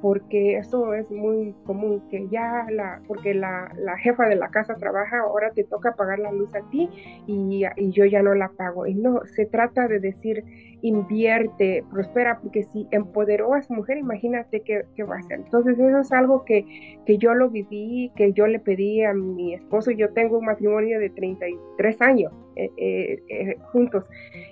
porque 0.00 0.58
eso 0.58 0.94
es 0.94 1.10
muy 1.10 1.54
común, 1.64 2.02
que 2.10 2.28
ya 2.28 2.66
la, 2.70 3.00
porque 3.06 3.34
la, 3.34 3.70
jefa 3.98 4.28
de 4.28 4.36
la 4.36 4.48
casa 4.48 4.76
trabaja, 4.76 5.20
ahora 5.20 5.50
te 5.52 5.64
toca 5.64 5.94
pagar 5.94 6.18
la 6.18 6.32
luz 6.32 6.54
a 6.54 6.60
ti 6.70 6.88
y, 7.26 7.64
y, 7.76 7.90
yo 7.90 8.04
ya 8.04 8.22
no 8.22 8.34
la 8.34 8.48
pago. 8.50 8.86
Y 8.86 8.94
no, 8.94 9.20
se 9.26 9.46
trata 9.46 9.88
de 9.88 9.98
decir, 9.98 10.44
invierte, 10.82 11.84
prospera, 11.90 12.38
porque 12.40 12.62
si 12.64 12.86
empoderó 12.90 13.54
a 13.54 13.62
su 13.62 13.72
mujer, 13.72 13.98
imagínate 13.98 14.60
qué, 14.60 14.84
va 15.04 15.16
a 15.16 15.18
hacer. 15.18 15.40
Entonces 15.40 15.78
eso 15.78 15.98
es 15.98 16.12
algo 16.12 16.44
que, 16.44 16.98
que, 17.06 17.18
yo 17.18 17.34
lo 17.34 17.50
viví, 17.50 18.12
que 18.16 18.32
yo 18.32 18.46
le 18.46 18.60
pedí 18.60 19.02
a 19.02 19.14
mi 19.14 19.54
esposo, 19.54 19.90
yo 19.90 20.12
tengo 20.12 20.38
un 20.38 20.46
matrimonio 20.46 21.00
de 21.00 21.10
33 21.10 22.00
años 22.02 22.32
eh, 22.58 22.72
eh, 22.76 23.22
eh, 23.28 23.56
juntos 23.70 24.04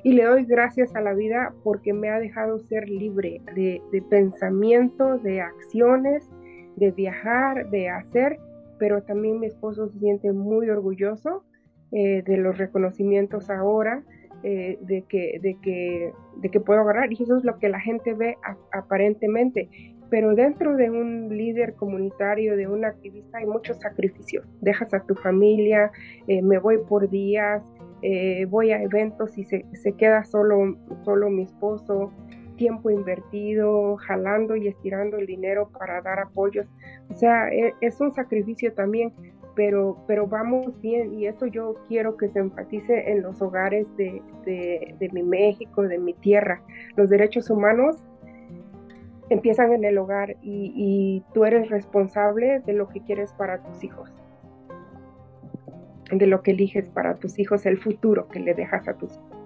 y 0.05 0.13
le 0.13 0.23
doy 0.23 0.45
gracias 0.45 0.95
a 0.95 1.01
la 1.01 1.13
vida 1.13 1.53
porque 1.65 1.93
me 1.93 2.09
ha 2.09 2.21
dejado 2.21 2.61
ser 2.61 2.89
libre 2.89 3.41
de, 3.57 3.83
de 3.91 4.03
pensamiento, 4.03 5.19
de 5.19 5.41
acciones, 5.41 6.31
de 6.77 6.93
viajar, 6.93 7.69
de 7.71 7.89
hacer, 7.89 8.39
pero 8.79 9.03
también 9.03 9.41
mi 9.41 9.49
esposo 9.49 9.89
se 9.89 9.99
siente 9.99 10.33
muy 10.33 10.71
orgulloso 10.71 11.43
de 11.91 12.37
los 12.37 12.59
reconocimientos 12.59 13.49
ahora 13.49 14.05
de, 14.43 15.05
que, 15.09 15.41
de, 15.41 15.57
que, 15.63 16.13
de 16.37 16.49
que 16.49 16.61
puedo 16.61 16.81
agarrar. 16.81 17.11
Y 17.13 17.23
eso 17.23 17.39
es 17.39 17.45
lo 17.45 17.59
que 17.59 17.69
la 17.69 17.81
gente 17.81 18.13
ve 18.13 18.37
aparentemente. 18.73 19.69
Pero 20.11 20.35
dentro 20.35 20.77
de 20.77 20.91
un 20.91 21.37
líder 21.37 21.75
comunitario, 21.75 22.57
de 22.57 22.69
un 22.69 22.85
activista, 22.85 23.39
hay 23.39 23.47
muchos 23.47 23.81
sacrificios. 23.81 24.45
Dejas 24.61 24.93
a 24.93 25.01
tu 25.01 25.15
familia, 25.15 25.91
me 26.29 26.59
voy 26.59 26.79
por 26.87 27.09
días, 27.09 27.63
eh, 28.03 28.47
voy 28.47 28.73
a 28.73 28.83
eventos 28.83 29.37
y 29.39 29.45
se, 29.45 29.65
se, 29.73 29.93
queda 29.93 30.25
solo, 30.25 30.77
solo 31.05 31.31
mi 31.31 31.43
esposo, 31.43 32.13
tiempo 32.57 32.91
invertido, 32.91 33.97
jalando 33.97 34.57
y 34.57 34.69
estirando 34.69 35.19
el 35.19 35.27
dinero 35.27 35.71
para 35.79 36.01
dar 36.03 36.21
apoyos. 36.21 36.67
O 37.11 37.15
sea, 37.15 37.49
e, 37.49 37.75
es 37.81 38.01
un 38.01 38.13
sacrificio 38.13 38.73
también, 38.73 39.13
pero, 39.55 39.97
pero 40.07 40.27
vamos 40.27 40.81
bien 40.81 41.19
y 41.19 41.27
eso 41.27 41.47
yo 41.47 41.77
quiero 41.89 42.17
que 42.17 42.29
se 42.29 42.41
enfatice 42.41 43.11
en 43.11 43.23
los 43.23 43.41
hogares 43.41 43.87
de, 43.97 44.23
mi 45.13 45.23
México, 45.23 45.83
de 45.83 45.99
mi 45.99 46.13
tierra. 46.15 46.63
Los 46.97 47.09
derechos 47.09 47.51
humanos 47.51 47.97
empiezan 49.31 49.73
en 49.73 49.85
el 49.85 49.99
hogar 49.99 50.37
y, 50.43 51.25
tú 51.33 51.45
eres 51.45 51.71
responsable 51.71 52.61
de 52.61 52.73
lo 52.75 52.89
que 52.89 53.01
quieres 53.01 53.33
para 53.33 53.63
tus 53.63 53.83
hijos, 53.83 54.13
de 56.11 56.27
lo 56.27 56.43
que 56.43 56.53
eliges 56.53 56.89
para 56.89 57.17
tus 57.17 57.39
hijos, 57.39 57.67
el 57.67 57.79
futuro 57.79 58.29
que 58.29 58.41
le 58.41 58.55
dejas 58.55 58.87
a 58.89 58.95
tus 58.95 59.13
hijos. 59.13 59.37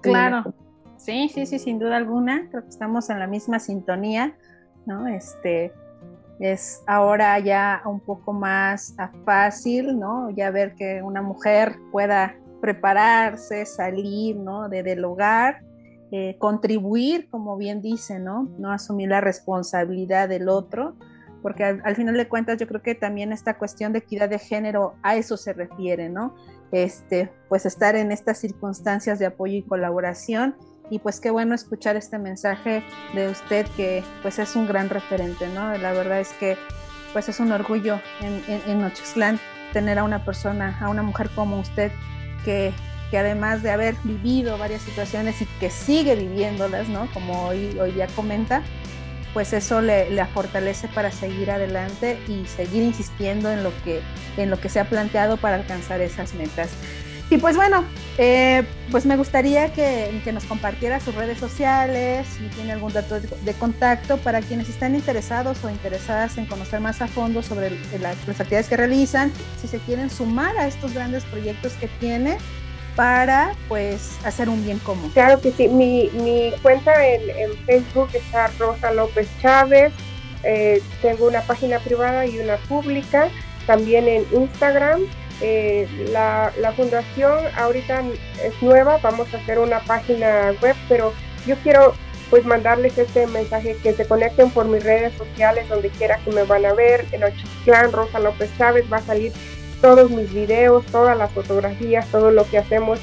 Claro, 0.00 0.54
sí, 0.96 1.28
sí, 1.28 1.46
sí, 1.46 1.58
sin 1.58 1.78
duda 1.78 1.96
alguna, 1.96 2.48
creo 2.50 2.62
que 2.62 2.70
estamos 2.70 3.08
en 3.10 3.18
la 3.18 3.26
misma 3.26 3.58
sintonía, 3.60 4.36
¿no? 4.84 5.06
Este, 5.06 5.72
es 6.40 6.82
ahora 6.86 7.38
ya 7.38 7.82
un 7.84 8.00
poco 8.00 8.32
más 8.32 8.96
fácil, 9.24 9.98
¿no? 9.98 10.30
Ya 10.30 10.50
ver 10.50 10.74
que 10.74 11.02
una 11.02 11.22
mujer 11.22 11.76
pueda 11.92 12.34
prepararse, 12.60 13.64
salir, 13.66 14.36
¿no? 14.36 14.68
De, 14.68 14.82
del 14.82 15.04
hogar, 15.04 15.62
eh, 16.10 16.36
contribuir, 16.38 17.28
como 17.30 17.56
bien 17.56 17.80
dice, 17.80 18.18
¿no? 18.18 18.48
No 18.58 18.72
asumir 18.72 19.08
la 19.08 19.20
responsabilidad 19.20 20.28
del 20.28 20.48
otro, 20.48 20.96
porque 21.42 21.64
al, 21.64 21.96
final 21.96 22.16
de 22.16 22.28
cuentas 22.28 22.58
yo 22.58 22.66
creo 22.66 22.82
que 22.82 22.94
también 22.94 23.32
esta 23.32 23.58
cuestión 23.58 23.92
de 23.92 23.98
equidad 24.00 24.28
de 24.28 24.38
género 24.38 24.94
a 25.02 25.16
eso 25.16 25.36
se 25.36 25.52
refiere, 25.52 26.08
¿no? 26.08 26.34
Este, 26.70 27.30
pues 27.48 27.66
estar 27.66 27.96
en 27.96 28.12
estas 28.12 28.38
circunstancias 28.38 29.18
de 29.18 29.26
apoyo 29.26 29.58
y 29.58 29.62
colaboración 29.62 30.56
y 30.90 30.98
pues 30.98 31.20
qué 31.20 31.30
bueno 31.30 31.54
escuchar 31.54 31.96
este 31.96 32.18
mensaje 32.18 32.82
de 33.14 33.28
usted 33.28 33.66
que 33.76 34.02
pues 34.22 34.38
es 34.38 34.56
un 34.56 34.66
gran 34.66 34.88
referente, 34.88 35.48
¿no? 35.48 35.76
La 35.76 35.92
verdad 35.92 36.20
es 36.20 36.32
que 36.34 36.56
pues 37.12 37.28
es 37.28 37.40
un 37.40 37.52
orgullo 37.52 38.00
en, 38.20 38.42
en, 38.48 38.80
Nochixtlán 38.80 39.38
tener 39.74 39.98
a 39.98 40.04
una 40.04 40.24
persona, 40.24 40.78
a 40.80 40.88
una 40.88 41.02
mujer 41.02 41.28
como 41.34 41.60
usted 41.60 41.92
que 42.44 42.72
que 43.12 43.18
además 43.18 43.62
de 43.62 43.70
haber 43.70 43.94
vivido 44.04 44.56
varias 44.56 44.80
situaciones 44.80 45.42
y 45.42 45.46
que 45.60 45.68
sigue 45.68 46.16
viviéndolas, 46.16 46.88
¿no? 46.88 47.06
Como 47.12 47.46
hoy, 47.46 47.78
hoy 47.78 47.92
ya 47.92 48.06
comenta, 48.06 48.62
pues 49.32 49.52
eso 49.52 49.80
le, 49.80 50.10
le, 50.10 50.24
fortalece 50.26 50.88
para 50.88 51.10
seguir 51.10 51.50
adelante 51.50 52.18
y 52.28 52.46
seguir 52.46 52.82
insistiendo 52.82 53.50
en 53.50 53.62
lo 53.62 53.72
que, 53.84 54.00
en 54.36 54.50
lo 54.50 54.60
que 54.60 54.68
se 54.68 54.80
ha 54.80 54.84
planteado 54.84 55.36
para 55.36 55.56
alcanzar 55.56 56.00
esas 56.00 56.34
metas. 56.34 56.70
Y 57.32 57.38
pues 57.38 57.56
bueno, 57.56 57.86
eh, 58.18 58.62
pues 58.90 59.06
me 59.06 59.16
gustaría 59.16 59.72
que, 59.72 60.20
que, 60.22 60.32
nos 60.32 60.44
compartiera 60.44 61.00
sus 61.00 61.14
redes 61.14 61.38
sociales, 61.38 62.26
si 62.36 62.44
tiene 62.48 62.72
algún 62.72 62.92
dato 62.92 63.18
de, 63.20 63.54
contacto 63.54 64.18
para 64.18 64.42
quienes 64.42 64.68
están 64.68 64.94
interesados 64.94 65.64
o 65.64 65.70
interesadas 65.70 66.36
en 66.36 66.44
conocer 66.44 66.80
más 66.80 67.00
a 67.00 67.08
fondo 67.08 67.42
sobre 67.42 67.70
las, 68.00 68.18
actividades 68.28 68.68
que 68.68 68.76
realizan, 68.76 69.32
si 69.58 69.66
se 69.66 69.78
quieren 69.78 70.10
sumar 70.10 70.54
a 70.58 70.66
estos 70.66 70.92
grandes 70.92 71.24
proyectos 71.24 71.72
que 71.72 71.88
tiene 71.88 72.36
para 72.96 73.54
pues 73.68 74.18
hacer 74.24 74.48
un 74.48 74.64
bien 74.64 74.78
común. 74.80 75.10
Claro 75.10 75.40
que 75.40 75.52
sí, 75.52 75.68
mi, 75.68 76.10
mi 76.14 76.52
cuenta 76.62 77.06
en, 77.06 77.30
en, 77.30 77.56
Facebook 77.64 78.10
está 78.14 78.48
Rosa 78.58 78.92
López 78.92 79.28
Chávez, 79.40 79.92
eh, 80.42 80.82
tengo 81.00 81.26
una 81.26 81.42
página 81.42 81.78
privada 81.78 82.26
y 82.26 82.38
una 82.38 82.56
pública, 82.56 83.28
también 83.66 84.08
en 84.08 84.26
Instagram. 84.32 85.02
Eh, 85.40 85.88
la, 86.12 86.52
la 86.60 86.72
fundación 86.72 87.38
ahorita 87.56 88.02
es 88.44 88.62
nueva, 88.62 88.98
vamos 88.98 89.32
a 89.34 89.38
hacer 89.38 89.58
una 89.58 89.80
página 89.80 90.52
web, 90.60 90.76
pero 90.88 91.12
yo 91.46 91.56
quiero 91.62 91.94
pues 92.32 92.46
mandarles 92.46 92.96
este 92.96 93.26
mensaje 93.26 93.76
que 93.82 93.92
se 93.92 94.06
conecten 94.06 94.50
por 94.50 94.66
mis 94.66 94.82
redes 94.82 95.12
sociales 95.18 95.68
donde 95.68 95.90
quiera 95.90 96.18
que 96.24 96.30
me 96.30 96.44
van 96.44 96.64
a 96.64 96.72
ver. 96.72 97.04
En 97.12 97.24
Ochiclán, 97.24 97.92
Rosa 97.92 98.20
López 98.20 98.50
Chávez 98.56 98.90
va 98.90 98.96
a 98.96 99.02
salir 99.02 99.32
todos 99.82 100.10
mis 100.10 100.32
videos, 100.32 100.86
todas 100.86 101.18
las 101.18 101.30
fotografías, 101.32 102.06
todo 102.06 102.30
lo 102.30 102.48
que 102.48 102.56
hacemos 102.56 102.98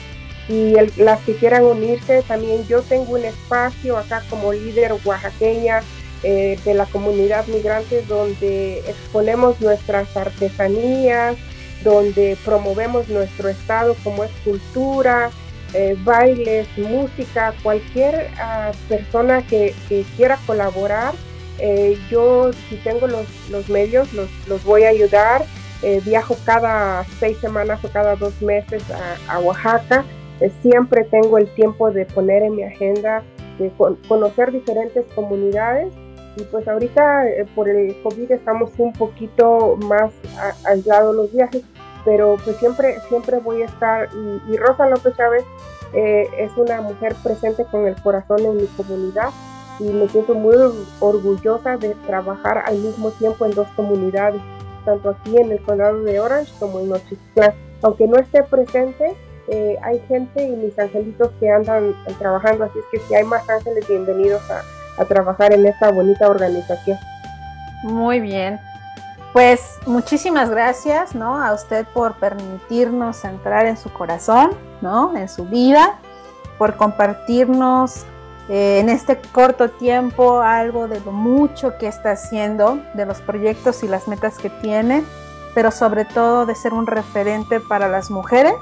y 0.47 0.73
las 0.97 1.19
que 1.21 1.36
quieran 1.36 1.63
unirse, 1.63 2.23
también 2.23 2.65
yo 2.65 2.82
tengo 2.82 3.13
un 3.13 3.23
espacio 3.23 3.97
acá 3.97 4.23
como 4.32 4.51
líder 4.51 4.93
oaxaqueña 5.05 5.82
eh, 6.23 6.57
de 6.65 6.73
la 6.73 6.86
comunidad 6.88 7.45
migrante 7.47 8.01
donde 8.07 8.80
exponemos 8.80 9.61
nuestras 9.61 10.17
artesanías, 10.17 11.38
donde 11.84 12.36
promovemos 12.43 13.09
nuestro 13.09 13.49
estado 13.49 13.95
como 14.03 14.23
es 14.23 14.32
cultura, 14.43 15.30
eh, 15.73 15.95
bailes, 16.03 16.67
música, 16.77 17.53
cualquier 17.61 18.32
uh, 18.34 18.75
persona 18.88 19.45
que, 19.45 19.75
que, 19.88 20.03
quiera 20.17 20.39
colaborar, 20.47 21.13
eh, 21.59 21.95
yo 22.09 22.51
si 22.69 22.77
tengo 22.77 23.05
los, 23.05 23.27
los 23.51 23.69
medios 23.69 24.11
los, 24.13 24.30
los 24.47 24.63
voy 24.63 24.84
a 24.84 24.89
ayudar 24.89 25.45
eh, 25.82 26.01
viajo 26.03 26.36
cada 26.45 27.05
seis 27.19 27.38
semanas 27.38 27.84
o 27.86 27.89
cada 27.89 28.15
dos 28.15 28.41
meses 28.41 28.84
a, 29.27 29.39
Oaxaca. 29.39 30.03
Eh, 30.41 30.51
siempre 30.61 31.05
tengo 31.05 31.38
el 31.38 31.47
tiempo 31.55 31.91
de 31.91 32.05
poner 32.05 32.43
en 32.43 32.55
mi 32.55 32.63
agenda, 32.63 33.23
de 33.57 33.71
conocer 34.07 34.51
diferentes 34.51 35.05
comunidades. 35.15 35.93
Y 36.36 36.43
pues 36.43 36.67
ahorita 36.67 37.27
eh, 37.27 37.45
por 37.55 37.69
el 37.69 37.95
COVID 38.03 38.32
estamos 38.32 38.71
un 38.77 38.93
poquito 38.93 39.77
más 39.88 40.11
aislados 40.65 41.15
los 41.15 41.34
viajes, 41.34 41.63
pero 42.05 42.38
pues 42.43 42.57
siempre, 42.57 42.97
siempre 43.07 43.39
voy 43.39 43.61
a 43.61 43.65
estar. 43.65 44.09
Y, 44.13 44.53
y 44.53 44.57
Rosa 44.57 44.88
López 44.88 45.15
Chávez 45.15 45.45
es 45.91 46.51
una 46.55 46.82
mujer 46.82 47.15
presente 47.23 47.65
con 47.71 47.88
el 47.88 47.95
corazón 48.03 48.45
en 48.45 48.57
mi 48.57 48.67
comunidad 48.77 49.32
y 49.80 49.86
me 49.86 50.07
siento 50.07 50.36
muy 50.36 50.55
orgullosa 50.99 51.77
de 51.77 51.95
trabajar 52.05 52.63
al 52.67 52.77
mismo 52.77 53.09
tiempo 53.09 53.43
en 53.45 53.51
dos 53.55 53.67
comunidades 53.75 54.39
tanto 54.90 55.10
aquí 55.12 55.38
en 55.38 55.52
el 55.52 55.62
condado 55.62 56.04
de 56.04 56.20
Orange 56.20 56.52
como 56.60 56.80
en 56.80 56.90
Nochixtlán. 56.90 57.54
Aunque 57.84 58.08
no 58.08 58.18
esté 58.18 58.44
presente, 58.44 59.16
eh, 59.48 59.78
hay 59.84 60.00
gente 60.08 60.44
y 60.44 60.52
mis 60.52 60.78
angelitos 60.80 61.30
que 61.40 61.50
andan 61.50 61.94
trabajando, 62.18 62.64
así 62.64 62.80
es 62.80 62.86
que 62.92 63.08
si 63.08 63.16
hay 63.16 63.24
más 63.24 63.48
ángeles, 63.48 63.88
bienvenidos 63.88 64.42
a, 64.50 64.64
a 65.02 65.06
trabajar 65.06 65.54
en 65.54 65.66
esta 65.68 65.92
bonita 65.92 66.28
organización. 66.28 66.98
Muy 67.84 68.20
bien. 68.20 68.60
Pues 69.32 69.78
muchísimas 69.86 70.50
gracias, 70.50 71.14
¿no? 71.14 71.40
A 71.40 71.54
usted 71.54 71.86
por 71.94 72.16
permitirnos 72.16 73.24
entrar 73.24 73.68
en 73.68 73.78
su 73.78 73.94
corazón, 73.94 74.52
¿no? 74.82 75.16
En 75.16 75.30
su 75.30 75.46
vida, 75.46 76.00
por 76.58 76.76
compartirnos 76.78 78.06
eh, 78.50 78.80
en 78.80 78.89
este 78.89 79.22
corto 79.32 79.70
tiempo 79.70 80.41
algo 80.41 80.88
de 80.88 81.00
lo 81.02 81.12
mucho 81.12 81.78
que 81.78 81.88
está 81.88 82.12
haciendo, 82.12 82.80
de 82.95 83.06
los 83.06 83.22
proyectos 83.22 83.84
y 83.84 83.88
las 83.88 84.08
metas 84.08 84.39
que 84.39 84.50
tiene, 84.50 85.04
pero 85.54 85.70
sobre 85.70 86.04
todo 86.04 86.47
de 86.47 86.56
ser 86.56 86.74
un 86.74 86.88
referente 86.88 87.60
para 87.60 87.88
las 87.88 88.10
mujeres 88.10 88.56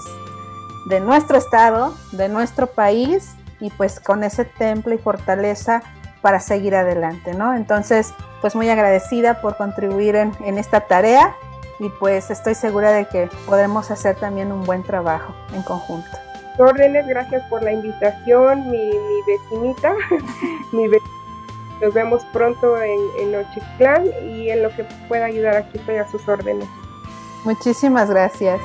de 0.87 0.99
nuestro 0.99 1.37
estado, 1.37 1.93
de 2.11 2.27
nuestro 2.27 2.67
país 2.67 3.31
y 3.61 3.69
pues 3.69 4.01
con 4.01 4.25
ese 4.25 4.43
temple 4.43 4.95
y 4.95 4.97
fortaleza 4.97 5.81
para 6.21 6.41
seguir 6.41 6.75
adelante, 6.75 7.33
¿no? 7.33 7.53
Entonces, 7.53 8.13
pues 8.41 8.55
muy 8.55 8.69
agradecida 8.69 9.41
por 9.41 9.55
contribuir 9.55 10.15
en, 10.15 10.33
en 10.41 10.57
esta 10.57 10.81
tarea 10.81 11.33
y 11.79 11.87
pues 11.89 12.29
estoy 12.29 12.55
segura 12.55 12.91
de 12.91 13.07
que 13.07 13.29
podremos 13.45 13.89
hacer 13.89 14.17
también 14.17 14.51
un 14.51 14.65
buen 14.65 14.83
trabajo 14.83 15.33
en 15.53 15.63
conjunto 15.63 16.26
órdenes, 16.59 17.07
gracias 17.07 17.43
por 17.49 17.63
la 17.63 17.71
invitación, 17.71 18.69
mi, 18.69 18.89
mi 18.89 19.21
vecinita, 19.27 19.93
mi 20.71 20.87
Nos 21.81 21.93
vemos 21.93 22.23
pronto 22.33 22.77
en, 22.81 22.99
en 23.19 23.31
y 24.29 24.49
en 24.49 24.63
lo 24.63 24.69
que 24.75 24.85
pueda 25.07 25.25
ayudar 25.25 25.55
aquí 25.55 25.77
estoy 25.77 25.97
a 25.97 26.07
sus 26.09 26.27
órdenes. 26.27 26.67
Muchísimas 27.43 28.09
gracias. 28.09 28.59